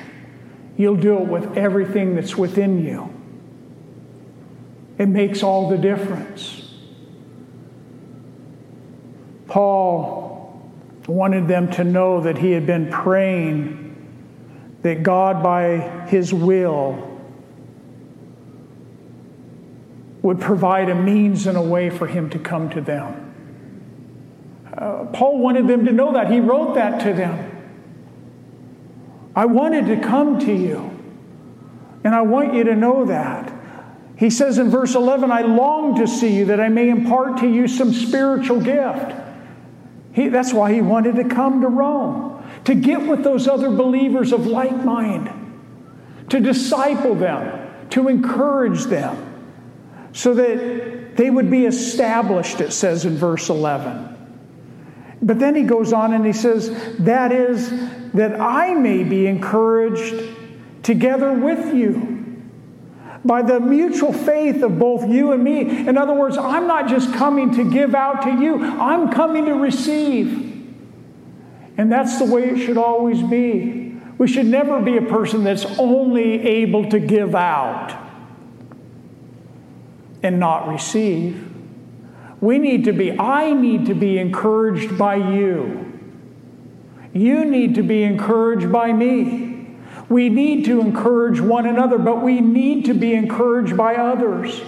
You'll 0.77 0.95
do 0.95 1.17
it 1.17 1.27
with 1.27 1.57
everything 1.57 2.15
that's 2.15 2.37
within 2.37 2.85
you. 2.85 3.13
It 4.97 5.07
makes 5.07 5.43
all 5.43 5.69
the 5.69 5.77
difference. 5.77 6.73
Paul 9.47 10.71
wanted 11.07 11.47
them 11.47 11.71
to 11.71 11.83
know 11.83 12.21
that 12.21 12.37
he 12.37 12.51
had 12.51 12.67
been 12.67 12.91
praying 12.91 13.85
that 14.83 15.03
God, 15.03 15.41
by 15.41 16.05
his 16.07 16.33
will, 16.33 17.08
would 20.21 20.39
provide 20.39 20.89
a 20.89 20.95
means 20.95 21.47
and 21.47 21.57
a 21.57 21.61
way 21.61 21.89
for 21.89 22.07
him 22.07 22.29
to 22.31 22.39
come 22.39 22.69
to 22.71 22.81
them. 22.81 23.25
Uh, 24.77 25.05
Paul 25.13 25.39
wanted 25.39 25.67
them 25.67 25.85
to 25.85 25.91
know 25.91 26.13
that. 26.13 26.31
He 26.31 26.39
wrote 26.39 26.75
that 26.75 27.01
to 27.03 27.13
them. 27.13 27.45
I 29.35 29.45
wanted 29.45 29.87
to 29.87 30.01
come 30.05 30.39
to 30.39 30.53
you, 30.53 30.91
and 32.03 32.13
I 32.13 32.21
want 32.21 32.53
you 32.53 32.63
to 32.65 32.75
know 32.75 33.05
that. 33.05 33.53
He 34.17 34.29
says 34.29 34.57
in 34.57 34.69
verse 34.69 34.95
11, 34.95 35.31
I 35.31 35.41
long 35.41 35.95
to 35.95 36.07
see 36.07 36.35
you 36.35 36.45
that 36.45 36.59
I 36.59 36.67
may 36.67 36.89
impart 36.89 37.37
to 37.37 37.47
you 37.47 37.67
some 37.69 37.93
spiritual 37.93 38.59
gift. 38.59 39.13
He, 40.11 40.27
that's 40.27 40.51
why 40.51 40.73
he 40.73 40.81
wanted 40.81 41.15
to 41.15 41.23
come 41.23 41.61
to 41.61 41.67
Rome, 41.67 42.43
to 42.65 42.75
get 42.75 43.07
with 43.07 43.23
those 43.23 43.47
other 43.47 43.69
believers 43.69 44.33
of 44.33 44.45
like 44.45 44.83
mind, 44.83 45.29
to 46.29 46.41
disciple 46.41 47.15
them, 47.15 47.87
to 47.91 48.09
encourage 48.09 48.83
them 48.85 49.28
so 50.13 50.33
that 50.33 51.15
they 51.15 51.29
would 51.29 51.51
be 51.51 51.65
established, 51.65 52.61
it 52.61 52.71
says 52.71 53.05
in 53.05 53.15
verse 53.15 53.49
11. 53.49 54.15
But 55.21 55.39
then 55.39 55.55
he 55.55 55.63
goes 55.63 55.93
on 55.93 56.13
and 56.13 56.25
he 56.25 56.33
says, 56.33 56.69
That 56.99 57.31
is, 57.31 57.69
that 58.13 58.39
I 58.39 58.73
may 58.73 59.03
be 59.03 59.27
encouraged 59.27 60.35
together 60.81 61.33
with 61.33 61.73
you 61.73 62.17
by 63.25 63.41
the 63.41 63.59
mutual 63.59 64.13
faith 64.13 64.63
of 64.63 64.79
both 64.79 65.07
you 65.09 65.33
and 65.33 65.43
me. 65.43 65.61
In 65.87 65.97
other 65.97 66.13
words, 66.13 66.37
I'm 66.37 66.67
not 66.67 66.87
just 66.87 67.13
coming 67.13 67.53
to 67.55 67.69
give 67.69 67.93
out 67.93 68.23
to 68.23 68.31
you, 68.31 68.63
I'm 68.63 69.11
coming 69.11 69.45
to 69.45 69.53
receive. 69.53 70.45
And 71.77 71.91
that's 71.91 72.17
the 72.19 72.25
way 72.25 72.49
it 72.49 72.57
should 72.57 72.77
always 72.77 73.21
be. 73.23 73.97
We 74.17 74.27
should 74.27 74.45
never 74.45 74.81
be 74.81 74.97
a 74.97 75.01
person 75.01 75.43
that's 75.43 75.65
only 75.77 76.41
able 76.45 76.89
to 76.89 76.99
give 76.99 77.35
out 77.35 78.08
and 80.23 80.39
not 80.39 80.67
receive. 80.67 81.45
We 82.41 82.57
need 82.57 82.85
to 82.85 82.93
be, 82.93 83.17
I 83.17 83.53
need 83.53 83.87
to 83.87 83.93
be 83.93 84.17
encouraged 84.17 84.97
by 84.97 85.15
you. 85.15 85.85
You 87.13 87.43
need 87.45 87.75
to 87.75 87.83
be 87.83 88.03
encouraged 88.03 88.71
by 88.71 88.93
me. 88.93 89.77
We 90.07 90.29
need 90.29 90.65
to 90.65 90.79
encourage 90.81 91.39
one 91.39 91.65
another, 91.65 91.97
but 91.97 92.23
we 92.23 92.41
need 92.41 92.85
to 92.85 92.93
be 92.93 93.13
encouraged 93.13 93.75
by 93.75 93.95
others. 93.95 94.61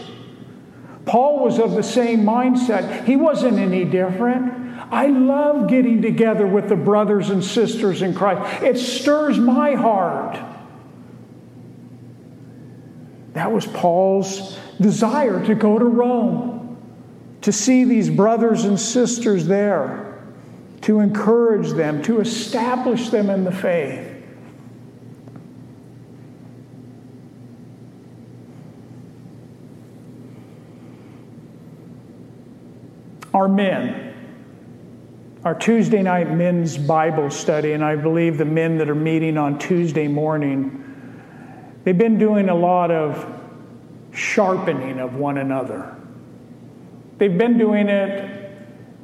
Paul 1.06 1.43
was 1.43 1.60
of 1.60 1.72
the 1.72 1.84
same 1.84 2.24
mindset. 2.24 3.06
He 3.06 3.16
wasn't 3.16 3.58
any 3.58 3.86
different. 3.86 4.60
I 4.91 5.08
love 5.08 5.68
getting 5.68 6.02
together 6.02 6.45
with 6.45 6.70
the 6.70 6.76
brothers 6.76 7.30
and 7.30 7.43
sisters 7.43 8.02
in 8.02 8.14
Christ. 8.14 8.62
It 8.62 8.78
stirs 8.78 9.39
my 9.39 9.74
heart. 9.74 10.39
That 13.34 13.52
was 13.52 13.66
Paul's 13.66 14.60
desire 14.82 15.45
to 15.45 15.55
go 15.55 15.79
to 15.79 15.86
Rome, 15.86 16.77
to 17.41 17.51
see 17.51 17.84
these 17.84 18.09
brothers 18.09 18.65
and 18.65 18.79
sisters 18.79 19.47
there, 19.47 20.23
to 20.82 20.99
encourage 20.99 21.71
them, 21.71 22.01
to 22.03 22.19
establish 22.19 23.09
them 23.09 23.29
in 23.29 23.43
the 23.43 23.51
faith. 23.51 24.07
Our 33.34 33.47
men, 33.47 34.13
our 35.45 35.55
Tuesday 35.55 36.03
night 36.03 36.29
men's 36.32 36.77
Bible 36.77 37.29
study, 37.29 37.71
and 37.71 37.84
I 37.84 37.95
believe 37.95 38.38
the 38.38 38.45
men 38.45 38.77
that 38.79 38.89
are 38.89 38.95
meeting 38.95 39.38
on 39.38 39.57
Tuesday 39.57 40.07
morning, 40.07 40.84
they've 41.84 41.97
been 41.97 42.19
doing 42.19 42.49
a 42.49 42.55
lot 42.55 42.91
of 42.91 43.40
sharpening 44.12 44.99
of 44.99 45.16
one 45.16 45.38
another. 45.38 45.95
They've 47.18 47.38
been 47.38 47.57
doing 47.57 47.88
it 47.88 48.39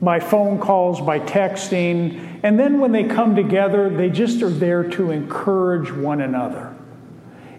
by 0.02 0.20
phone 0.20 0.60
calls, 0.60 1.02
by 1.02 1.20
texting, 1.20 2.40
and 2.44 2.60
then 2.60 2.80
when 2.80 2.92
they 2.92 3.04
come 3.04 3.36
together, 3.36 3.90
they 3.90 4.10
just 4.10 4.42
are 4.44 4.50
there 4.50 4.84
to 4.92 5.12
encourage 5.12 5.92
one 5.92 6.22
another. 6.22 6.76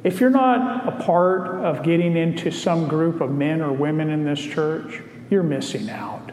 If 0.04 0.20
you're 0.20 0.30
not 0.30 0.88
a 0.88 1.04
part 1.04 1.64
of 1.64 1.82
getting 1.82 2.16
into 2.16 2.50
some 2.50 2.86
group 2.86 3.20
of 3.20 3.30
men 3.30 3.60
or 3.60 3.72
women 3.72 4.10
in 4.10 4.24
this 4.24 4.40
church, 4.40 5.02
you're 5.30 5.42
missing 5.42 5.90
out. 5.90 6.30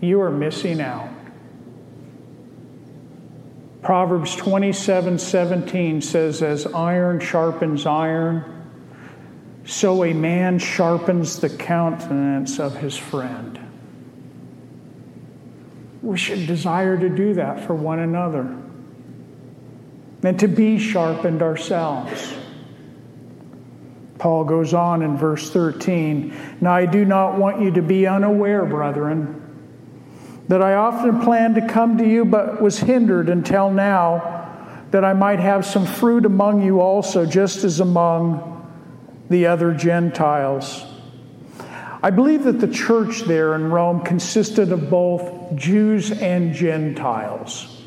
You 0.00 0.20
are 0.22 0.30
missing 0.30 0.80
out. 0.80 1.10
Proverbs 3.82 4.36
27 4.36 5.18
17 5.18 6.02
says, 6.02 6.42
As 6.42 6.66
iron 6.66 7.20
sharpens 7.20 7.86
iron, 7.86 8.59
so 9.64 10.04
a 10.04 10.12
man 10.12 10.58
sharpens 10.58 11.38
the 11.38 11.50
countenance 11.50 12.58
of 12.58 12.76
his 12.76 12.96
friend. 12.96 13.58
We 16.02 16.16
should 16.16 16.46
desire 16.46 16.98
to 16.98 17.08
do 17.08 17.34
that 17.34 17.66
for 17.66 17.74
one 17.74 17.98
another 17.98 18.56
and 20.22 20.38
to 20.40 20.48
be 20.48 20.78
sharpened 20.78 21.42
ourselves. 21.42 22.34
Paul 24.18 24.44
goes 24.44 24.74
on 24.74 25.02
in 25.02 25.16
verse 25.16 25.50
13 25.50 26.58
Now 26.60 26.72
I 26.72 26.86
do 26.86 27.04
not 27.04 27.38
want 27.38 27.60
you 27.60 27.70
to 27.72 27.82
be 27.82 28.06
unaware, 28.06 28.64
brethren, 28.66 29.36
that 30.48 30.62
I 30.62 30.74
often 30.74 31.20
planned 31.20 31.54
to 31.54 31.66
come 31.66 31.96
to 31.98 32.06
you, 32.06 32.24
but 32.24 32.60
was 32.60 32.78
hindered 32.78 33.28
until 33.28 33.70
now, 33.70 34.84
that 34.90 35.04
I 35.04 35.12
might 35.12 35.38
have 35.38 35.64
some 35.64 35.86
fruit 35.86 36.26
among 36.26 36.62
you 36.62 36.80
also, 36.80 37.24
just 37.24 37.64
as 37.64 37.80
among 37.80 38.59
the 39.30 39.46
other 39.46 39.72
Gentiles. 39.72 40.84
I 42.02 42.10
believe 42.10 42.44
that 42.44 42.60
the 42.60 42.68
church 42.68 43.22
there 43.22 43.54
in 43.54 43.70
Rome 43.70 44.00
consisted 44.00 44.72
of 44.72 44.90
both 44.90 45.54
Jews 45.54 46.10
and 46.10 46.52
Gentiles, 46.52 47.82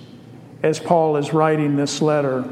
as 0.64 0.80
Paul 0.80 1.18
is 1.18 1.34
writing 1.34 1.76
this 1.76 2.02
letter. 2.02 2.46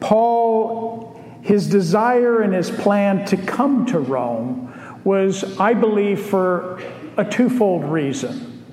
Paul, 0.00 1.20
his 1.42 1.68
desire 1.68 2.40
and 2.40 2.54
his 2.54 2.70
plan 2.70 3.26
to 3.26 3.36
come 3.36 3.84
to 3.86 3.98
Rome 3.98 4.72
was, 5.04 5.58
I 5.58 5.74
believe, 5.74 6.20
for 6.20 6.80
a 7.16 7.24
twofold 7.24 7.84
reason. 7.84 8.64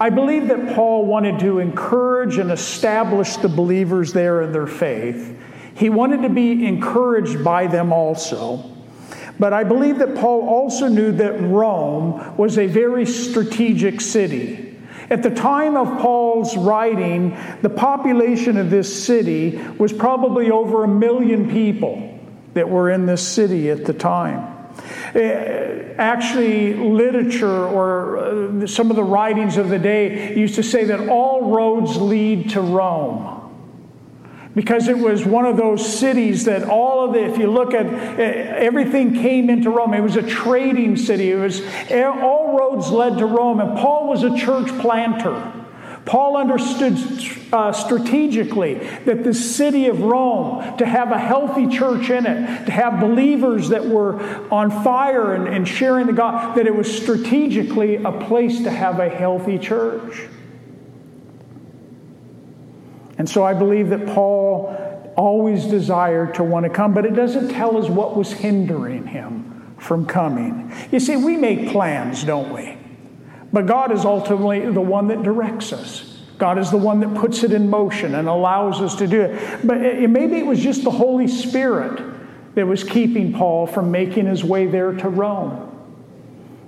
I 0.00 0.10
believe 0.10 0.48
that 0.48 0.74
Paul 0.74 1.06
wanted 1.06 1.40
to 1.40 1.60
encourage 1.60 2.38
and 2.38 2.50
establish 2.50 3.36
the 3.36 3.48
believers 3.48 4.12
there 4.12 4.42
in 4.42 4.52
their 4.52 4.66
faith. 4.66 5.36
He 5.74 5.88
wanted 5.88 6.22
to 6.22 6.28
be 6.28 6.66
encouraged 6.66 7.42
by 7.42 7.68
them 7.68 7.92
also. 7.92 8.77
But 9.38 9.52
I 9.52 9.64
believe 9.64 9.98
that 9.98 10.16
Paul 10.16 10.48
also 10.48 10.88
knew 10.88 11.12
that 11.12 11.40
Rome 11.40 12.36
was 12.36 12.58
a 12.58 12.66
very 12.66 13.06
strategic 13.06 14.00
city. 14.00 14.76
At 15.10 15.22
the 15.22 15.30
time 15.30 15.76
of 15.76 16.00
Paul's 16.00 16.56
writing, 16.56 17.36
the 17.62 17.70
population 17.70 18.56
of 18.58 18.68
this 18.68 19.04
city 19.04 19.56
was 19.78 19.92
probably 19.92 20.50
over 20.50 20.84
a 20.84 20.88
million 20.88 21.50
people 21.50 22.18
that 22.54 22.68
were 22.68 22.90
in 22.90 23.06
this 23.06 23.26
city 23.26 23.70
at 23.70 23.84
the 23.84 23.94
time. 23.94 24.54
Eh, 25.14 25.94
actually, 25.96 26.74
literature 26.74 27.66
or 27.66 28.18
uh, 28.18 28.66
some 28.66 28.90
of 28.90 28.96
the 28.96 29.02
writings 29.02 29.56
of 29.56 29.68
the 29.70 29.78
day 29.78 30.36
used 30.36 30.56
to 30.56 30.62
say 30.62 30.84
that 30.84 31.08
all 31.08 31.50
roads 31.50 31.96
lead 31.96 32.50
to 32.50 32.60
Rome 32.60 33.37
because 34.58 34.88
it 34.88 34.98
was 34.98 35.24
one 35.24 35.44
of 35.44 35.56
those 35.56 36.00
cities 36.00 36.46
that 36.46 36.64
all 36.64 37.04
of 37.04 37.12
the, 37.12 37.24
if 37.24 37.38
you 37.38 37.48
look 37.48 37.72
at 37.72 37.86
eh, 37.86 38.56
everything 38.56 39.14
came 39.14 39.48
into 39.50 39.70
Rome. 39.70 39.94
It 39.94 40.00
was 40.00 40.16
a 40.16 40.22
trading 40.22 40.96
city. 40.96 41.30
It 41.30 41.36
was 41.36 41.60
eh, 41.60 42.02
all 42.02 42.58
roads 42.58 42.90
led 42.90 43.18
to 43.18 43.26
Rome, 43.26 43.60
and 43.60 43.78
Paul 43.78 44.08
was 44.08 44.24
a 44.24 44.36
church 44.36 44.66
planter. 44.80 45.52
Paul 46.06 46.36
understood 46.36 46.98
uh, 47.52 47.70
strategically 47.70 48.74
that 49.04 49.22
the 49.22 49.32
city 49.32 49.86
of 49.86 50.00
Rome, 50.00 50.76
to 50.78 50.84
have 50.84 51.12
a 51.12 51.18
healthy 51.18 51.68
church 51.68 52.10
in 52.10 52.26
it, 52.26 52.66
to 52.66 52.72
have 52.72 52.98
believers 52.98 53.68
that 53.68 53.86
were 53.86 54.20
on 54.52 54.72
fire 54.82 55.34
and, 55.34 55.46
and 55.46 55.68
sharing 55.68 56.08
the 56.08 56.12
God, 56.12 56.56
that 56.56 56.66
it 56.66 56.74
was 56.74 56.92
strategically 56.92 57.94
a 57.94 58.10
place 58.10 58.60
to 58.64 58.72
have 58.72 58.98
a 58.98 59.08
healthy 59.08 59.56
church. 59.56 60.26
And 63.18 63.28
so 63.28 63.44
I 63.44 63.52
believe 63.52 63.90
that 63.90 64.06
Paul 64.06 65.12
always 65.16 65.66
desired 65.66 66.34
to 66.34 66.44
want 66.44 66.64
to 66.64 66.70
come, 66.70 66.94
but 66.94 67.04
it 67.04 67.14
doesn't 67.14 67.48
tell 67.48 67.76
us 67.76 67.88
what 67.88 68.16
was 68.16 68.32
hindering 68.32 69.06
him 69.06 69.74
from 69.78 70.06
coming. 70.06 70.72
You 70.92 71.00
see, 71.00 71.16
we 71.16 71.36
make 71.36 71.70
plans, 71.70 72.22
don't 72.22 72.52
we? 72.52 72.78
But 73.52 73.66
God 73.66 73.90
is 73.90 74.04
ultimately 74.04 74.70
the 74.70 74.80
one 74.80 75.08
that 75.08 75.22
directs 75.22 75.72
us. 75.72 76.22
God 76.38 76.58
is 76.58 76.70
the 76.70 76.76
one 76.76 77.00
that 77.00 77.14
puts 77.14 77.42
it 77.42 77.52
in 77.52 77.68
motion 77.68 78.14
and 78.14 78.28
allows 78.28 78.80
us 78.80 78.94
to 78.96 79.08
do 79.08 79.22
it. 79.22 79.66
But 79.66 79.78
it, 79.78 80.08
maybe 80.08 80.36
it 80.36 80.46
was 80.46 80.60
just 80.60 80.84
the 80.84 80.90
Holy 80.90 81.26
Spirit 81.26 82.00
that 82.54 82.66
was 82.66 82.84
keeping 82.84 83.32
Paul 83.32 83.66
from 83.66 83.90
making 83.90 84.26
his 84.26 84.44
way 84.44 84.66
there 84.66 84.92
to 84.92 85.08
Rome. 85.08 85.64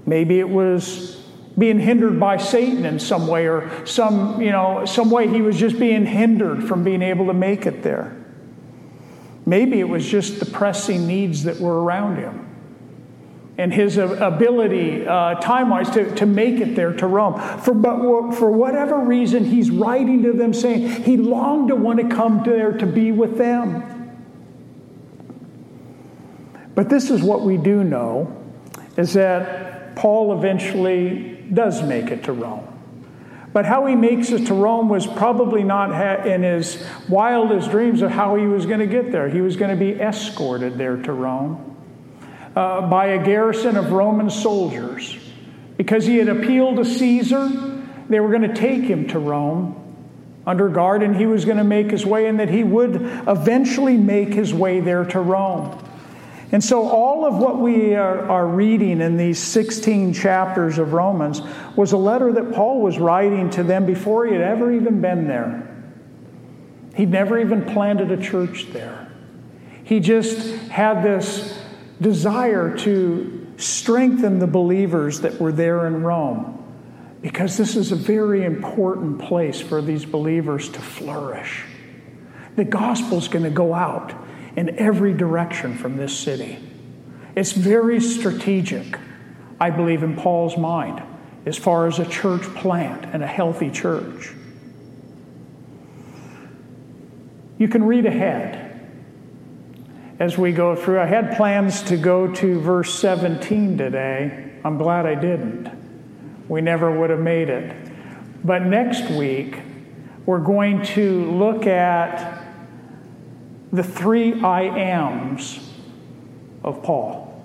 Maybe 0.06 0.40
it 0.40 0.48
was 0.48 1.19
being 1.60 1.78
hindered 1.78 2.18
by 2.18 2.38
Satan 2.38 2.84
in 2.84 2.98
some 2.98 3.28
way, 3.28 3.46
or 3.46 3.86
some, 3.86 4.42
you 4.42 4.50
know, 4.50 4.84
some 4.84 5.10
way 5.10 5.28
he 5.28 5.42
was 5.42 5.56
just 5.56 5.78
being 5.78 6.04
hindered 6.04 6.64
from 6.64 6.82
being 6.82 7.02
able 7.02 7.26
to 7.26 7.34
make 7.34 7.66
it 7.66 7.84
there. 7.84 8.16
Maybe 9.46 9.78
it 9.78 9.88
was 9.88 10.04
just 10.04 10.40
the 10.40 10.46
pressing 10.46 11.06
needs 11.06 11.44
that 11.44 11.60
were 11.60 11.82
around 11.82 12.16
him 12.16 12.50
and 13.60 13.74
his 13.74 13.98
ability, 13.98 15.06
uh, 15.06 15.34
time 15.34 15.68
wise, 15.68 15.90
to, 15.90 16.14
to 16.14 16.24
make 16.24 16.60
it 16.60 16.74
there 16.74 16.94
to 16.94 17.06
Rome. 17.06 17.38
For, 17.58 17.74
but 17.74 18.32
for 18.32 18.50
whatever 18.50 18.98
reason, 18.98 19.44
he's 19.44 19.70
writing 19.70 20.22
to 20.22 20.32
them 20.32 20.54
saying 20.54 21.02
he 21.02 21.18
longed 21.18 21.68
to 21.68 21.76
want 21.76 22.00
to 22.00 22.08
come 22.08 22.42
there 22.42 22.72
to 22.72 22.86
be 22.86 23.12
with 23.12 23.36
them. 23.36 24.16
But 26.74 26.88
this 26.88 27.10
is 27.10 27.22
what 27.22 27.42
we 27.42 27.58
do 27.58 27.84
know 27.84 28.34
is 28.96 29.12
that 29.12 29.94
Paul 29.94 30.38
eventually 30.38 31.29
does 31.52 31.82
make 31.82 32.06
it 32.06 32.24
to 32.24 32.32
Rome. 32.32 32.66
But 33.52 33.66
how 33.66 33.86
he 33.86 33.96
makes 33.96 34.30
it 34.30 34.46
to 34.46 34.54
Rome 34.54 34.88
was 34.88 35.06
probably 35.06 35.64
not 35.64 36.26
in 36.26 36.42
his 36.42 36.86
wildest 37.08 37.70
dreams 37.70 38.00
of 38.00 38.10
how 38.10 38.36
he 38.36 38.46
was 38.46 38.64
going 38.64 38.78
to 38.78 38.86
get 38.86 39.10
there. 39.10 39.28
He 39.28 39.40
was 39.40 39.56
going 39.56 39.76
to 39.76 39.76
be 39.76 40.00
escorted 40.00 40.78
there 40.78 40.96
to 40.96 41.12
Rome 41.12 41.76
uh, 42.54 42.88
by 42.88 43.06
a 43.06 43.24
garrison 43.24 43.76
of 43.76 43.90
Roman 43.90 44.30
soldiers. 44.30 45.16
Because 45.76 46.06
he 46.06 46.18
had 46.18 46.28
appealed 46.28 46.76
to 46.76 46.84
Caesar, 46.84 47.48
they 48.08 48.20
were 48.20 48.28
going 48.28 48.42
to 48.42 48.54
take 48.54 48.82
him 48.82 49.08
to 49.08 49.18
Rome 49.18 49.76
under 50.46 50.68
guard, 50.68 51.02
and 51.02 51.16
he 51.16 51.26
was 51.26 51.44
going 51.44 51.58
to 51.58 51.64
make 51.64 51.90
his 51.90 52.06
way, 52.06 52.26
and 52.26 52.38
that 52.40 52.48
he 52.48 52.64
would 52.64 52.96
eventually 53.26 53.96
make 53.96 54.32
his 54.32 54.54
way 54.54 54.80
there 54.80 55.04
to 55.04 55.20
Rome. 55.20 55.78
And 56.52 56.64
so, 56.64 56.88
all 56.88 57.24
of 57.24 57.36
what 57.36 57.58
we 57.58 57.94
are, 57.94 58.28
are, 58.28 58.46
reading 58.46 59.00
in 59.00 59.16
these 59.16 59.38
16 59.38 60.12
chapters 60.12 60.78
of 60.78 60.92
Romans 60.92 61.40
was 61.76 61.92
a 61.92 61.96
letter 61.96 62.32
that 62.32 62.52
Paul 62.52 62.80
was 62.80 62.98
writing 62.98 63.50
to 63.50 63.62
them 63.62 63.86
before 63.86 64.26
he 64.26 64.32
had 64.32 64.42
ever 64.42 64.72
even 64.72 65.00
been 65.00 65.28
there. 65.28 65.66
He'd 66.96 67.10
never 67.10 67.38
even 67.38 67.64
planted 67.66 68.10
a 68.10 68.20
church 68.20 68.66
there. 68.72 69.12
He 69.84 70.00
just 70.00 70.56
had 70.68 71.04
this 71.04 71.56
desire 72.00 72.76
to 72.78 73.46
strengthen 73.56 74.40
the 74.40 74.46
believers 74.46 75.20
that 75.20 75.40
were 75.40 75.52
there 75.52 75.86
in 75.86 76.02
Rome, 76.02 76.56
because 77.22 77.56
this 77.56 77.76
is 77.76 77.92
a 77.92 77.96
very 77.96 78.44
important 78.44 79.20
place 79.20 79.60
for 79.60 79.80
these 79.80 80.04
believers 80.04 80.68
to 80.70 80.80
flourish. 80.80 81.64
The 82.56 82.64
gospel's 82.64 83.28
going 83.28 83.44
to 83.44 83.50
go 83.50 83.72
out 83.72 84.12
in 84.56 84.78
every 84.78 85.14
direction 85.14 85.76
from 85.76 85.96
this 85.96 86.16
city. 86.16 86.58
It's 87.36 87.52
very 87.52 88.00
strategic, 88.00 88.98
I 89.60 89.70
believe, 89.70 90.02
in 90.02 90.16
Paul's 90.16 90.56
mind, 90.56 91.02
as 91.46 91.56
far 91.56 91.86
as 91.86 91.98
a 91.98 92.06
church 92.06 92.42
plant 92.54 93.04
and 93.12 93.22
a 93.22 93.26
healthy 93.26 93.70
church. 93.70 94.32
You 97.58 97.68
can 97.68 97.84
read 97.84 98.06
ahead 98.06 98.66
as 100.18 100.36
we 100.36 100.52
go 100.52 100.74
through. 100.74 101.00
I 101.00 101.06
had 101.06 101.36
plans 101.36 101.82
to 101.84 101.96
go 101.96 102.32
to 102.34 102.60
verse 102.60 102.94
17 102.98 103.78
today. 103.78 104.52
I'm 104.64 104.78
glad 104.78 105.06
I 105.06 105.14
didn't. 105.14 105.70
We 106.48 106.60
never 106.60 106.90
would 106.98 107.10
have 107.10 107.20
made 107.20 107.48
it. 107.48 107.90
But 108.44 108.62
next 108.62 109.10
week, 109.10 109.58
we're 110.26 110.40
going 110.40 110.82
to 110.82 111.30
look 111.32 111.66
at 111.66 112.39
the 113.72 113.82
three 113.82 114.40
I 114.40 114.62
ams 114.62 115.70
of 116.64 116.82
Paul. 116.82 117.44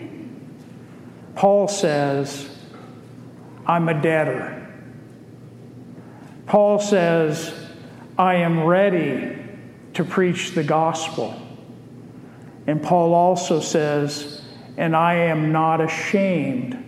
Paul 1.36 1.68
says, 1.68 2.50
I'm 3.66 3.90
a 3.90 4.02
debtor. 4.02 4.62
Paul 6.46 6.80
says, 6.80 7.54
I 8.18 8.36
am 8.36 8.64
ready 8.64 9.38
to 9.96 10.04
preach 10.04 10.52
the 10.52 10.64
gospel. 10.64 11.40
And 12.68 12.82
Paul 12.82 13.14
also 13.14 13.60
says, 13.60 14.44
and 14.78 14.96
I 14.96 15.16
am 15.16 15.52
not 15.52 15.82
ashamed 15.82 16.82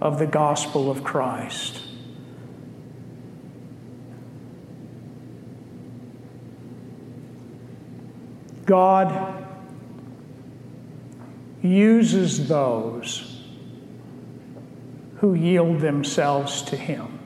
of 0.00 0.18
the 0.18 0.26
gospel 0.26 0.90
of 0.90 1.04
Christ. 1.04 1.81
God 8.64 9.46
uses 11.62 12.48
those 12.48 13.40
who 15.16 15.34
yield 15.34 15.80
themselves 15.80 16.62
to 16.62 16.76
Him. 16.76 17.18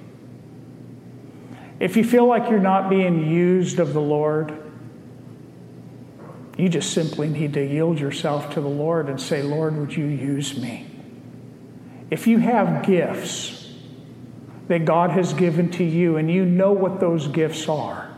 If 1.80 1.96
you 1.96 2.04
feel 2.04 2.26
like 2.26 2.50
you're 2.50 2.58
not 2.58 2.88
being 2.88 3.28
used 3.28 3.78
of 3.80 3.92
the 3.92 4.00
Lord, 4.00 4.62
you 6.56 6.68
just 6.68 6.92
simply 6.92 7.28
need 7.28 7.52
to 7.54 7.64
yield 7.64 7.98
yourself 7.98 8.54
to 8.54 8.60
the 8.60 8.68
Lord 8.68 9.08
and 9.08 9.20
say, 9.20 9.42
Lord, 9.42 9.76
would 9.76 9.94
you 9.94 10.06
use 10.06 10.56
me? 10.56 10.86
If 12.10 12.26
you 12.26 12.38
have 12.38 12.84
gifts 12.84 13.74
that 14.68 14.84
God 14.84 15.10
has 15.10 15.34
given 15.34 15.70
to 15.72 15.84
you 15.84 16.16
and 16.16 16.30
you 16.30 16.44
know 16.44 16.72
what 16.72 16.98
those 16.98 17.28
gifts 17.28 17.68
are, 17.68 18.10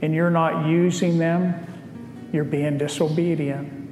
and 0.00 0.14
you're 0.14 0.30
not 0.30 0.66
using 0.66 1.18
them, 1.18 1.66
you're 2.32 2.44
being 2.44 2.78
disobedient. 2.78 3.82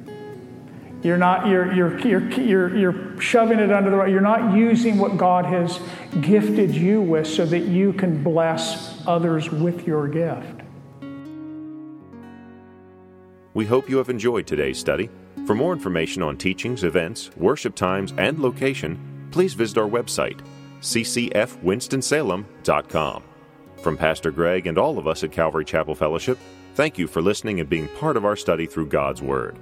You're 1.03 1.16
not, 1.16 1.47
you're, 1.47 1.72
you're, 1.72 1.99
you're, 2.01 2.30
you're, 2.30 2.76
you're 2.76 3.18
shoving 3.20 3.59
it 3.59 3.72
under 3.72 3.88
the 3.91 3.97
rug. 3.97 4.11
You're 4.11 4.20
not 4.20 4.55
using 4.55 4.99
what 4.99 5.16
God 5.16 5.47
has 5.47 5.80
gifted 6.20 6.74
you 6.74 7.01
with 7.01 7.26
so 7.26 7.47
that 7.47 7.61
you 7.61 7.95
can 7.95 8.22
bless 8.22 9.03
others 9.07 9.51
with 9.51 9.86
your 9.86 10.09
gift. 10.09 10.61
We 13.55 13.64
hope 13.66 13.88
you 13.88 13.97
have 13.97 14.11
enjoyed 14.11 14.47
today's 14.47 14.78
study. 14.78 15.09
For 15.47 15.55
more 15.55 15.72
information 15.72 16.22
on 16.22 16.36
teachings, 16.36 16.84
events, 16.84 17.30
worship 17.36 17.74
times, 17.74 18.12
and 18.18 18.38
location, 18.38 19.28
please 19.30 19.55
visit 19.55 19.78
our 19.78 19.88
website, 19.88 20.41
ccfwinstonsalem.com. 20.80 23.22
From 23.82 23.97
Pastor 23.97 24.30
Greg 24.30 24.66
and 24.66 24.76
all 24.76 24.99
of 24.99 25.07
us 25.07 25.24
at 25.24 25.32
Calvary 25.32 25.64
Chapel 25.64 25.95
Fellowship, 25.95 26.38
Thank 26.81 26.97
you 26.97 27.07
for 27.07 27.20
listening 27.20 27.61
and 27.61 27.68
being 27.68 27.89
part 27.89 28.16
of 28.16 28.24
our 28.24 28.37
study 28.37 28.64
through 28.64 28.87
God's 28.87 29.20
Word. 29.20 29.59